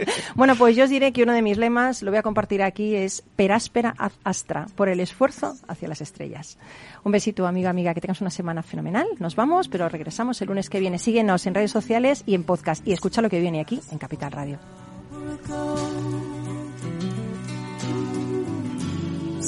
bueno, 0.34 0.54
pues 0.56 0.76
yo 0.76 0.84
os 0.84 0.90
diré 0.90 1.12
que 1.12 1.22
uno 1.22 1.32
de 1.32 1.42
mis 1.42 1.56
lemas, 1.56 2.02
lo 2.02 2.10
voy 2.10 2.18
a 2.18 2.22
compartir 2.22 2.62
aquí, 2.62 2.94
es 2.94 3.22
peráspera 3.36 3.94
ad 3.96 4.12
astra, 4.24 4.66
por 4.74 4.88
el 4.88 5.00
esfuerzo 5.00 5.56
hacia 5.68 5.88
las 5.88 6.00
estrellas. 6.00 6.58
Un 7.04 7.12
besito, 7.12 7.46
amiga, 7.46 7.70
amiga, 7.70 7.94
que 7.94 8.00
tengas 8.00 8.20
una 8.20 8.30
semana 8.30 8.62
fenomenal. 8.62 9.06
Nos 9.18 9.36
vamos, 9.36 9.68
pero 9.68 9.88
regresamos 9.88 10.40
el 10.42 10.48
lunes 10.48 10.70
que 10.70 10.80
viene. 10.80 10.98
Síguenos 10.98 11.46
en 11.46 11.54
redes 11.54 11.70
sociales 11.70 12.22
y 12.26 12.34
en 12.34 12.44
podcast 12.44 12.86
y 12.86 12.92
escucha 12.92 13.22
lo 13.22 13.30
que 13.30 13.40
viene 13.40 13.60
aquí 13.60 13.80
en 13.90 13.98
Capital 13.98 14.32
Radio. 14.32 14.58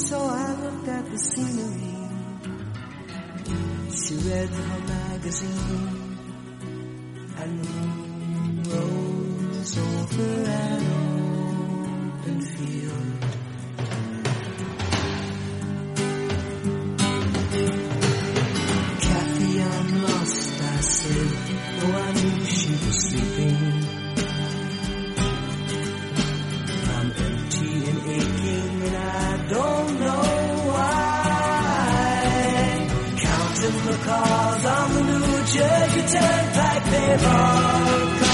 So 0.09 0.17
I 0.17 0.53
looked 0.53 0.78
at 0.99 1.05
the 1.11 1.17
scenery. 1.17 1.95
She 3.99 4.15
read 4.27 4.49
her 4.49 4.79
magazine. 4.95 6.17
And 7.41 7.53
moon 7.65 8.63
rose 8.69 9.77
over 9.77 10.31
an 10.61 10.83
open 12.11 12.41
field. 12.41 13.09
Kathy, 19.05 19.61
I'm 19.61 19.89
lost, 20.03 20.61
I 20.61 20.79
said. 20.81 21.31
Oh, 21.81 21.93
I 22.05 22.11
knew 22.17 22.45
she 22.45 22.71
was 22.83 22.97
sleeping. 23.07 23.57
I'm 26.95 27.09
empty 27.25 27.71
and 27.89 27.99
aching 28.17 28.81
and 28.87 28.95
I 28.97 29.47
don't 29.47 29.99
know 30.01 30.28
Jersey 35.51 36.01
Turnpike, 36.01 36.85
they've 36.91 37.25
all 37.25 38.28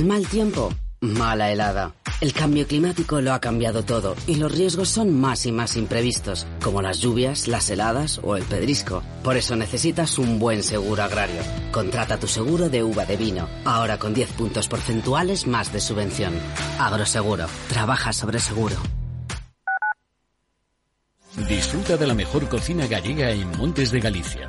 Al 0.00 0.06
mal 0.06 0.26
tiempo, 0.26 0.72
mala 1.02 1.52
helada. 1.52 1.94
El 2.22 2.32
cambio 2.32 2.66
climático 2.66 3.20
lo 3.20 3.34
ha 3.34 3.38
cambiado 3.38 3.82
todo 3.82 4.16
y 4.26 4.36
los 4.36 4.50
riesgos 4.50 4.88
son 4.88 5.20
más 5.20 5.44
y 5.44 5.52
más 5.52 5.76
imprevistos, 5.76 6.46
como 6.62 6.80
las 6.80 7.00
lluvias, 7.00 7.48
las 7.48 7.68
heladas 7.68 8.18
o 8.22 8.34
el 8.34 8.44
pedrisco. 8.44 9.02
Por 9.22 9.36
eso 9.36 9.56
necesitas 9.56 10.16
un 10.16 10.38
buen 10.38 10.62
seguro 10.62 11.02
agrario. 11.02 11.42
Contrata 11.70 12.18
tu 12.18 12.26
seguro 12.28 12.70
de 12.70 12.82
uva 12.82 13.04
de 13.04 13.18
vino, 13.18 13.46
ahora 13.66 13.98
con 13.98 14.14
10 14.14 14.30
puntos 14.32 14.68
porcentuales 14.68 15.46
más 15.46 15.70
de 15.70 15.80
subvención. 15.80 16.32
Agroseguro, 16.78 17.44
trabaja 17.68 18.14
sobre 18.14 18.38
seguro. 18.38 18.76
Disfruta 21.46 21.98
de 21.98 22.06
la 22.06 22.14
mejor 22.14 22.48
cocina 22.48 22.86
gallega 22.86 23.32
en 23.32 23.50
Montes 23.50 23.90
de 23.90 24.00
Galicia. 24.00 24.48